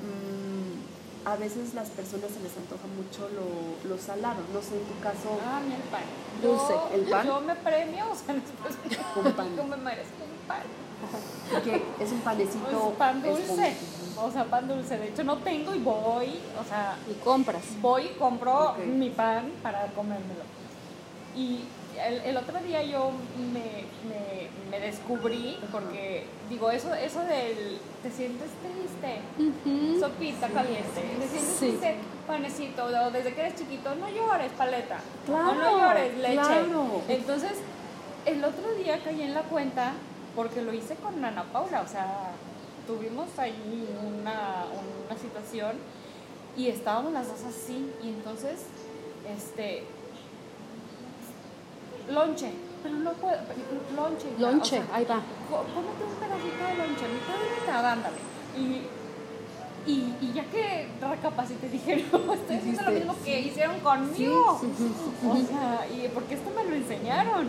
mm, 0.03 1.29
a 1.29 1.37
veces 1.37 1.75
las 1.75 1.91
personas 1.91 2.31
se 2.33 2.41
les 2.41 2.57
antoja 2.57 2.87
mucho 2.97 3.29
lo, 3.37 3.89
lo 3.91 3.99
salado. 4.01 4.41
No 4.55 4.61
sé, 4.63 4.77
en 4.79 4.85
tu 4.85 4.99
caso, 5.03 5.39
Ah, 5.45 5.61
mi 5.67 5.75
el 5.75 5.83
pan. 5.83 6.01
Dulce, 6.43 6.73
Yo- 6.73 6.91
¿el 6.95 7.05
pan? 7.11 7.27
Yo 7.27 7.41
me 7.43 7.55
premio, 7.57 8.05
o 8.11 8.15
sea, 8.17 8.35
después 8.35 8.75
Con 9.15 9.33
pan. 9.35 9.55
yo 9.57 9.65
me 9.65 9.77
merezco 9.77 10.25
un 10.25 10.47
pan. 10.49 10.63
que 11.63 11.83
es 12.03 12.11
un 12.13 12.21
panecito. 12.21 12.65
Pues 12.65 12.97
pan 12.97 13.23
dulce. 13.23 13.77
O 14.17 14.31
sea, 14.31 14.45
pan 14.47 14.67
dulce. 14.67 14.97
De 14.99 15.09
hecho, 15.09 15.23
no 15.25 15.37
tengo 15.39 15.75
y 15.75 15.79
voy, 15.81 16.39
o 16.59 16.65
sea, 16.67 16.97
Y 17.09 17.13
compras. 17.23 17.63
voy 17.83 18.07
y 18.07 18.19
compro 18.19 18.75
mi 18.87 19.11
pan 19.11 19.51
para 19.63 19.87
comérmelo. 19.89 20.45
Y 21.37 21.61
el, 22.07 22.21
el 22.21 22.37
otro 22.37 22.59
día 22.61 22.83
yo 22.83 23.11
me, 23.53 23.85
me, 24.09 24.49
me 24.71 24.81
descubrí, 24.87 25.59
porque 25.73 26.25
digo, 26.49 26.71
eso, 26.71 26.93
eso 26.95 27.21
del, 27.21 27.79
te 28.03 28.11
sientes 28.11 28.49
triste, 28.63 29.21
Ujú. 29.39 30.01
sopita 30.01 30.49
caliente, 30.49 31.01
te 31.21 31.29
sientes 31.29 31.57
Sí. 31.59 31.67
triste, 31.69 31.97
panecito, 32.27 32.85
o 32.85 33.11
desde 33.11 33.35
que 33.35 33.41
eres 33.41 33.55
chiquito, 33.57 33.95
no 33.97 34.09
llores, 34.09 34.53
paleta, 34.53 35.01
o 35.29 35.33
no 35.55 35.79
llores, 35.79 36.17
leche. 36.19 36.35
claro. 36.35 37.03
Entonces, 37.09 37.53
el 38.27 38.45
otro 38.45 38.75
día 38.75 38.99
caí 39.03 39.23
en 39.23 39.35
la 39.35 39.43
cuenta, 39.43 39.93
porque 40.37 40.63
lo 40.63 40.73
hice 40.73 40.95
con 40.97 41.25
Ana 41.25 41.45
Paula, 41.53 41.81
o 41.83 41.89
sea, 41.89 42.33
tuvimos 42.87 43.39
ahí 43.39 43.87
una, 44.07 44.65
una 45.07 45.19
situación 45.21 45.77
y 46.57 46.69
estábamos 46.69 47.13
las 47.13 47.29
dos 47.29 47.41
así, 47.45 47.91
y 48.03 48.09
entonces, 48.09 48.61
este, 49.37 49.85
lonche, 52.09 52.51
pero 52.83 52.95
no 52.97 53.13
puedo, 53.13 53.37
lonche. 53.97 54.27
o 54.37 54.41
Lonche, 54.41 54.71
sea, 54.77 54.87
ahí 54.93 55.05
va. 55.05 55.21
có- 55.51 55.65
cómete 55.75 56.05
un 56.05 56.15
pedacito 56.21 56.65
de 56.65 56.75
lonche, 56.77 57.05
mitad 57.09 57.37
de 57.39 57.61
mitad, 57.61 57.87
ándale. 57.93 58.17
Y, 58.57 58.87
y, 59.91 60.15
y 60.21 60.33
ya 60.35 60.45
que 60.45 60.89
recapacité, 61.01 61.69
dije, 61.69 62.05
no, 62.13 62.35
estoy 62.35 62.57
haciendo 62.57 62.83
lo 62.83 62.91
mismo 62.93 63.15
que 63.25 63.41
hicieron 63.41 63.81
conmigo. 63.81 64.59
Sí, 64.61 64.67
sí, 64.77 64.85
sí, 64.89 65.11
sí, 65.21 65.27
O 65.29 65.47
sea, 65.49 65.87
y 65.89 66.09
porque 66.15 66.35
esto 66.35 66.51
me 66.57 66.65
lo 66.65 66.75
enseñaron. 66.77 67.49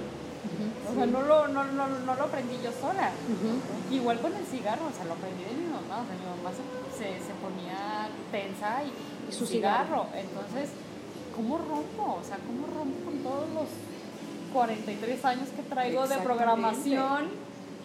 O 0.89 0.93
sea, 0.95 1.05
no 1.05 1.21
lo, 1.21 1.47
no, 1.47 1.63
no, 1.63 1.87
no 1.87 2.15
lo 2.15 2.23
aprendí 2.23 2.57
yo 2.63 2.71
sola. 2.71 3.11
Igual 3.91 4.19
con 4.19 4.33
el 4.35 4.45
cigarro, 4.45 4.87
o 4.87 4.95
sea, 4.95 5.05
lo 5.05 5.13
aprendí 5.13 5.43
de 5.43 5.53
mi 5.53 5.67
mamá. 5.67 6.03
O 6.03 6.05
sea, 6.07 6.15
mi 6.17 6.25
mamá 6.27 6.51
se, 6.51 6.63
se, 6.97 7.19
se 7.23 7.33
ponía 7.39 8.09
tensa 8.31 8.83
y, 8.83 8.91
Y 9.29 9.31
su 9.31 9.45
cigarro. 9.45 10.07
Entonces, 10.15 10.71
¿cómo 11.35 11.57
rompo? 11.59 12.19
O 12.19 12.23
sea, 12.25 12.37
¿cómo 12.43 12.67
rompo 12.67 12.97
con 13.05 13.17
todos 13.23 13.47
los 13.53 13.69
43 14.53 15.25
años 15.25 15.49
que 15.55 15.61
traigo 15.63 16.07
de 16.07 16.17
programación 16.17 17.29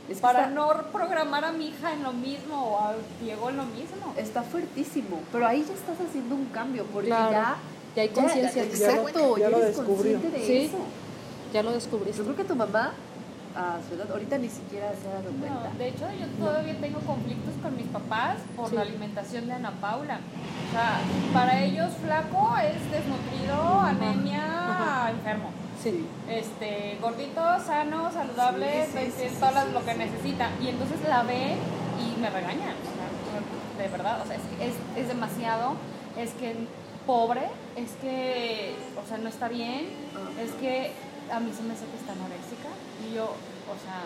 Es 0.08 0.16
que 0.16 0.22
para 0.22 0.42
está- 0.42 0.50
no 0.54 0.68
programar 0.92 1.44
a 1.44 1.52
mi 1.52 1.68
hija 1.68 1.92
en 1.92 2.02
lo 2.02 2.12
mismo 2.12 2.54
o 2.62 2.78
a 2.80 2.94
Diego 3.20 3.50
en 3.50 3.56
lo 3.56 3.64
mismo? 3.64 4.14
Está 4.16 4.42
fuertísimo, 4.42 5.20
pero 5.32 5.46
ahí 5.46 5.64
ya 5.66 5.74
estás 5.74 5.96
haciendo 6.06 6.34
un 6.34 6.46
cambio, 6.46 6.84
porque 6.92 7.08
Claro. 7.08 7.30
ya... 7.32 7.56
Ya 7.96 8.02
hay 8.02 8.08
conciencia. 8.10 8.62
ya- 8.64 8.70
Ya 8.70 8.76
Exacto, 8.92 9.36
ya 9.38 9.44
ya 9.44 9.50
lo 9.50 9.56
eres 9.58 9.76
descubrió. 9.76 10.12
consciente 10.20 10.38
de 10.38 10.46
Sí. 10.46 10.56
eso. 10.66 10.78
Ya 11.52 11.62
lo 11.62 11.72
descubriste. 11.72 12.18
Yo 12.18 12.24
creo 12.24 12.36
que 12.36 12.44
tu 12.44 12.54
mamá, 12.54 12.92
a 13.56 13.78
su 13.88 13.94
edad, 13.94 14.10
ahorita 14.10 14.36
ni 14.36 14.50
siquiera 14.50 14.90
se 15.00 15.08
ha 15.08 15.14
dado 15.14 15.30
cuenta. 15.40 15.70
No, 15.72 15.78
de 15.78 15.88
hecho 15.88 16.04
yo 16.20 16.26
todavía 16.46 16.76
tengo 16.78 17.00
conflictos 17.00 17.54
con 17.62 17.74
mis 17.74 17.86
papás 17.86 18.36
por 18.54 18.68
Sí. 18.68 18.76
la 18.76 18.82
alimentación 18.82 19.46
de 19.46 19.54
Ana 19.54 19.70
Paula. 19.80 20.20
O 20.68 20.72
sea, 20.72 20.98
para 21.32 21.62
ellos 21.62 21.90
flaco 22.04 22.54
es 22.58 22.78
desnutrido, 22.90 23.80
anemia, 23.80 25.08
enfermo. 25.10 25.48
Sí. 25.82 26.06
Este, 26.28 26.98
gordito, 27.00 27.40
sano, 27.64 28.10
saludable, 28.12 28.86
Sí, 28.86 29.12
sí, 29.16 29.28
sí, 29.28 29.72
lo 29.72 29.84
que 29.84 29.94
necesita. 29.94 30.50
Y 30.60 30.68
entonces 30.68 30.98
la 31.08 31.22
ve 31.22 31.56
y 32.00 32.20
me 32.20 32.30
regaña. 32.30 32.74
O 32.74 33.78
sea, 33.78 33.84
de 33.84 33.88
verdad, 33.90 34.20
o 34.22 34.26
sea, 34.26 34.36
es, 34.36 34.42
que 34.42 34.66
es, 34.66 34.74
es 34.96 35.08
demasiado, 35.08 35.74
es 36.18 36.32
que 36.32 36.54
pobre, 37.06 37.42
es 37.76 37.92
que, 38.00 38.74
o 39.02 39.06
sea, 39.08 39.18
no 39.18 39.28
está 39.28 39.48
bien, 39.48 39.86
Ah. 40.16 40.42
es 40.42 40.50
que 40.52 40.92
a 41.32 41.40
mí 41.40 41.52
se 41.54 41.62
me 41.62 41.74
hace 41.74 41.84
que 41.86 41.96
está 41.96 42.12
anoréxica. 42.12 42.68
Y 43.08 43.14
yo, 43.14 43.24
o 43.24 43.76
sea, 43.84 44.02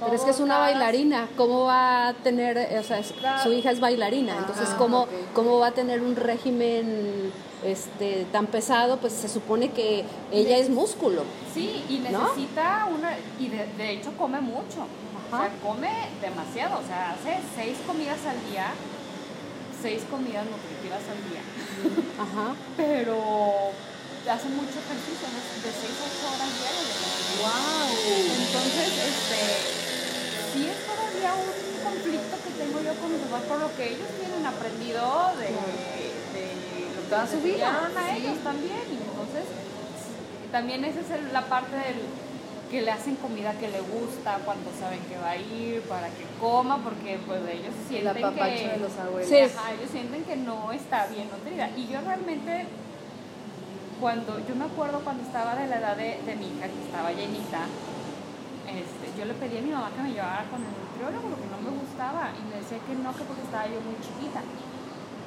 Pero 0.00 0.14
es 0.14 0.22
que 0.22 0.30
es 0.30 0.40
una 0.40 0.58
bailarina, 0.58 1.28
¿cómo 1.36 1.64
va 1.64 2.08
a 2.08 2.14
tener, 2.14 2.58
eh, 2.58 2.78
o 2.78 2.82
sea, 2.82 3.00
su 3.42 3.52
hija 3.52 3.70
es 3.70 3.78
bailarina, 3.78 4.36
entonces 4.36 4.68
Ah, 4.72 4.76
¿cómo. 4.78 5.06
¿cómo 5.32 5.58
va 5.60 5.68
a 5.68 5.72
tener 5.72 6.00
un 6.02 6.16
régimen 6.16 7.32
este, 7.64 8.26
tan 8.32 8.46
pesado? 8.46 8.96
Pues 8.96 9.12
se 9.12 9.28
supone 9.28 9.70
que 9.70 10.04
ella 10.32 10.56
es 10.58 10.70
músculo. 10.70 11.22
Sí, 11.54 11.84
y 11.88 11.98
¿No? 12.10 12.24
necesita 12.34 12.88
una, 12.92 13.16
y 13.38 13.48
de, 13.48 13.66
de 13.78 13.90
hecho 13.92 14.12
come 14.18 14.40
mucho. 14.40 14.86
O 15.32 15.36
sea, 15.36 15.50
come 15.62 15.88
demasiado. 16.20 16.80
O 16.80 16.86
sea, 16.86 17.12
hace 17.12 17.38
seis 17.54 17.78
comidas 17.86 18.18
al 18.26 18.36
día, 18.50 18.72
seis 19.80 20.02
comidas 20.10 20.44
nutritivas 20.44 21.00
al 21.08 21.20
día. 21.30 21.42
Ajá. 22.20 22.54
Pero 22.76 23.16
hace 24.28 24.48
mucho 24.50 24.76
ejercicio, 24.82 25.26
de 25.62 25.70
seis 25.72 25.94
a 25.94 26.04
ocho 26.10 26.26
horas 26.34 26.50
diarias. 26.58 27.21
¡Wow! 27.40 27.88
Entonces, 28.42 28.88
este, 28.92 29.40
sí 30.52 30.68
es 30.68 30.78
todavía 30.86 31.32
un 31.34 31.48
conflicto 31.84 32.36
que 32.44 32.50
tengo 32.62 32.78
yo 32.82 32.92
con 33.00 33.12
mis 33.12 33.22
papás 33.22 33.42
por 33.48 33.58
lo 33.60 33.76
que 33.76 33.88
ellos 33.94 34.08
tienen 34.20 34.44
aprendido 34.46 35.32
de, 35.38 35.46
de 35.46 36.44
lo 36.94 37.02
que 37.02 37.08
Toda 37.08 37.26
su 37.26 37.40
vida, 37.40 37.68
a 37.86 37.88
sí. 37.88 38.22
ellos 38.22 38.38
también. 38.44 38.82
Y 38.90 38.96
entonces, 38.96 39.44
también 40.50 40.84
esa 40.84 41.00
es 41.00 41.32
la 41.32 41.42
parte 41.46 41.76
del 41.76 41.96
que 42.70 42.80
le 42.80 42.90
hacen 42.90 43.16
comida 43.16 43.52
que 43.60 43.68
le 43.68 43.80
gusta, 43.82 44.38
cuando 44.46 44.70
saben 44.80 45.00
que 45.00 45.18
va 45.18 45.30
a 45.32 45.36
ir, 45.36 45.82
para 45.82 46.08
que 46.08 46.24
coma, 46.40 46.78
porque 46.82 47.18
pues 47.26 47.40
ellos 47.46 47.74
El 47.82 47.88
sienten 47.88 48.24
apapacho 48.24 48.62
que... 48.64 48.68
de 48.68 48.76
los 48.78 48.96
abuelos. 48.96 49.28
Sí. 49.28 49.36
Ajá, 49.40 49.72
ellos 49.72 49.90
sienten 49.90 50.24
que 50.24 50.36
no 50.36 50.72
está 50.72 51.06
bien 51.08 51.28
nutrida. 51.30 51.68
Y 51.76 51.86
yo 51.88 52.00
realmente, 52.00 52.64
cuando, 54.02 54.34
yo 54.44 54.56
me 54.56 54.64
acuerdo 54.64 54.98
cuando 55.06 55.22
estaba 55.22 55.54
de 55.54 55.68
la 55.68 55.78
edad 55.78 55.96
de, 55.96 56.18
de 56.26 56.34
mi 56.34 56.50
hija, 56.50 56.66
que 56.66 56.82
estaba 56.82 57.12
llenita, 57.12 57.70
este, 58.66 59.06
yo 59.16 59.24
le 59.24 59.34
pedí 59.34 59.58
a 59.58 59.62
mi 59.62 59.70
mamá 59.70 59.94
que 59.94 60.02
me 60.02 60.10
llevara 60.10 60.42
con 60.50 60.58
el 60.58 60.74
nutriólogo 60.74 61.30
porque 61.30 61.46
no 61.46 61.62
me 61.62 61.70
gustaba. 61.78 62.34
Y 62.34 62.42
me 62.50 62.58
decía 62.58 62.82
que 62.82 62.98
no, 62.98 63.14
que 63.14 63.22
porque 63.22 63.46
estaba 63.46 63.70
yo 63.70 63.78
muy 63.78 63.94
chiquita. 64.02 64.42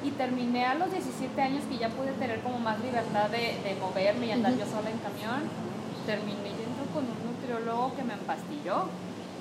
Y 0.04 0.12
terminé 0.12 0.66
a 0.66 0.74
los 0.76 0.92
17 0.92 1.40
años 1.40 1.64
que 1.64 1.78
ya 1.80 1.88
pude 1.88 2.12
tener 2.20 2.44
como 2.44 2.60
más 2.60 2.76
libertad 2.84 3.32
de, 3.32 3.56
de 3.64 3.80
moverme 3.80 4.26
y 4.26 4.32
andar 4.36 4.52
yo 4.52 4.68
sola 4.68 4.92
en 4.92 5.00
camión. 5.00 5.48
Terminé 6.04 6.52
yendo 6.52 6.84
con 6.92 7.08
un 7.08 7.18
nutriólogo 7.32 7.96
que 7.96 8.04
me 8.04 8.12
empastilló. 8.12 8.92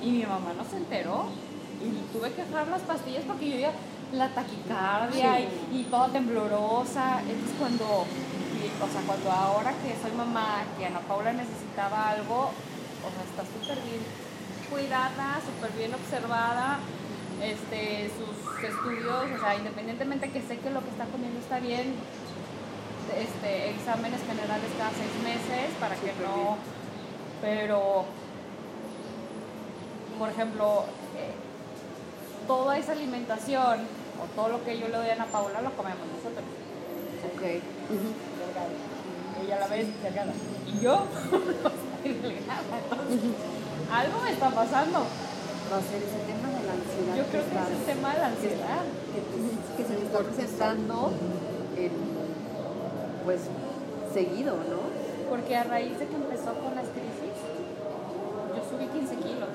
Y 0.01 0.15
mi 0.15 0.23
mamá 0.23 0.55
no 0.55 0.63
se 0.63 0.77
enteró. 0.77 1.27
Y 1.83 1.91
tuve 2.15 2.31
que 2.31 2.47
dejar 2.47 2.71
las 2.71 2.87
pastillas 2.87 3.27
porque 3.27 3.51
yo 3.51 3.57
ya 3.59 3.75
la 4.15 4.29
taquicardia 4.29 5.39
y, 5.39 5.69
y 5.73 5.83
toda 5.89 6.09
temblorosa. 6.09 7.21
Entonces 7.21 7.55
cuando, 7.59 7.85
o 7.85 8.87
sea, 8.91 9.01
cuando 9.05 9.31
ahora 9.31 9.71
que 9.83 9.95
soy 10.01 10.15
mamá, 10.17 10.63
que 10.77 10.85
Ana 10.85 10.99
Paula 10.99 11.33
necesitaba 11.33 12.09
algo, 12.09 12.49
o 13.05 13.09
sea, 13.13 13.23
está 13.29 13.43
súper 13.43 13.83
bien 13.85 14.01
cuidada, 14.69 15.39
súper 15.45 15.71
bien 15.77 15.93
observada, 15.93 16.79
este, 17.41 18.09
sus 18.17 18.63
estudios, 18.63 19.25
o 19.35 19.39
sea, 19.39 19.55
independientemente 19.55 20.31
que 20.31 20.41
sé 20.41 20.57
que 20.57 20.69
lo 20.69 20.81
que 20.81 20.89
está 20.89 21.05
comiendo 21.05 21.39
está 21.39 21.59
bien, 21.59 21.93
este, 23.15 23.69
exámenes 23.69 24.21
generales 24.21 24.69
cada 24.77 24.89
seis 24.91 25.13
meses 25.23 25.71
para 25.79 25.95
que 25.95 26.07
no, 26.23 26.57
pero, 27.41 28.05
por 30.17 30.29
ejemplo, 30.29 30.85
eh, 31.15 31.35
toda 32.47 32.77
esa 32.77 32.93
alimentación 32.93 34.04
o 34.21 34.25
todo 34.35 34.49
lo 34.49 34.63
que 34.63 34.77
yo 34.79 34.87
le 34.87 34.97
doy 34.97 35.09
a 35.09 35.13
Ana 35.13 35.25
Paula 35.25 35.61
lo 35.61 35.71
comemos 35.71 36.05
nosotros. 36.15 36.45
Ok. 37.33 37.41
Ella 39.43 39.59
la 39.59 39.67
ve 39.67 39.85
delgada. 40.03 40.33
Y 40.67 40.79
yo 40.79 41.03
delgada. 42.03 42.77
Algo 43.91 44.21
me 44.21 44.31
está 44.31 44.49
pasando. 44.49 44.99
Va 45.71 45.77
a 45.77 45.81
ser 45.81 45.97
ese 45.97 46.19
tema 46.29 46.49
de 46.53 46.61
la 46.65 46.73
ansiedad. 46.73 47.15
Yo 47.17 47.23
creo 47.31 47.43
que 47.43 47.55
es 47.57 47.79
el 47.79 47.85
tema 47.85 48.13
de 48.13 48.19
la 48.19 48.27
ansiedad. 48.27 48.81
que, 49.13 49.21
te- 49.21 49.77
que 49.77 49.83
se 49.89 50.03
está 50.05 50.19
presentando 50.19 51.11
en, 51.75 51.91
pues 53.25 53.41
seguido, 54.13 54.53
¿no? 54.55 54.85
Porque 55.29 55.55
a 55.57 55.63
raíz 55.63 55.97
de 55.99 56.05
que 56.07 56.15
empezó 56.15 56.53
con 56.53 56.75
las 56.75 56.85
crisis, 56.93 57.33
yo 58.55 58.61
subí 58.69 58.85
15 58.87 59.15
kilos. 59.15 59.49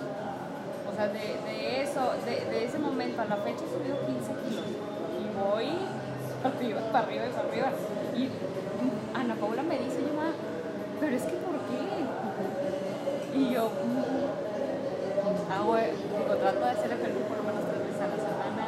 Sea, 1.00 1.08
de, 1.08 1.32
de 1.48 1.80
eso, 1.80 2.12
de, 2.28 2.44
de 2.52 2.64
ese 2.66 2.78
momento 2.78 3.22
a 3.22 3.24
la 3.24 3.36
fecha 3.36 3.64
he 3.64 3.72
subido 3.72 3.96
15 4.04 4.36
kilos. 4.44 4.68
Y 5.16 5.24
voy 5.32 5.72
para 6.44 6.54
arriba, 6.54 6.80
para 6.92 7.06
arriba 7.08 7.24
y 7.24 7.32
para 7.32 7.48
arriba. 7.48 7.68
Y 8.20 8.28
Ana 9.16 9.34
Paula 9.40 9.62
me 9.62 9.78
dice, 9.80 10.04
yo, 10.04 10.12
"Ma, 10.12 10.28
pero 11.00 11.16
es 11.16 11.22
que 11.24 11.40
¿por 11.40 11.56
qué? 11.72 12.04
Y 13.32 13.48
yo, 13.48 13.72
"Mm, 13.80 15.48
hago, 15.48 15.72
digo, 15.80 16.34
trato 16.36 16.60
de 16.60 16.68
hacer 16.68 16.92
ejercicio 16.92 17.24
por 17.32 17.36
lo 17.40 17.44
menos 17.48 17.64
tres 17.64 17.80
veces 17.80 18.00
a 18.04 18.08
la 18.12 18.20
semana. 18.20 18.64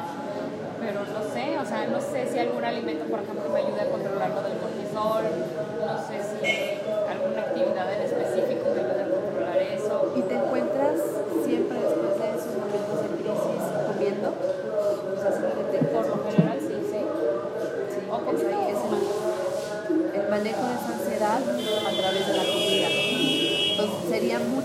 Pero 0.80 1.04
no 1.04 1.20
sé, 1.36 1.44
o 1.60 1.66
sea, 1.68 1.84
no 1.84 2.00
sé 2.00 2.32
si 2.32 2.38
algún 2.40 2.64
alimento, 2.64 3.04
por 3.12 3.20
ejemplo, 3.20 3.44
me 3.52 3.60
ayude 3.60 3.80
a 3.84 3.92
controlar 3.92 4.30
lo 4.32 4.40
del 4.40 4.56
cortisol, 4.56 5.24
no 5.84 5.94
sé 6.00 6.16
si 6.16 6.80
alguna 7.12 7.44
actividad 7.44 7.92
en 7.92 8.00
específico 8.08 8.61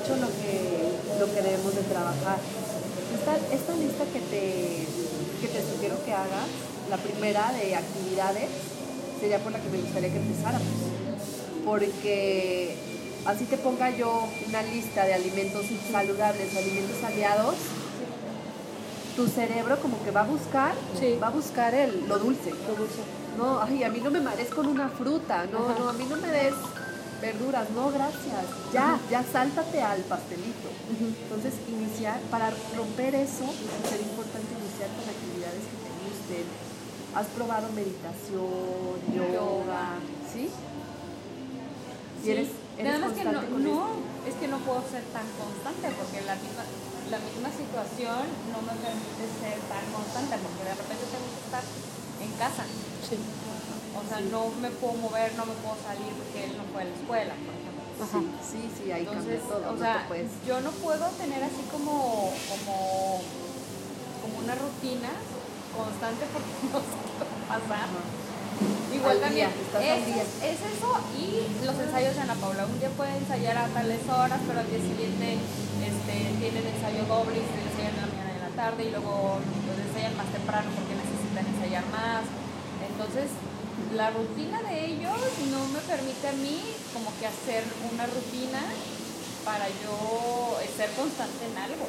mucho 0.07 0.21
lo 0.21 0.27
que, 0.27 1.19
lo 1.19 1.33
que 1.33 1.41
debemos 1.41 1.75
de 1.75 1.81
trabajar. 1.83 2.37
Esta, 3.13 3.35
esta 3.55 3.73
lista 3.75 4.03
que 4.13 4.19
te, 4.19 4.85
que 5.41 5.47
te 5.47 5.61
sugiero 5.71 5.95
que 6.05 6.13
hagas, 6.13 6.47
la 6.89 6.97
primera 6.97 7.51
de 7.53 7.75
actividades, 7.75 8.49
sería 9.19 9.39
por 9.39 9.51
la 9.51 9.59
que 9.59 9.69
me 9.69 9.79
gustaría 9.79 10.09
que 10.11 10.17
empezáramos. 10.17 10.67
Porque 11.65 12.75
así 13.25 13.45
te 13.45 13.57
ponga 13.57 13.89
yo 13.89 14.27
una 14.47 14.61
lista 14.63 15.05
de 15.05 15.13
alimentos 15.13 15.65
saludables, 15.91 16.55
alimentos 16.55 17.03
aliados, 17.03 17.55
tu 19.15 19.27
cerebro 19.27 19.79
como 19.81 20.01
que 20.03 20.11
va 20.11 20.21
a 20.21 20.25
buscar, 20.27 20.73
Sí. 20.99 21.17
va 21.21 21.27
a 21.27 21.31
buscar 21.31 21.73
el, 21.73 22.07
lo 22.07 22.19
dulce. 22.19 22.51
Lo 22.51 22.75
dulce. 22.75 23.01
No, 23.37 23.59
ay, 23.61 23.83
a 23.83 23.89
mí 23.89 23.99
no 23.99 24.09
me 24.11 24.19
mares 24.21 24.49
con 24.49 24.65
una 24.67 24.89
fruta, 24.89 25.45
no, 25.51 25.77
no, 25.77 25.89
a 25.89 25.93
mí 25.93 26.05
no 26.09 26.15
me 26.17 26.27
des 26.31 26.53
verduras, 27.21 27.69
no, 27.71 27.91
gracias. 27.91 28.45
Ya, 28.73 28.99
ya 29.09 29.23
sáltate 29.23 29.81
al 29.81 30.01
pastelito. 30.01 30.69
Entonces, 31.23 31.53
iniciar, 31.67 32.19
para 32.31 32.51
romper 32.75 33.15
eso, 33.15 33.45
sería 33.89 34.07
importante 34.07 34.49
iniciar 34.53 34.89
con 34.95 35.05
actividades 35.09 35.63
que 35.65 35.77
te 35.81 35.91
gusten. 36.05 36.45
¿Has 37.15 37.27
probado 37.27 37.69
meditación, 37.73 38.97
yoga? 39.09 39.97
¿Sí? 40.31 40.49
¿Y 42.21 42.23
Sí, 42.23 42.31
eres, 42.31 42.49
eres 42.77 42.93
nada 42.93 43.07
más 43.07 43.17
que 43.17 43.23
no, 43.25 43.41
no, 43.41 43.87
es 44.27 44.35
que 44.35 44.47
no 44.47 44.57
puedo 44.59 44.81
ser 44.89 45.03
tan 45.15 45.25
constante 45.37 45.87
porque 45.97 46.21
la 46.25 46.35
misma, 46.35 46.65
la 47.09 47.19
misma 47.23 47.49
situación 47.53 48.25
no 48.51 48.59
me 48.65 48.75
permite 48.77 49.23
ser 49.37 49.57
tan 49.69 49.85
constante 49.93 50.35
porque 50.41 50.63
de 50.65 50.75
repente 50.75 51.03
tengo 51.07 51.29
que 51.29 51.41
estar 51.45 51.63
en 52.21 52.31
casa. 52.37 52.63
Sí. 53.07 53.17
O 53.97 54.03
sea, 54.07 54.19
no 54.29 54.49
me 54.61 54.69
puedo 54.69 54.93
mover, 54.93 55.33
no 55.35 55.45
me 55.45 55.53
puedo 55.61 55.75
salir 55.81 56.11
porque 56.13 56.45
él 56.45 56.53
no 56.57 56.63
fue 56.71 56.81
a 56.81 56.85
la 56.85 56.93
escuela, 56.93 57.33
por 57.33 57.53
ejemplo. 57.57 57.81
Ajá. 57.97 58.19
Sí, 58.45 58.61
sí, 58.61 58.61
sí, 58.77 58.91
ahí 58.91 59.01
Entonces, 59.01 59.41
cambia 59.41 59.57
todo. 59.57 59.73
o 59.73 59.77
sea, 59.77 60.05
puedes... 60.07 60.29
yo 60.45 60.61
no 60.61 60.71
puedo 60.71 61.05
tener 61.17 61.41
así 61.43 61.63
como, 61.71 62.29
como, 62.45 63.21
como 64.21 64.33
una 64.37 64.53
rutina 64.53 65.09
constante 65.73 66.23
porque 66.33 66.53
no 66.69 66.79
sé 66.79 66.93
qué 67.17 67.25
pasar. 67.49 67.89
Igual 68.93 69.17
Al 69.17 69.21
también 69.21 69.49
día, 69.53 70.01
es, 70.01 70.29
es 70.41 70.57
eso 70.57 70.89
y 71.13 71.45
los 71.65 71.77
ensayos 71.77 72.15
de 72.15 72.21
Ana 72.21 72.33
Paula. 72.41 72.65
Un 72.65 72.79
día 72.79 72.89
puede 72.97 73.17
ensayar 73.17 73.57
a 73.57 73.67
tales 73.69 74.01
horas, 74.09 74.41
pero 74.47 74.61
al 74.61 74.69
día 74.69 74.81
siguiente 74.81 75.37
este, 75.85 76.15
tienen 76.41 76.65
ensayo 76.65 77.05
doble 77.05 77.37
y 77.37 77.45
se 77.45 77.57
ensayan 77.61 77.93
en 77.93 78.01
la 78.01 78.09
mañana 78.09 78.29
y 78.33 78.37
en 78.41 78.45
la 78.49 78.53
tarde 78.57 78.81
y 78.85 78.89
luego 78.89 79.37
los 79.69 79.77
ensayan 79.77 80.17
más 80.17 80.25
temprano 80.33 80.69
porque 80.73 80.93
necesitan 80.97 81.45
ensayar 81.45 81.85
más. 81.93 82.25
Entonces, 82.81 83.29
la 83.95 84.09
rutina 84.11 84.61
de 84.63 84.85
ellos 84.85 85.17
no 85.51 85.65
me 85.71 85.79
permite 85.79 86.27
a 86.27 86.33
mí 86.33 86.59
como 86.93 87.11
que 87.19 87.27
hacer 87.27 87.63
una 87.93 88.05
rutina 88.05 88.61
para 89.45 89.67
yo 89.69 90.57
ser 90.75 90.91
constante 90.91 91.45
en 91.45 91.57
algo. 91.57 91.85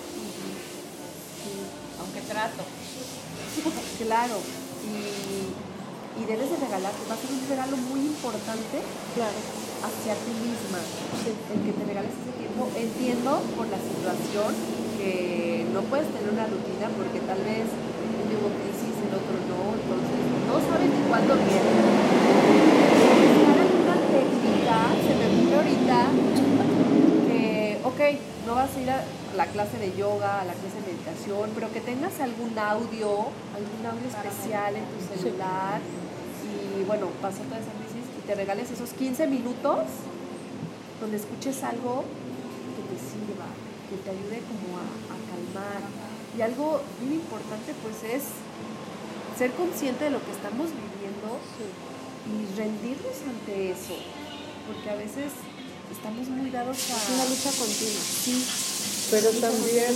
Aunque 2.01 2.20
trato. 2.22 2.62
Claro, 3.99 4.38
y, 4.86 6.22
y 6.22 6.24
debes 6.26 6.51
de 6.51 6.57
regalarte, 6.57 7.03
va 7.11 7.14
a 7.14 7.18
ser 7.18 7.32
un 7.34 7.49
regalo 7.49 7.76
muy 7.76 8.01
importante 8.07 8.78
Claro. 9.14 9.38
hacia 9.82 10.14
ti 10.14 10.32
misma, 10.38 10.78
el 10.78 11.61
que 11.66 11.72
te 11.72 11.84
regales 11.84 12.12
ese 12.14 12.32
tiempo. 12.38 12.70
Entiendo 12.78 13.42
por 13.59 13.66
la 13.66 13.78
situación 13.82 14.55
que 14.99 15.66
no 15.74 15.82
puedes 15.90 16.07
tener 16.14 16.30
una 16.30 16.46
rutina 16.46 16.86
porque 16.94 17.18
tal 17.26 17.42
vez 17.42 17.66
crisis, 18.38 18.77
el 19.03 19.12
otro 19.14 19.34
no, 19.46 19.61
entonces 19.78 20.20
no 20.49 20.57
saben 20.59 20.90
ni 20.90 21.03
cuándo 21.09 21.34
viene. 21.34 21.72
Buscar 23.18 23.57
alguna 23.62 23.96
técnica, 24.11 24.76
se 25.05 25.12
me 25.18 25.24
ocurre 25.28 25.57
ahorita 25.57 25.99
que, 27.28 27.78
ok, 27.84 28.01
no 28.46 28.55
vas 28.55 28.74
a 28.74 28.80
ir 28.80 28.90
a 28.90 29.05
la 29.36 29.46
clase 29.46 29.78
de 29.78 29.96
yoga, 29.96 30.40
a 30.40 30.44
la 30.44 30.53
clase 30.53 30.80
de 30.80 30.92
meditación, 30.92 31.51
pero 31.55 31.72
que 31.72 31.80
tengas 31.80 32.18
algún 32.20 32.59
audio, 32.59 33.30
algún 33.55 33.82
audio 33.86 34.09
especial 34.09 34.76
en 34.76 34.84
tu 34.84 34.99
celular 35.22 35.80
y 36.78 36.84
bueno, 36.84 37.09
pasar 37.20 37.44
toda 37.46 37.61
esa 37.61 37.72
crisis 37.74 38.07
y 38.18 38.26
te 38.26 38.34
regales 38.34 38.70
esos 38.70 38.90
15 38.90 39.26
minutos 39.26 39.84
donde 41.01 41.16
escuches 41.16 41.62
algo 41.64 42.05
que 42.74 42.82
te 42.86 42.99
sirva, 42.99 43.51
que 43.90 43.96
te 43.99 44.11
ayude 44.11 44.42
como 44.46 44.78
a, 44.78 44.86
a 44.86 45.16
calmar. 45.26 45.82
Y 46.36 46.42
algo 46.42 46.80
muy 47.03 47.14
importante 47.16 47.74
pues 47.82 48.03
es 48.05 48.22
ser 49.39 49.53
consciente 49.53 50.05
de 50.05 50.11
lo 50.11 50.18
que 50.18 50.32
estamos 50.32 50.66
viviendo 50.66 51.39
y 52.26 52.59
rendirnos 52.59 53.14
ante 53.22 53.70
eso, 53.70 53.95
porque 54.66 54.91
a 54.91 54.97
veces 54.97 55.30
estamos 55.93 56.28
muy 56.28 56.51
dados 56.51 56.76
a... 56.91 57.14
Una 57.14 57.24
lucha 57.24 57.51
continua. 57.55 58.03
Sí, 58.03 58.45
Pero 59.12 59.30
también 59.39 59.95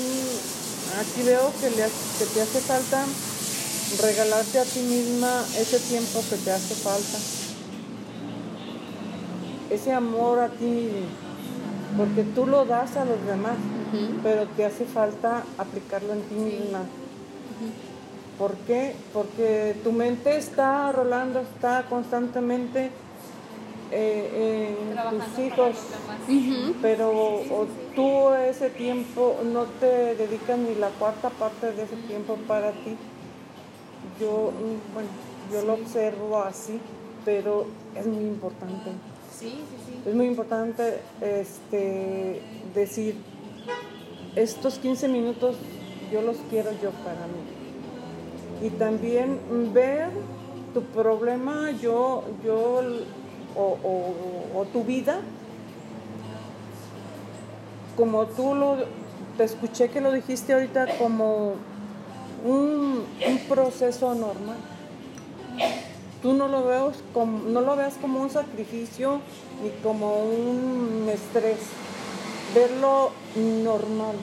aquí 0.94 1.22
veo 1.26 1.52
que, 1.60 1.70
le, 1.70 1.90
que 2.18 2.26
te 2.32 2.40
hace 2.40 2.60
falta 2.60 3.04
regalarte 4.00 4.60
a 4.60 4.64
ti 4.64 4.78
misma 4.78 5.44
ese 5.58 5.80
tiempo 5.80 6.22
que 6.30 6.36
te 6.36 6.52
hace 6.52 6.74
falta. 6.76 7.18
Ese 9.70 9.92
amor 9.92 10.38
a 10.38 10.48
ti 10.50 10.64
mismo. 10.64 11.22
Porque 11.98 12.22
tú 12.22 12.46
lo 12.46 12.64
das 12.64 12.96
a 12.96 13.04
los 13.04 13.26
demás, 13.26 13.56
pero 14.22 14.46
te 14.46 14.64
hace 14.64 14.84
falta 14.84 15.42
aplicarlo 15.58 16.12
en 16.12 16.22
ti 16.22 16.34
misma. 16.36 16.84
¿Por 18.42 18.56
qué? 18.66 18.96
Porque 19.12 19.76
tu 19.84 19.92
mente 19.92 20.36
está 20.36 20.90
rolando, 20.90 21.38
está 21.38 21.84
constantemente 21.88 22.90
eh, 23.92 24.74
en 24.80 24.90
Trabajando 24.94 25.24
tus 25.26 25.38
hijos 25.38 25.76
pero 26.82 27.12
o 27.12 27.66
tú 27.94 28.32
ese 28.34 28.70
tiempo 28.70 29.36
no 29.44 29.66
te 29.78 30.16
dedicas 30.16 30.58
ni 30.58 30.74
la 30.74 30.88
cuarta 30.88 31.30
parte 31.30 31.70
de 31.70 31.84
ese 31.84 31.94
tiempo 32.08 32.34
para 32.48 32.72
ti. 32.72 32.96
Yo, 34.18 34.50
bueno, 34.92 35.08
yo 35.52 35.62
lo 35.62 35.74
observo 35.74 36.42
así, 36.42 36.80
pero 37.24 37.66
es 37.94 38.08
muy 38.08 38.24
importante. 38.24 38.90
Sí, 39.32 39.50
sí, 39.50 39.76
sí. 39.86 40.02
Es 40.04 40.16
muy 40.16 40.26
importante 40.26 40.98
este, 41.20 42.42
decir, 42.74 43.14
estos 44.34 44.80
15 44.80 45.06
minutos 45.06 45.54
yo 46.10 46.22
los 46.22 46.38
quiero 46.50 46.72
yo 46.82 46.90
para 46.90 47.28
mí. 47.28 47.51
Y 48.62 48.70
también 48.70 49.40
ver 49.74 50.08
tu 50.72 50.82
problema, 50.82 51.72
yo, 51.72 52.22
yo, 52.44 52.80
o, 53.56 54.64
tu 54.72 54.84
vida, 54.84 55.20
como 57.96 58.26
tú 58.26 58.54
lo, 58.54 58.76
te 59.36 59.44
escuché 59.44 59.90
que 59.90 60.00
lo 60.00 60.12
dijiste 60.12 60.52
ahorita, 60.52 60.98
como 60.98 61.54
un, 62.44 63.04
un 63.26 63.38
proceso 63.48 64.14
normal. 64.14 64.58
Tú 66.22 66.32
no 66.34 66.46
lo, 66.46 66.64
veas 66.64 67.02
como, 67.12 67.40
no 67.48 67.62
lo 67.62 67.74
veas 67.74 67.94
como 68.00 68.20
un 68.20 68.30
sacrificio 68.30 69.20
ni 69.62 69.70
como 69.82 70.22
un 70.22 71.08
estrés. 71.12 71.58
Verlo 72.54 73.10
normal. 73.34 74.14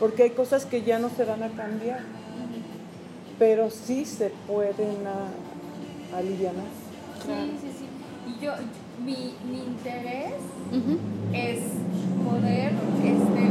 Porque 0.00 0.24
hay 0.24 0.30
cosas 0.30 0.66
que 0.66 0.82
ya 0.82 0.98
no 0.98 1.08
se 1.08 1.24
van 1.24 1.44
a 1.44 1.50
cambiar. 1.50 2.00
Pero 3.40 3.70
sí 3.70 4.04
se 4.04 4.30
pueden 4.46 5.06
a- 5.06 6.16
aliviar. 6.16 6.52
Sí, 7.24 7.56
sí, 7.62 7.72
sí. 7.78 7.86
Y 8.30 8.44
yo, 8.44 8.52
mi, 9.02 9.34
mi 9.50 9.58
interés 9.64 10.34
es 11.32 11.60
poder 12.22 12.72
este, 13.02 13.42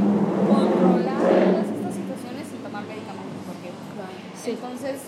controlar 0.48 1.18
todas 1.18 1.68
estas 1.68 1.94
situaciones 1.96 2.48
sin 2.50 2.60
tomar 2.62 2.84
medicamentos, 2.84 3.42
porque 3.50 3.70
Sí. 4.44 4.52
entonces 4.52 5.02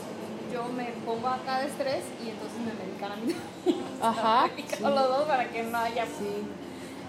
yo 0.51 0.65
me 0.75 0.85
pongo 1.05 1.27
acá 1.27 1.59
de 1.61 1.67
estrés 1.67 2.03
y 2.25 2.29
entonces 2.31 2.57
me 2.65 2.73
medican 2.73 3.11
a 3.11 3.15
mí. 3.17 3.35
Ajá. 4.01 4.47
Me 4.47 4.55
medican 4.63 4.95
los 4.95 5.07
dos 5.09 5.23
para 5.27 5.47
que 5.47 5.61
no 5.63 5.77
haya. 5.77 6.05
sí. 6.05 6.41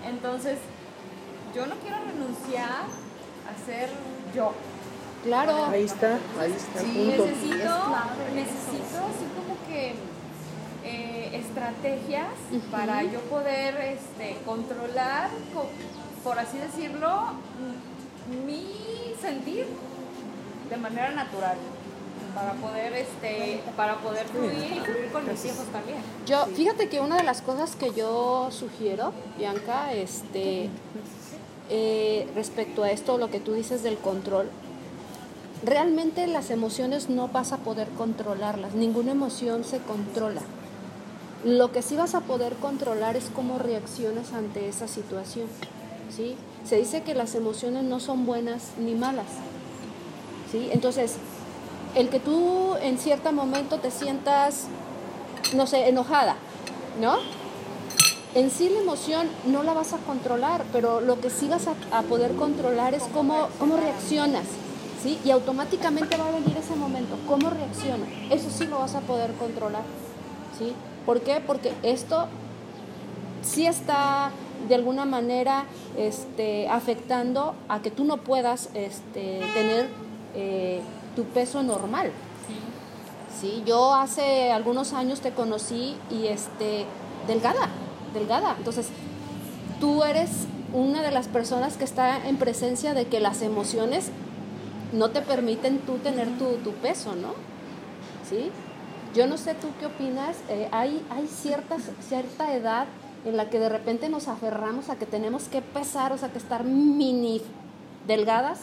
Entonces, 0.06 0.58
yo 1.54 1.66
no 1.66 1.74
quiero 1.76 1.96
renunciar 2.04 2.84
a 3.48 3.66
ser 3.66 3.88
yo. 4.34 4.52
Claro. 5.24 5.66
Ahí 5.66 5.84
está, 5.84 6.18
ahí 6.40 6.52
está. 6.52 6.80
Sí, 6.80 6.86
punto. 7.16 7.26
Necesito, 7.26 7.54
Es 7.54 7.60
clave 7.62 8.34
necesito 8.34 8.98
así 8.98 9.26
como 9.36 9.68
que 9.68 9.94
eh, 10.84 11.30
estrategias 11.36 12.28
para 12.70 13.02
yo 13.04 13.20
poder 13.20 13.76
este, 13.80 14.38
controlar, 14.44 15.30
co- 15.54 15.68
por 16.24 16.38
así 16.38 16.58
decirlo, 16.58 17.08
m- 18.28 18.44
mi 18.46 18.66
sentir 19.20 19.66
de 20.70 20.76
manera 20.76 21.10
natural. 21.12 21.56
Para 22.34 22.54
poder, 22.54 22.94
este, 22.94 23.60
para 23.76 23.96
poder 23.98 24.26
fluir 24.26 24.54
y 24.54 24.80
fluir 24.80 25.12
con 25.12 25.28
mis 25.28 25.44
hijos 25.44 25.66
también. 25.70 25.98
Yo, 26.26 26.46
fíjate 26.46 26.88
que 26.88 26.98
una 27.00 27.16
de 27.18 27.24
las 27.24 27.42
cosas 27.42 27.76
que 27.76 27.92
yo 27.92 28.48
sugiero, 28.50 29.12
Bianca, 29.36 29.92
este, 29.92 30.70
eh, 31.68 32.26
respecto 32.34 32.84
a 32.84 32.90
esto, 32.90 33.18
lo 33.18 33.28
que 33.30 33.38
tú 33.38 33.52
dices 33.52 33.82
del 33.82 33.98
control, 33.98 34.48
realmente 35.64 36.26
las 36.26 36.50
emociones 36.50 37.08
no 37.08 37.28
vas 37.28 37.52
a 37.52 37.58
poder 37.58 37.88
controlarlas, 37.90 38.74
ninguna 38.74 39.12
emoción 39.12 39.64
se 39.64 39.78
controla. 39.78 40.42
Lo 41.44 41.72
que 41.72 41.82
sí 41.82 41.96
vas 41.96 42.14
a 42.14 42.20
poder 42.20 42.54
controlar 42.54 43.16
es 43.16 43.30
cómo 43.34 43.58
reaccionas 43.58 44.32
ante 44.32 44.68
esa 44.68 44.86
situación. 44.86 45.46
¿sí? 46.14 46.36
Se 46.64 46.76
dice 46.76 47.02
que 47.02 47.14
las 47.14 47.34
emociones 47.34 47.84
no 47.84 48.00
son 48.00 48.26
buenas 48.26 48.70
ni 48.78 48.94
malas. 48.94 49.26
¿sí? 50.50 50.68
Entonces, 50.72 51.16
el 51.94 52.08
que 52.08 52.20
tú 52.20 52.74
en 52.80 52.98
cierto 52.98 53.32
momento 53.32 53.78
te 53.78 53.90
sientas, 53.90 54.66
no 55.54 55.66
sé, 55.66 55.88
enojada, 55.88 56.36
¿no? 57.00 57.16
En 58.34 58.50
sí 58.50 58.70
la 58.70 58.80
emoción 58.80 59.28
no 59.46 59.62
la 59.62 59.74
vas 59.74 59.92
a 59.92 59.98
controlar, 59.98 60.64
pero 60.72 61.02
lo 61.02 61.20
que 61.20 61.28
sí 61.28 61.48
vas 61.48 61.66
a, 61.66 61.98
a 61.98 62.02
poder 62.02 62.34
controlar 62.36 62.94
es 62.94 63.02
cómo, 63.12 63.48
cómo 63.58 63.76
reaccionas, 63.76 64.44
¿sí? 65.02 65.18
Y 65.24 65.30
automáticamente 65.30 66.16
va 66.16 66.28
a 66.28 66.32
venir 66.32 66.56
ese 66.56 66.76
momento, 66.76 67.16
cómo 67.26 67.50
reacciona. 67.50 68.06
Eso 68.30 68.50
sí 68.50 68.66
lo 68.66 68.78
vas 68.78 68.94
a 68.94 69.00
poder 69.00 69.32
controlar, 69.32 69.82
¿sí? 70.58 70.72
¿Por 71.04 71.20
qué? 71.20 71.42
Porque 71.44 71.72
esto 71.82 72.26
sí 73.42 73.66
está 73.66 74.30
de 74.68 74.74
alguna 74.74 75.04
manera 75.04 75.64
este, 75.96 76.68
afectando 76.68 77.54
a 77.68 77.82
que 77.82 77.90
tú 77.90 78.04
no 78.04 78.18
puedas 78.18 78.68
este, 78.74 79.40
tener 79.54 79.88
eh, 80.34 80.80
tu 81.16 81.24
peso 81.24 81.62
normal. 81.62 82.12
Sí, 83.40 83.62
yo 83.66 83.94
hace 83.94 84.52
algunos 84.52 84.92
años 84.92 85.20
te 85.20 85.32
conocí 85.32 85.96
y 86.10 86.26
este 86.26 86.86
delgada, 87.26 87.68
delgada. 88.14 88.54
Entonces, 88.56 88.86
tú 89.80 90.04
eres 90.04 90.30
una 90.72 91.02
de 91.02 91.10
las 91.10 91.26
personas 91.26 91.76
que 91.76 91.84
está 91.84 92.28
en 92.28 92.36
presencia 92.36 92.94
de 92.94 93.06
que 93.06 93.18
las 93.18 93.42
emociones 93.42 94.10
no 94.92 95.10
te 95.10 95.22
permiten 95.22 95.78
tú 95.80 95.96
tener 95.98 96.28
tu, 96.38 96.56
tu 96.64 96.72
peso, 96.74 97.14
¿no? 97.14 97.34
¿Sí? 98.28 98.50
Yo 99.14 99.26
no 99.26 99.36
sé 99.36 99.54
tú 99.54 99.68
qué 99.78 99.86
opinas, 99.86 100.36
eh, 100.48 100.68
hay, 100.72 101.04
hay 101.10 101.26
ciertas, 101.26 101.82
cierta 102.08 102.54
edad 102.54 102.86
en 103.24 103.36
la 103.36 103.50
que 103.50 103.58
de 103.58 103.68
repente 103.68 104.08
nos 104.08 104.26
aferramos 104.28 104.88
a 104.88 104.96
que 104.96 105.06
tenemos 105.06 105.44
que 105.44 105.60
pesar, 105.62 106.12
o 106.12 106.18
sea, 106.18 106.30
que 106.30 106.38
estar 106.38 106.64
mini 106.64 107.40
delgadas. 108.06 108.60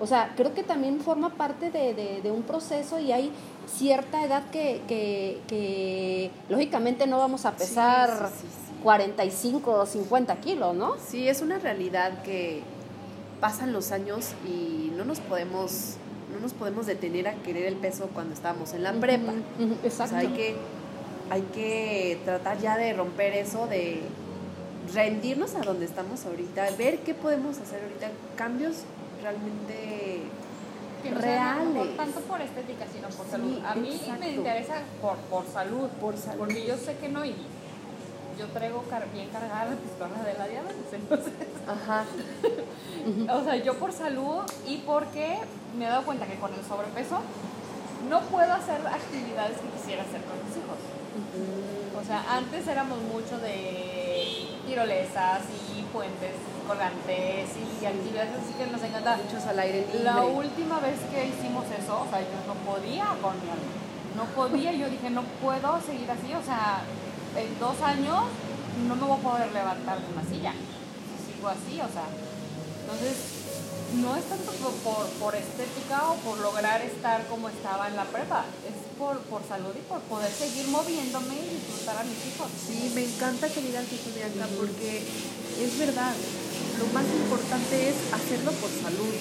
O 0.00 0.06
sea, 0.06 0.32
creo 0.36 0.54
que 0.54 0.62
también 0.62 1.00
forma 1.00 1.30
parte 1.34 1.70
de, 1.70 1.92
de- 1.94 2.20
de 2.22 2.30
un 2.30 2.42
proceso 2.42 2.98
y 2.98 3.12
hay 3.12 3.30
cierta 3.70 4.24
edad 4.24 4.44
que, 4.50 4.80
que- 4.88 5.38
que 5.46 6.30
lógicamente 6.48 7.06
no 7.06 7.18
vamos 7.18 7.44
a 7.44 7.52
pesar 7.52 8.30
sí, 8.32 8.38
sí, 8.40 8.46
sí. 8.46 8.82
45 8.82 9.70
o 9.72 9.84
50 9.86 10.36
kilos, 10.36 10.74
¿no? 10.74 10.94
Sí, 11.06 11.28
es 11.28 11.42
una 11.42 11.58
realidad 11.58 12.22
que 12.22 12.62
pasan 13.40 13.72
los 13.72 13.90
años 13.92 14.30
y 14.46 14.92
no 14.96 15.04
nos 15.04 15.20
podemos 15.20 15.94
no 16.32 16.38
nos 16.40 16.52
podemos 16.52 16.86
detener 16.86 17.26
a 17.26 17.34
querer 17.34 17.66
el 17.66 17.74
peso 17.76 18.08
cuando 18.14 18.34
estábamos 18.34 18.72
en 18.74 18.84
la 18.84 18.92
prepa. 18.92 19.32
Ujú, 19.32 19.72
O 19.82 19.86
Exacto. 19.86 20.10
sea, 20.10 20.18
hay 20.20 20.28
que 20.28 20.54
hay 21.30 21.42
que 21.54 22.18
tratar 22.24 22.58
ya 22.60 22.76
de 22.76 22.92
romper 22.92 23.32
eso 23.34 23.66
de 23.66 24.02
rendirnos 24.94 25.54
a 25.54 25.60
donde 25.60 25.84
estamos 25.86 26.24
ahorita, 26.26 26.68
ver 26.78 26.98
qué 26.98 27.14
podemos 27.14 27.58
hacer 27.58 27.82
ahorita, 27.82 28.08
cambios 28.36 28.78
realmente 29.22 30.22
Que 31.02 31.10
no 31.10 31.20
sea 31.20 31.54
reales. 31.56 31.96
tanto 31.96 32.20
por 32.20 32.40
estética, 32.40 32.84
sino 32.92 33.08
por 33.08 33.24
Sí, 33.26 33.30
salud. 33.32 33.58
A 33.64 33.74
mí 33.74 33.90
exacto. 33.90 34.20
me 34.20 34.30
interesa 34.32 34.74
por, 35.00 35.16
por 35.16 35.46
salud. 35.46 35.88
Por 36.00 36.16
salud. 36.16 36.38
Porque 36.38 36.66
yo 36.66 36.76
sé 36.76 36.96
que 36.96 37.08
no, 37.08 37.24
y 37.24 37.34
yo 38.38 38.46
traigo 38.48 38.82
car- 38.90 39.08
bien 39.12 39.28
cargada 39.28 39.66
la 39.66 39.76
pistola 39.76 40.22
de 40.24 40.34
la 40.38 40.46
diabetes. 40.48 40.76
Entonces, 40.92 41.32
Ajá. 41.68 42.04
o 43.34 43.44
sea, 43.44 43.56
yo 43.56 43.74
por 43.78 43.92
salud 43.92 44.42
y 44.66 44.78
porque 44.78 45.38
me 45.78 45.84
he 45.86 45.88
dado 45.88 46.04
cuenta 46.04 46.26
que 46.26 46.36
con 46.36 46.52
el 46.54 46.64
sobrepeso 46.64 47.20
no 48.08 48.20
puedo 48.22 48.52
hacer 48.52 48.80
actividades 48.86 49.58
que 49.58 49.68
quisiera 49.78 50.02
hacer 50.02 50.22
con 50.22 50.36
mis 50.46 50.56
hijos. 50.56 50.78
O 52.00 52.04
sea, 52.04 52.24
antes 52.36 52.66
éramos 52.66 52.98
mucho 53.02 53.38
de 53.38 54.46
tirolesas 54.66 55.40
y 55.76 55.82
puentes 55.92 56.32
colgantes 56.66 57.50
y 57.82 57.84
actividades 57.84 58.30
así 58.42 58.54
que 58.54 58.66
nos 58.70 58.82
encanta. 58.82 59.16
Muchos 59.16 59.44
al 59.46 59.58
aire 59.58 59.84
libre. 59.86 60.04
La 60.04 60.22
última 60.24 60.80
vez 60.80 60.98
que 61.12 61.26
hicimos 61.26 61.64
eso, 61.66 62.00
o 62.00 62.08
sea, 62.10 62.20
yo 62.20 62.38
no 62.46 62.54
podía 62.70 63.04
con 63.20 63.34
mi 63.42 63.50
alma. 63.50 63.70
No 64.16 64.24
podía, 64.34 64.72
yo 64.72 64.88
dije, 64.88 65.10
no 65.10 65.22
puedo 65.42 65.80
seguir 65.82 66.10
así, 66.10 66.32
o 66.34 66.42
sea, 66.42 66.80
en 67.36 67.58
dos 67.58 67.80
años 67.82 68.24
no 68.88 68.96
me 68.96 69.04
voy 69.04 69.18
a 69.18 69.22
poder 69.22 69.52
levantar 69.52 70.00
de 70.00 70.12
una 70.12 70.24
silla. 70.24 70.52
Si 70.52 71.34
sigo 71.34 71.48
así, 71.48 71.80
o 71.80 71.90
sea. 71.90 72.08
Entonces, 72.82 73.16
no 74.02 74.16
es 74.16 74.24
tanto 74.24 74.52
por, 74.82 75.06
por, 75.18 75.34
estética 75.34 76.10
o 76.10 76.14
por 76.22 76.38
lograr 76.38 76.80
estar 76.82 77.26
como 77.26 77.48
estaba 77.48 77.88
en 77.88 77.96
la 77.96 78.04
prepa, 78.04 78.44
es 78.66 78.74
por, 78.98 79.18
por 79.26 79.42
salud 79.46 79.74
y 79.74 79.82
por 79.88 80.00
poder 80.10 80.30
seguir 80.30 80.68
moviéndome 80.68 81.34
y 81.34 81.58
disfrutar 81.58 81.98
a 81.98 82.04
mis 82.04 82.18
hijos. 82.26 82.48
Sí, 82.54 82.92
me 82.94 83.04
encanta 83.04 83.48
que 83.48 83.62
digas 83.62 83.84
eso, 83.90 84.10
porque 84.58 85.02
es 85.60 85.78
verdad. 85.78 86.14
Lo 86.78 86.86
más 86.94 87.04
importante 87.04 87.90
es 87.90 87.96
hacerlo 88.14 88.52
por 88.52 88.70
salud, 88.70 89.14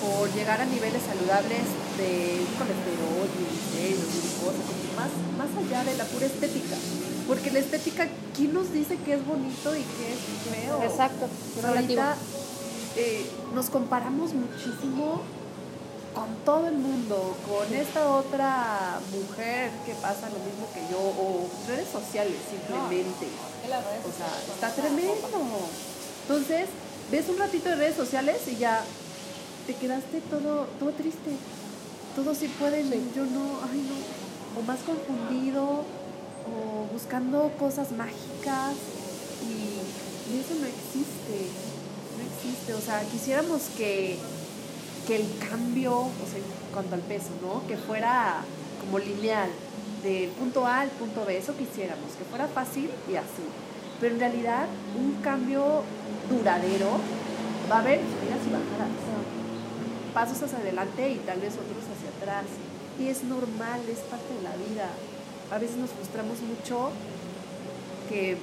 por 0.00 0.32
llegar 0.32 0.60
a 0.60 0.64
niveles 0.64 1.02
saludables 1.02 1.66
de 1.98 2.40
colesterol, 2.56 3.28
triglicéridos, 3.28 4.08
glucosa, 4.08 4.64
más, 4.96 5.12
más 5.36 5.50
allá 5.60 5.84
de 5.84 5.96
la 5.98 6.04
pura 6.04 6.26
estética. 6.26 6.76
Porque 7.26 7.50
la 7.50 7.58
estética, 7.58 8.06
¿quién 8.36 8.52
nos 8.52 8.72
dice 8.72 8.96
que 8.98 9.14
es 9.14 9.26
bonito 9.26 9.74
y 9.74 9.82
que 9.82 10.12
es 10.12 10.64
feo? 10.64 10.82
Exacto, 10.82 11.26
Pero 11.54 11.68
ahorita 11.68 12.16
eh, 12.96 13.26
nos 13.54 13.70
comparamos 13.70 14.34
muchísimo 14.34 15.22
con 16.14 16.28
todo 16.44 16.68
el 16.68 16.74
mundo, 16.74 17.36
con 17.48 17.74
esta 17.74 18.08
otra 18.08 19.00
mujer 19.10 19.70
que 19.84 19.94
pasa 19.94 20.28
lo 20.30 20.38
mismo 20.38 20.68
que 20.72 20.80
yo, 20.90 20.98
o 20.98 21.48
redes 21.66 21.88
sociales 21.88 22.36
simplemente. 22.48 23.26
O 23.64 24.12
sea, 24.16 24.54
está 24.54 24.70
tremendo. 24.70 25.14
Entonces, 26.22 26.68
ves 27.10 27.28
un 27.28 27.38
ratito 27.38 27.68
de 27.68 27.76
redes 27.76 27.96
sociales 27.96 28.36
y 28.46 28.56
ya 28.56 28.84
te 29.66 29.74
quedaste 29.74 30.20
todo, 30.30 30.66
todo 30.78 30.90
triste. 30.90 31.32
Todos 32.14 32.38
sí 32.38 32.48
pueden, 32.60 32.88
yo 33.14 33.24
no, 33.24 33.58
ay 33.68 33.82
no. 33.82 34.60
O 34.60 34.62
más 34.62 34.78
confundido, 34.80 35.82
o 36.46 36.92
buscando 36.92 37.50
cosas 37.58 37.92
mágicas 37.92 38.74
y, 39.42 40.38
eso 40.38 40.54
no 40.60 40.66
existe. 40.66 41.48
No 42.18 42.24
existe. 42.24 42.74
O 42.74 42.80
sea, 42.80 43.00
quisiéramos 43.02 43.62
que, 43.76 44.18
que 45.06 45.16
el 45.16 45.26
cambio, 45.50 45.96
o 45.96 46.26
sea, 46.28 46.38
en 46.38 46.72
cuanto 46.72 46.94
al 46.94 47.02
peso, 47.02 47.30
¿no? 47.42 47.66
Que 47.66 47.76
fuera 47.76 48.42
como 48.80 48.98
lineal, 48.98 49.50
del 50.02 50.30
punto 50.30 50.66
A 50.66 50.80
al 50.80 50.90
punto 50.90 51.24
B, 51.24 51.36
eso 51.38 51.56
quisiéramos, 51.56 52.12
que 52.18 52.24
fuera 52.24 52.46
fácil 52.46 52.90
y 53.10 53.16
así. 53.16 53.44
Pero 54.00 54.14
en 54.14 54.20
realidad, 54.20 54.66
un 54.98 55.22
cambio 55.22 55.82
duradero 56.28 57.00
va 57.70 57.76
a 57.76 57.80
haber 57.80 58.00
subidas 58.00 58.46
y 58.46 58.50
bajadas. 58.50 58.92
Pasos 60.12 60.42
hacia 60.42 60.58
adelante 60.58 61.10
y 61.10 61.16
tal 61.18 61.40
vez 61.40 61.54
otros 61.54 61.84
hacia 61.84 62.10
atrás. 62.20 62.44
Y 62.98 63.08
es 63.08 63.24
normal, 63.24 63.80
es 63.90 63.98
parte 64.00 64.34
de 64.34 64.42
la 64.42 64.54
vida. 64.56 64.90
A 65.50 65.58
veces 65.58 65.76
nos 65.76 65.90
frustramos 65.90 66.40
mucho 66.40 66.90
que 68.08 68.36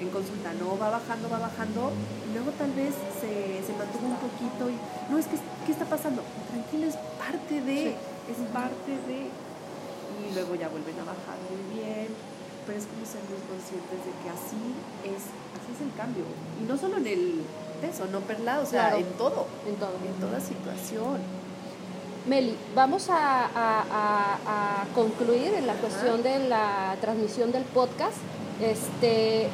en 0.00 0.08
consulta 0.10 0.52
no 0.54 0.76
va 0.78 0.90
bajando, 0.90 1.28
va 1.30 1.38
bajando, 1.38 1.92
y 2.28 2.34
luego 2.34 2.50
tal 2.58 2.72
vez 2.72 2.94
se, 3.20 3.62
se 3.64 3.72
mantuvo 3.78 4.06
un 4.10 4.16
poquito 4.18 4.68
y 4.70 4.76
no 5.10 5.18
es 5.18 5.26
que 5.26 5.36
¿qué 5.66 5.72
está 5.72 5.84
pasando? 5.84 6.22
Tranquilo, 6.50 6.86
es 6.86 6.96
parte 7.18 7.60
de, 7.62 7.90
es 7.94 8.38
parte 8.52 8.90
de 9.06 9.30
y 10.14 10.34
luego 10.34 10.54
ya 10.54 10.68
vuelven 10.68 10.94
a 10.98 11.04
bajar 11.04 11.38
muy 11.50 11.62
bien, 11.78 12.08
pero 12.66 12.78
es 12.78 12.86
como 12.86 13.06
ser 13.06 13.22
muy 13.30 13.38
conscientes 13.46 13.98
de 14.02 14.12
que 14.22 14.28
así 14.30 14.62
es, 15.06 15.22
así 15.54 15.68
es 15.74 15.80
el 15.86 15.92
cambio. 15.96 16.24
Y 16.60 16.64
no 16.66 16.76
solo 16.76 16.96
en 16.98 17.06
el 17.06 17.40
peso, 17.80 18.06
no 18.10 18.20
perla, 18.20 18.60
o 18.60 18.66
sea, 18.66 18.90
Claro. 18.90 18.96
en 18.98 19.12
todo, 19.18 19.46
En 19.66 19.76
todo. 19.76 19.94
en 20.02 20.14
toda 20.20 20.38
situación. 20.40 21.18
Meli, 22.26 22.56
vamos 22.74 23.10
a, 23.10 23.44
a- 23.44 23.84
a- 23.90 24.82
a 24.82 24.84
concluir 24.94 25.52
en 25.54 25.66
la 25.66 25.74
cuestión 25.74 26.22
de 26.22 26.38
la 26.48 26.96
transmisión 27.00 27.52
del 27.52 27.64
podcast. 27.64 28.16
Este, 28.62 29.48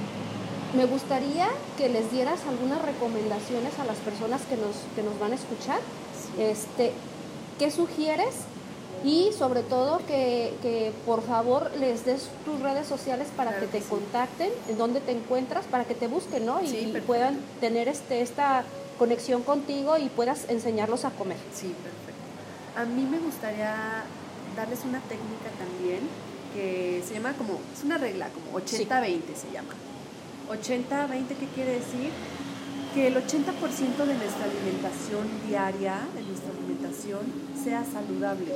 me 0.77 0.85
gustaría 0.87 1.49
que 1.77 1.89
les 1.89 2.13
dieras 2.13 2.39
algunas 2.49 2.81
recomendaciones 2.83 3.77
a 3.81 3.85
las 3.85 3.97
personas 3.99 4.43
que 4.43 4.57
nos, 4.57 4.77
que 4.95 5.03
nos 5.03 5.19
van 5.19 5.33
a 5.33 5.35
escuchar. 5.35 5.81
Este, 6.39 6.93
¿Qué 7.59 7.73
sugieres? 7.73 8.35
Y 9.05 9.31
sobre 9.37 9.63
todo 9.63 9.99
que, 10.07 10.55
que 10.63 10.93
por 11.07 11.23
favor 11.23 11.73
les 11.81 12.05
des 12.05 12.29
tus 12.45 12.61
redes 12.61 12.87
sociales 12.87 13.29
para 13.37 13.51
Claro 13.51 13.67
que 13.67 13.73
que 13.73 13.79
te 13.79 13.85
sí. 13.85 13.91
contacten, 13.91 14.51
en 14.69 14.79
dónde 14.79 15.01
te 15.01 15.11
encuentras, 15.13 15.65
para 15.65 15.85
que 15.85 15.95
te 15.95 16.07
busquen, 16.07 16.47
¿no? 16.47 16.63
Y, 16.63 16.69
Sí, 16.69 16.77
y 16.77 16.85
perfecto. 16.85 17.07
puedan 17.09 17.41
tener 17.61 17.89
este, 17.89 18.21
esta 18.21 18.63
conexión 18.99 19.43
contigo 19.43 19.97
y 19.99 20.09
puedas 20.11 20.49
enseñarlos 20.49 21.05
a 21.05 21.11
comer. 21.11 21.39
Sí, 21.53 21.75
perfecto. 21.83 22.10
A 22.77 22.85
mí 22.85 23.03
me 23.03 23.19
gustaría 23.19 24.05
darles 24.57 24.85
una 24.85 25.01
técnica 25.01 25.51
también 25.59 26.01
que 26.55 27.03
se 27.07 27.15
llama 27.15 27.33
como, 27.35 27.61
es 27.73 27.85
una 27.85 27.99
regla, 27.99 28.29
como 28.29 28.59
80-20 28.59 29.21
se 29.35 29.51
llama. 29.53 29.75
80-20, 30.51 31.27
¿qué 31.39 31.47
quiere 31.55 31.73
decir? 31.75 32.11
Que 32.95 33.09
el 33.09 33.15
80% 33.15 34.05
de 34.05 34.15
nuestra 34.15 34.45
alimentación 34.45 35.29
diaria, 35.47 36.01
de 36.15 36.23
nuestra 36.23 36.51
alimentación, 36.51 37.21
sea 37.63 37.85
saludable. 37.85 38.53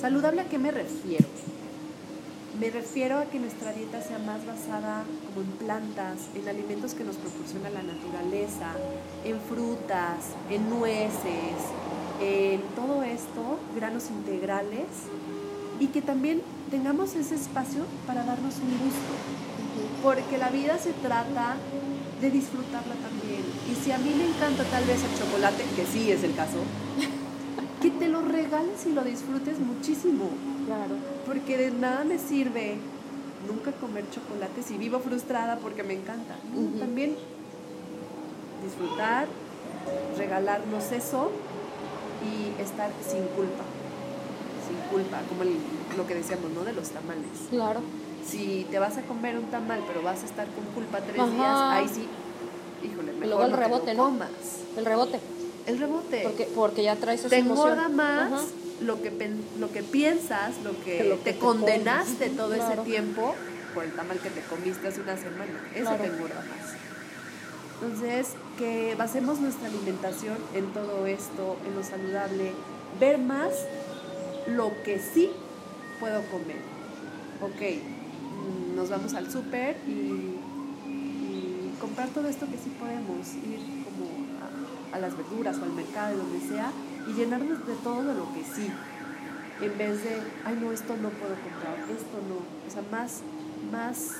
¿Saludable 0.00 0.40
a 0.42 0.44
qué 0.44 0.58
me 0.58 0.70
refiero? 0.70 1.26
Me 2.58 2.70
refiero 2.70 3.18
a 3.18 3.26
que 3.26 3.38
nuestra 3.38 3.72
dieta 3.72 4.02
sea 4.02 4.18
más 4.18 4.44
basada 4.44 5.04
como 5.28 5.46
en 5.46 5.52
plantas, 5.58 6.28
en 6.34 6.48
alimentos 6.48 6.94
que 6.94 7.04
nos 7.04 7.14
proporciona 7.16 7.70
la 7.70 7.84
naturaleza, 7.84 8.72
en 9.24 9.40
frutas, 9.40 10.34
en 10.50 10.68
nueces, 10.68 11.54
en 12.20 12.62
todo 12.74 13.02
esto, 13.02 13.58
granos 13.74 14.10
integrales, 14.10 14.86
y 15.80 15.86
que 15.88 16.02
también 16.02 16.42
tengamos 16.70 17.14
ese 17.14 17.36
espacio 17.36 17.84
para 18.06 18.24
darnos 18.24 18.54
un 18.56 18.70
gusto, 18.70 19.14
porque 20.02 20.38
la 20.38 20.50
vida 20.50 20.78
se 20.78 20.92
trata 20.92 21.56
de 22.20 22.30
disfrutarla 22.30 22.94
también. 22.94 23.42
Y 23.70 23.74
si 23.74 23.92
a 23.92 23.98
mí 23.98 24.12
me 24.16 24.26
encanta 24.26 24.64
tal 24.64 24.84
vez 24.84 25.02
el 25.04 25.18
chocolate, 25.18 25.64
que 25.76 25.86
sí 25.86 26.10
es 26.10 26.24
el 26.24 26.34
caso, 26.34 26.58
que 27.82 27.90
te 27.90 28.08
lo 28.08 28.22
regales 28.22 28.86
y 28.86 28.92
lo 28.92 29.04
disfrutes 29.04 29.58
muchísimo. 29.60 30.30
Claro. 30.66 30.96
Porque 31.26 31.56
de 31.56 31.70
nada 31.70 32.04
me 32.04 32.18
sirve 32.18 32.76
nunca 33.46 33.70
comer 33.72 34.04
chocolate 34.10 34.62
si 34.62 34.76
vivo 34.76 34.98
frustrada 34.98 35.58
porque 35.58 35.84
me 35.84 35.94
encanta. 35.94 36.36
También 36.80 37.14
disfrutar, 38.64 39.28
regalarnos 40.16 40.90
eso 40.92 41.30
y 42.24 42.60
estar 42.62 42.90
sin 43.08 43.22
culpa. 43.36 43.64
Sin 44.66 44.76
culpa, 44.90 45.20
como 45.28 45.42
el- 45.42 45.56
lo 45.96 46.06
que 46.06 46.14
decíamos, 46.14 46.50
¿no? 46.52 46.64
De 46.64 46.72
los 46.72 46.88
tamales. 46.90 47.26
Claro. 47.50 47.80
Si 48.26 48.66
te 48.70 48.78
vas 48.78 48.96
a 48.98 49.02
comer 49.02 49.38
un 49.38 49.44
tamal 49.46 49.82
pero 49.88 50.02
vas 50.02 50.22
a 50.22 50.26
estar 50.26 50.46
con 50.48 50.64
culpa 50.74 50.98
tres 51.00 51.18
Ajá. 51.18 51.30
días, 51.30 51.56
ahí 51.56 51.88
sí, 51.88 52.06
híjole, 52.86 53.12
mejor 53.12 53.26
luego 53.26 53.44
el 53.44 53.50
no 53.50 53.56
te 53.56 53.62
lo 53.62 53.68
rebote, 53.68 53.94
¿no? 53.94 54.04
comas. 54.04 54.28
El 54.76 54.84
rebote. 54.84 55.20
El 55.66 55.78
rebote. 55.78 56.20
Porque, 56.24 56.44
porque 56.54 56.82
ya 56.82 56.96
traes 56.96 57.20
esa 57.20 57.28
te 57.30 57.38
engorda 57.38 57.88
más 57.88 58.32
Ajá. 58.32 58.42
lo 58.82 59.00
que, 59.02 59.10
pen- 59.10 59.42
lo 59.58 59.70
que 59.72 59.82
piensas, 59.82 60.54
lo 60.62 60.72
que, 60.84 60.98
Que 60.98 61.04
lo 61.04 61.16
que 61.18 61.24
te, 61.24 61.32
te 61.34 61.38
condenaste 61.38 62.24
comes. 62.26 62.36
todo 62.36 62.54
Claro. 62.54 62.72
ese 62.82 62.82
tiempo 62.90 63.34
por 63.74 63.84
el 63.84 63.92
tamal 63.92 64.18
que 64.18 64.30
te 64.30 64.40
comiste 64.42 64.88
hace 64.88 65.00
una 65.00 65.16
semana. 65.16 65.60
Eso 65.74 65.82
Claro. 65.84 66.02
te 66.02 66.06
engorda 66.08 66.36
más. 66.36 66.72
Entonces, 67.80 68.34
que 68.58 68.96
basemos 68.98 69.38
nuestra 69.40 69.68
alimentación 69.68 70.36
en 70.54 70.66
todo 70.72 71.06
esto, 71.06 71.56
en 71.64 71.76
lo 71.76 71.84
saludable, 71.84 72.52
ver 72.98 73.18
más 73.18 73.52
lo 74.48 74.72
que 74.82 74.98
sí 74.98 75.30
puedo 76.00 76.22
comer. 76.30 76.58
Ok, 77.40 78.74
nos 78.74 78.90
vamos 78.90 79.14
al 79.14 79.30
súper 79.30 79.76
y, 79.86 80.34
comprar 81.80 82.08
todo 82.08 82.26
esto 82.26 82.46
que 82.46 82.56
sí 82.56 82.74
podemos, 82.80 83.34
ir 83.34 83.60
como 83.84 84.10
a, 84.92 84.96
a 84.96 84.98
las 84.98 85.16
verduras 85.16 85.56
o 85.58 85.62
al 85.62 85.72
mercado, 85.74 86.18
donde 86.18 86.40
sea, 86.40 86.72
y 87.08 87.12
llenarnos 87.12 87.64
de 87.64 87.74
todo 87.74 88.02
de 88.02 88.14
lo 88.14 88.32
que 88.34 88.42
sí. 88.42 88.68
En 89.60 89.78
vez 89.78 90.02
de, 90.02 90.20
ay 90.44 90.58
no, 90.60 90.72
esto 90.72 90.96
no 90.96 91.10
puedo 91.10 91.34
comprar, 91.34 91.78
esto 91.88 92.18
no. 92.28 92.38
O 92.66 92.70
sea, 92.70 92.82
más, 92.90 93.22
más, 93.70 94.16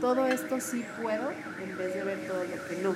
todo 0.00 0.26
esto 0.26 0.60
sí 0.60 0.84
puedo, 1.00 1.30
en 1.62 1.76
vez 1.76 1.94
de 1.94 2.04
ver 2.04 2.26
todo 2.26 2.44
lo 2.44 2.68
que 2.68 2.76
no. 2.82 2.90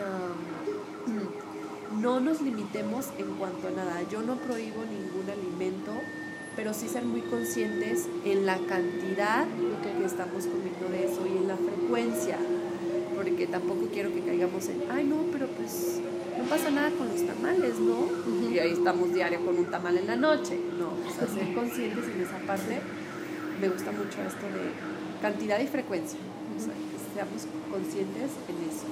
Um, 0.00 2.00
no 2.00 2.20
nos 2.20 2.40
limitemos 2.40 3.08
en 3.18 3.34
cuanto 3.34 3.68
a 3.68 3.70
nada. 3.70 4.02
Yo 4.10 4.22
no 4.22 4.36
prohíbo 4.36 4.84
ningún 4.84 5.28
alimento, 5.28 5.92
pero 6.56 6.72
sí 6.72 6.88
ser 6.88 7.04
muy 7.04 7.20
conscientes 7.22 8.06
en 8.24 8.46
la 8.46 8.58
cantidad 8.58 9.46
que 9.82 10.04
estamos 10.04 10.46
comiendo 10.46 10.88
de 10.90 11.06
eso 11.06 11.26
y 11.26 11.36
en 11.36 11.48
la 11.48 11.56
frecuencia. 11.56 12.38
Porque 13.14 13.46
tampoco 13.46 13.88
quiero 13.92 14.12
que 14.14 14.20
caigamos 14.20 14.68
en, 14.68 14.84
ay 14.90 15.04
no, 15.04 15.24
pero 15.32 15.46
pues 15.48 16.00
no 16.38 16.44
pasa 16.44 16.70
nada 16.70 16.90
con 16.90 17.08
los 17.08 17.26
tamales, 17.26 17.78
¿no? 17.78 18.08
Y 18.48 18.58
ahí 18.58 18.72
estamos 18.72 19.12
diario 19.12 19.44
con 19.44 19.58
un 19.58 19.66
tamal 19.66 19.98
en 19.98 20.06
la 20.06 20.16
noche. 20.16 20.58
No, 20.78 20.88
o 20.88 21.12
sea, 21.12 21.26
ser 21.26 21.52
conscientes 21.54 22.04
en 22.04 22.22
esa 22.22 22.38
parte. 22.46 22.80
Me 23.60 23.68
gusta 23.68 23.92
mucho 23.92 24.22
esto 24.22 24.46
de 24.46 24.99
cantidad 25.20 25.60
y 25.60 25.66
frecuencia. 25.66 26.18
O 26.56 26.60
sea, 26.60 26.72
que 26.72 27.14
seamos 27.14 27.46
conscientes 27.70 28.30
en 28.48 28.68
eso. 28.68 28.86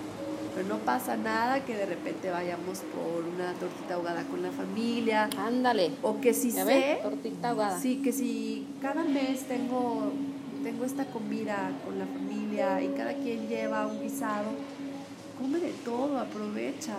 Pero 0.55 0.69
no 0.69 0.79
pasa 0.79 1.17
nada 1.17 1.65
que 1.65 1.77
de 1.77 1.87
repente 1.87 2.31
vayamos 2.31 2.81
por 2.81 3.25
una 3.25 3.53
tortita 3.55 3.95
ahogada 3.95 4.25
con 4.25 4.43
la 4.43 4.51
familia. 4.51 5.29
Ándale. 5.39 5.93
O 6.03 6.21
que 6.21 6.35
si 6.35 6.51
¿Ya 6.51 6.65
sé, 6.65 6.75
ven? 6.75 7.03
Tortita 7.03 7.51
ahogada. 7.51 7.79
sí, 7.79 8.01
que 8.03 8.13
si 8.13 8.67
cada 8.83 9.05
mes 9.05 9.47
tengo, 9.47 10.11
tengo 10.65 10.85
esta 10.85 11.05
comida 11.07 11.71
con 11.85 11.99
la 11.99 12.07
familia 12.07 12.83
y 12.83 12.89
cada 12.89 13.15
quien 13.15 13.47
lleva 13.49 13.87
un 13.87 14.03
guisado, 14.03 14.51
come 15.41 15.61
de 15.61 15.71
todo, 15.85 16.19
aprovecha. 16.19 16.97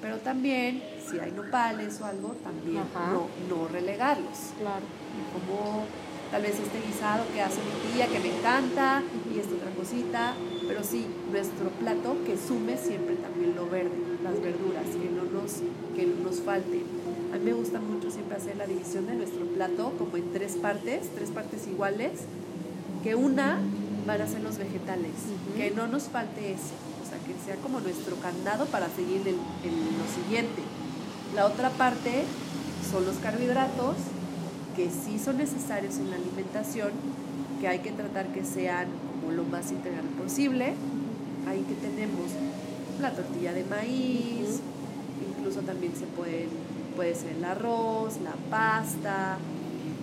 Pero 0.00 0.16
también, 0.18 0.82
si 1.10 1.18
hay 1.18 1.32
nopales 1.32 2.00
o 2.00 2.04
algo, 2.06 2.28
también 2.44 2.78
Ajá. 2.94 3.10
no, 3.12 3.26
no 3.54 3.68
relegarlos. 3.68 4.38
Claro. 4.58 4.84
Como 5.32 5.84
tal 6.30 6.42
vez 6.42 6.54
este 6.58 6.80
guisado 6.86 7.24
que 7.34 7.42
hace 7.42 7.58
mi 7.58 7.92
tía, 7.92 8.06
que 8.06 8.20
me 8.20 8.36
encanta, 8.36 9.02
y 9.34 9.38
esta 9.38 9.54
otra 9.54 9.70
cosita. 9.72 10.34
Pero 10.66 10.84
sí, 10.84 11.06
nuestro 11.30 11.70
plato 11.70 12.16
que 12.24 12.36
sume 12.36 12.76
siempre 12.76 13.16
también 13.16 13.56
lo 13.56 13.68
verde, 13.68 13.90
las 14.22 14.40
verduras, 14.40 14.86
que 14.86 15.10
no 15.10 15.24
nos, 15.24 15.62
que 15.96 16.06
no 16.06 16.24
nos 16.30 16.40
falten. 16.40 16.84
A 17.34 17.38
mí 17.38 17.44
me 17.44 17.52
gusta 17.52 17.80
mucho 17.80 18.10
siempre 18.10 18.36
hacer 18.36 18.56
la 18.56 18.66
división 18.66 19.06
de 19.06 19.14
nuestro 19.14 19.44
plato 19.46 19.92
como 19.98 20.16
en 20.16 20.32
tres 20.32 20.56
partes, 20.56 21.10
tres 21.14 21.30
partes 21.30 21.66
iguales, 21.66 22.20
que 23.02 23.14
una 23.14 23.58
van 24.06 24.20
a 24.20 24.26
ser 24.26 24.42
los 24.42 24.58
vegetales, 24.58 25.12
que 25.56 25.70
no 25.72 25.86
nos 25.86 26.04
falte 26.04 26.52
eso, 26.52 26.74
o 27.02 27.08
sea, 27.08 27.18
que 27.18 27.34
sea 27.44 27.56
como 27.62 27.80
nuestro 27.80 28.16
candado 28.16 28.66
para 28.66 28.88
seguir 28.88 29.22
en, 29.26 29.34
en 29.34 29.98
lo 29.98 30.06
siguiente. 30.22 30.62
La 31.34 31.46
otra 31.46 31.70
parte 31.70 32.24
son 32.90 33.04
los 33.06 33.16
carbohidratos, 33.16 33.96
que 34.76 34.88
sí 34.90 35.18
son 35.18 35.38
necesarios 35.38 35.96
en 35.98 36.10
la 36.10 36.16
alimentación, 36.16 36.90
que 37.60 37.68
hay 37.68 37.80
que 37.80 37.92
tratar 37.92 38.28
que 38.32 38.44
sean 38.44 38.86
como 39.20 39.32
lo 39.32 39.44
más 39.44 39.70
integral 39.70 40.04
posible. 40.22 40.74
Ahí 41.48 41.64
que 41.68 41.74
tenemos 41.74 42.30
la 43.00 43.12
tortilla 43.12 43.52
de 43.52 43.64
maíz, 43.64 44.60
incluso 45.36 45.60
también 45.60 45.94
se 45.96 46.06
pueden, 46.06 46.48
puede 46.96 47.14
ser 47.14 47.36
el 47.36 47.44
arroz, 47.44 48.18
la 48.22 48.34
pasta, 48.50 49.38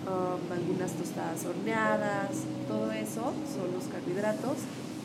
um, 0.06 0.52
algunas 0.52 0.92
tostadas 0.92 1.44
horneadas, 1.44 2.30
todo 2.66 2.90
eso 2.92 3.32
son 3.54 3.72
los 3.72 3.84
carbohidratos 3.84 4.58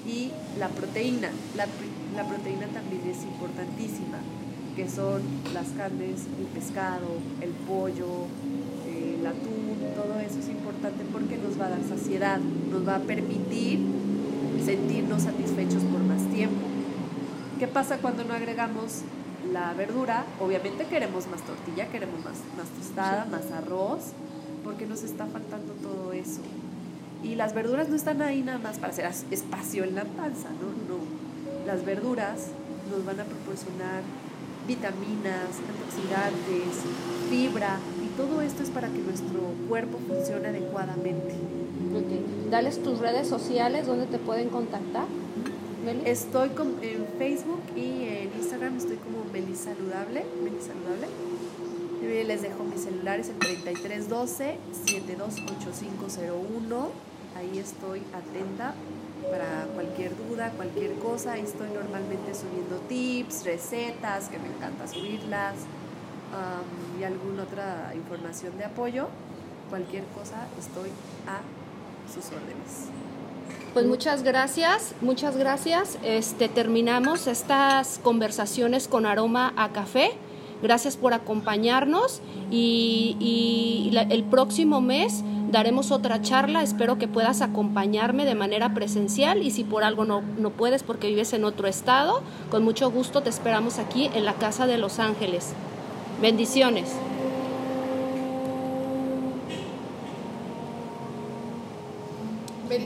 y 0.08 0.32
la 0.60 0.70
proteína. 0.70 1.30
La, 1.56 1.68
la 2.16 2.28
proteína 2.28 2.68
también 2.68 3.02
es 3.08 3.24
importantísima, 3.24 4.18
que 4.76 4.90
son 4.90 5.22
las 5.54 5.68
carnes, 5.78 6.22
el 6.40 6.46
pescado, 6.48 7.08
el 7.42 7.52
pollo, 7.52 8.26
el 9.24 9.28
atún, 9.28 9.78
todo 9.96 10.20
eso 10.20 10.40
es 10.40 10.50
importante 10.50 11.06
porque 11.12 11.38
nos 11.38 11.60
va 11.60 11.68
a 11.68 11.70
dar 11.70 11.84
saciedad, 11.88 12.40
nos 12.40 12.86
va 12.86 12.98
a 12.98 13.00
permitir 13.00 13.80
sentirnos 14.66 15.24
satisfechos 15.24 15.82
por 15.84 16.02
más 16.04 16.22
tiempo. 16.34 16.62
¿Qué 17.58 17.68
pasa 17.68 18.00
cuando 18.00 18.26
no 18.26 18.34
agregamos 18.34 19.02
la 19.54 19.74
verdura? 19.74 20.26
Obviamente 20.42 20.86
queremos 20.86 21.28
más 21.28 21.42
tortilla, 21.42 21.88
queremos 21.88 22.20
más, 22.20 22.36
más 22.58 22.68
tostada, 22.78 23.26
más 23.26 23.50
arroz, 23.52 24.12
porque 24.64 24.86
nos 24.86 25.04
está 25.04 25.26
faltando 25.26 25.72
todo 25.74 26.12
eso. 26.12 26.42
Y 27.24 27.36
las 27.36 27.54
verduras 27.54 27.88
no 27.88 27.96
están 27.96 28.22
ahí 28.22 28.42
nada 28.42 28.60
más 28.60 28.78
para 28.78 28.92
hacer 28.92 29.10
espacio 29.32 29.86
en 29.86 29.96
la 29.96 30.04
panza, 30.04 30.50
¿no? 30.50 30.68
No. 30.94 31.02
Las 31.66 31.86
verduras 31.86 32.48
nos 32.92 33.06
van 33.06 33.22
a 33.22 33.24
proporcionar 33.24 34.02
vitaminas, 34.68 35.48
antioxidantes, 35.70 36.84
fibra, 37.30 37.78
todo 38.18 38.42
esto 38.42 38.62
es 38.64 38.70
para 38.70 38.88
que 38.90 39.00
nuestro 39.00 39.40
cuerpo 39.68 39.98
funcione 40.08 40.50
adecuadamente. 40.50 41.34
Ok. 41.96 42.50
Dales 42.52 42.82
tus 42.84 43.00
redes 43.00 43.28
sociales 43.28 43.88
donde 43.88 44.06
te 44.06 44.20
pueden 44.20 44.50
contactar. 44.50 45.06
Meli. 45.86 46.02
Estoy 46.06 46.50
con- 46.50 46.76
en 46.82 47.06
Facebook 47.18 47.62
y 47.76 48.04
en 48.08 48.32
Instagram 48.40 48.78
estoy 48.78 48.98
como 48.98 49.24
Meli 49.34 49.56
Saludable, 49.56 50.24
Meli 50.44 50.60
Saludable. 50.62 51.08
Y 52.02 52.24
les 52.26 52.42
dejo 52.42 52.64
mis 52.64 52.82
celulares 52.84 53.30
el 53.30 53.38
3312 53.40 54.58
728501. 54.86 56.90
Ahí 57.38 57.58
estoy 57.60 58.02
atenta 58.14 58.74
para 59.32 59.66
cualquier 59.74 60.12
duda, 60.28 60.52
cualquier 60.56 60.94
cosa. 60.96 61.34
Ahí 61.34 61.42
estoy 61.44 61.70
normalmente 61.74 62.34
subiendo 62.36 62.78
tips, 62.88 63.44
recetas, 63.46 64.30
que 64.30 64.38
me 64.38 64.48
encanta 64.48 64.88
subirlas, 64.88 65.56
y 67.00 67.04
alguna 67.04 67.44
otra 67.44 67.92
información 67.96 68.58
de 68.58 68.66
apoyo. 68.66 69.08
Cualquier 69.70 70.04
cosa 70.06 70.48
estoy 70.60 70.90
a 71.28 71.42
sus 72.14 72.26
órdenes. 72.28 72.90
Pues 73.74 73.86
muchas 73.88 74.24
gracias, 74.24 74.94
muchas 75.02 75.36
gracias. 75.36 75.98
Este 76.04 76.48
terminamos 76.48 77.28
estas 77.28 78.00
conversaciones 78.04 78.88
con 78.88 79.06
aroma 79.06 79.54
a 79.58 79.70
café. 79.70 80.12
Gracias 80.62 80.96
por 80.96 81.14
acompañarnos 81.14 82.22
y, 82.52 83.18
y 83.20 83.98
el 83.98 84.24
próximo 84.24 84.80
mes 84.80 85.24
daremos 85.52 85.92
otra 85.92 86.22
charla. 86.22 86.62
Espero 86.62 86.98
que 86.98 87.08
puedas 87.08 87.42
acompañarme 87.42 88.26
de 88.26 88.36
manera 88.36 88.74
presencial 88.74 89.42
y 89.42 89.52
si 89.52 89.64
por 89.64 89.84
algo 89.84 90.06
no, 90.06 90.22
no 90.38 90.52
puedes 90.52 90.84
porque 90.84 91.08
vives 91.08 91.34
en 91.34 91.44
otro 91.44 91.68
estado, 91.68 92.22
con 92.52 92.64
mucho 92.64 92.92
gusto 92.92 93.24
te 93.24 93.30
esperamos 93.30 93.80
aquí 93.80 94.10
en 94.14 94.24
la 94.26 94.34
Casa 94.34 94.68
de 94.68 94.78
Los 94.78 95.00
Ángeles. 95.00 95.54
Bendiciones. 96.24 96.96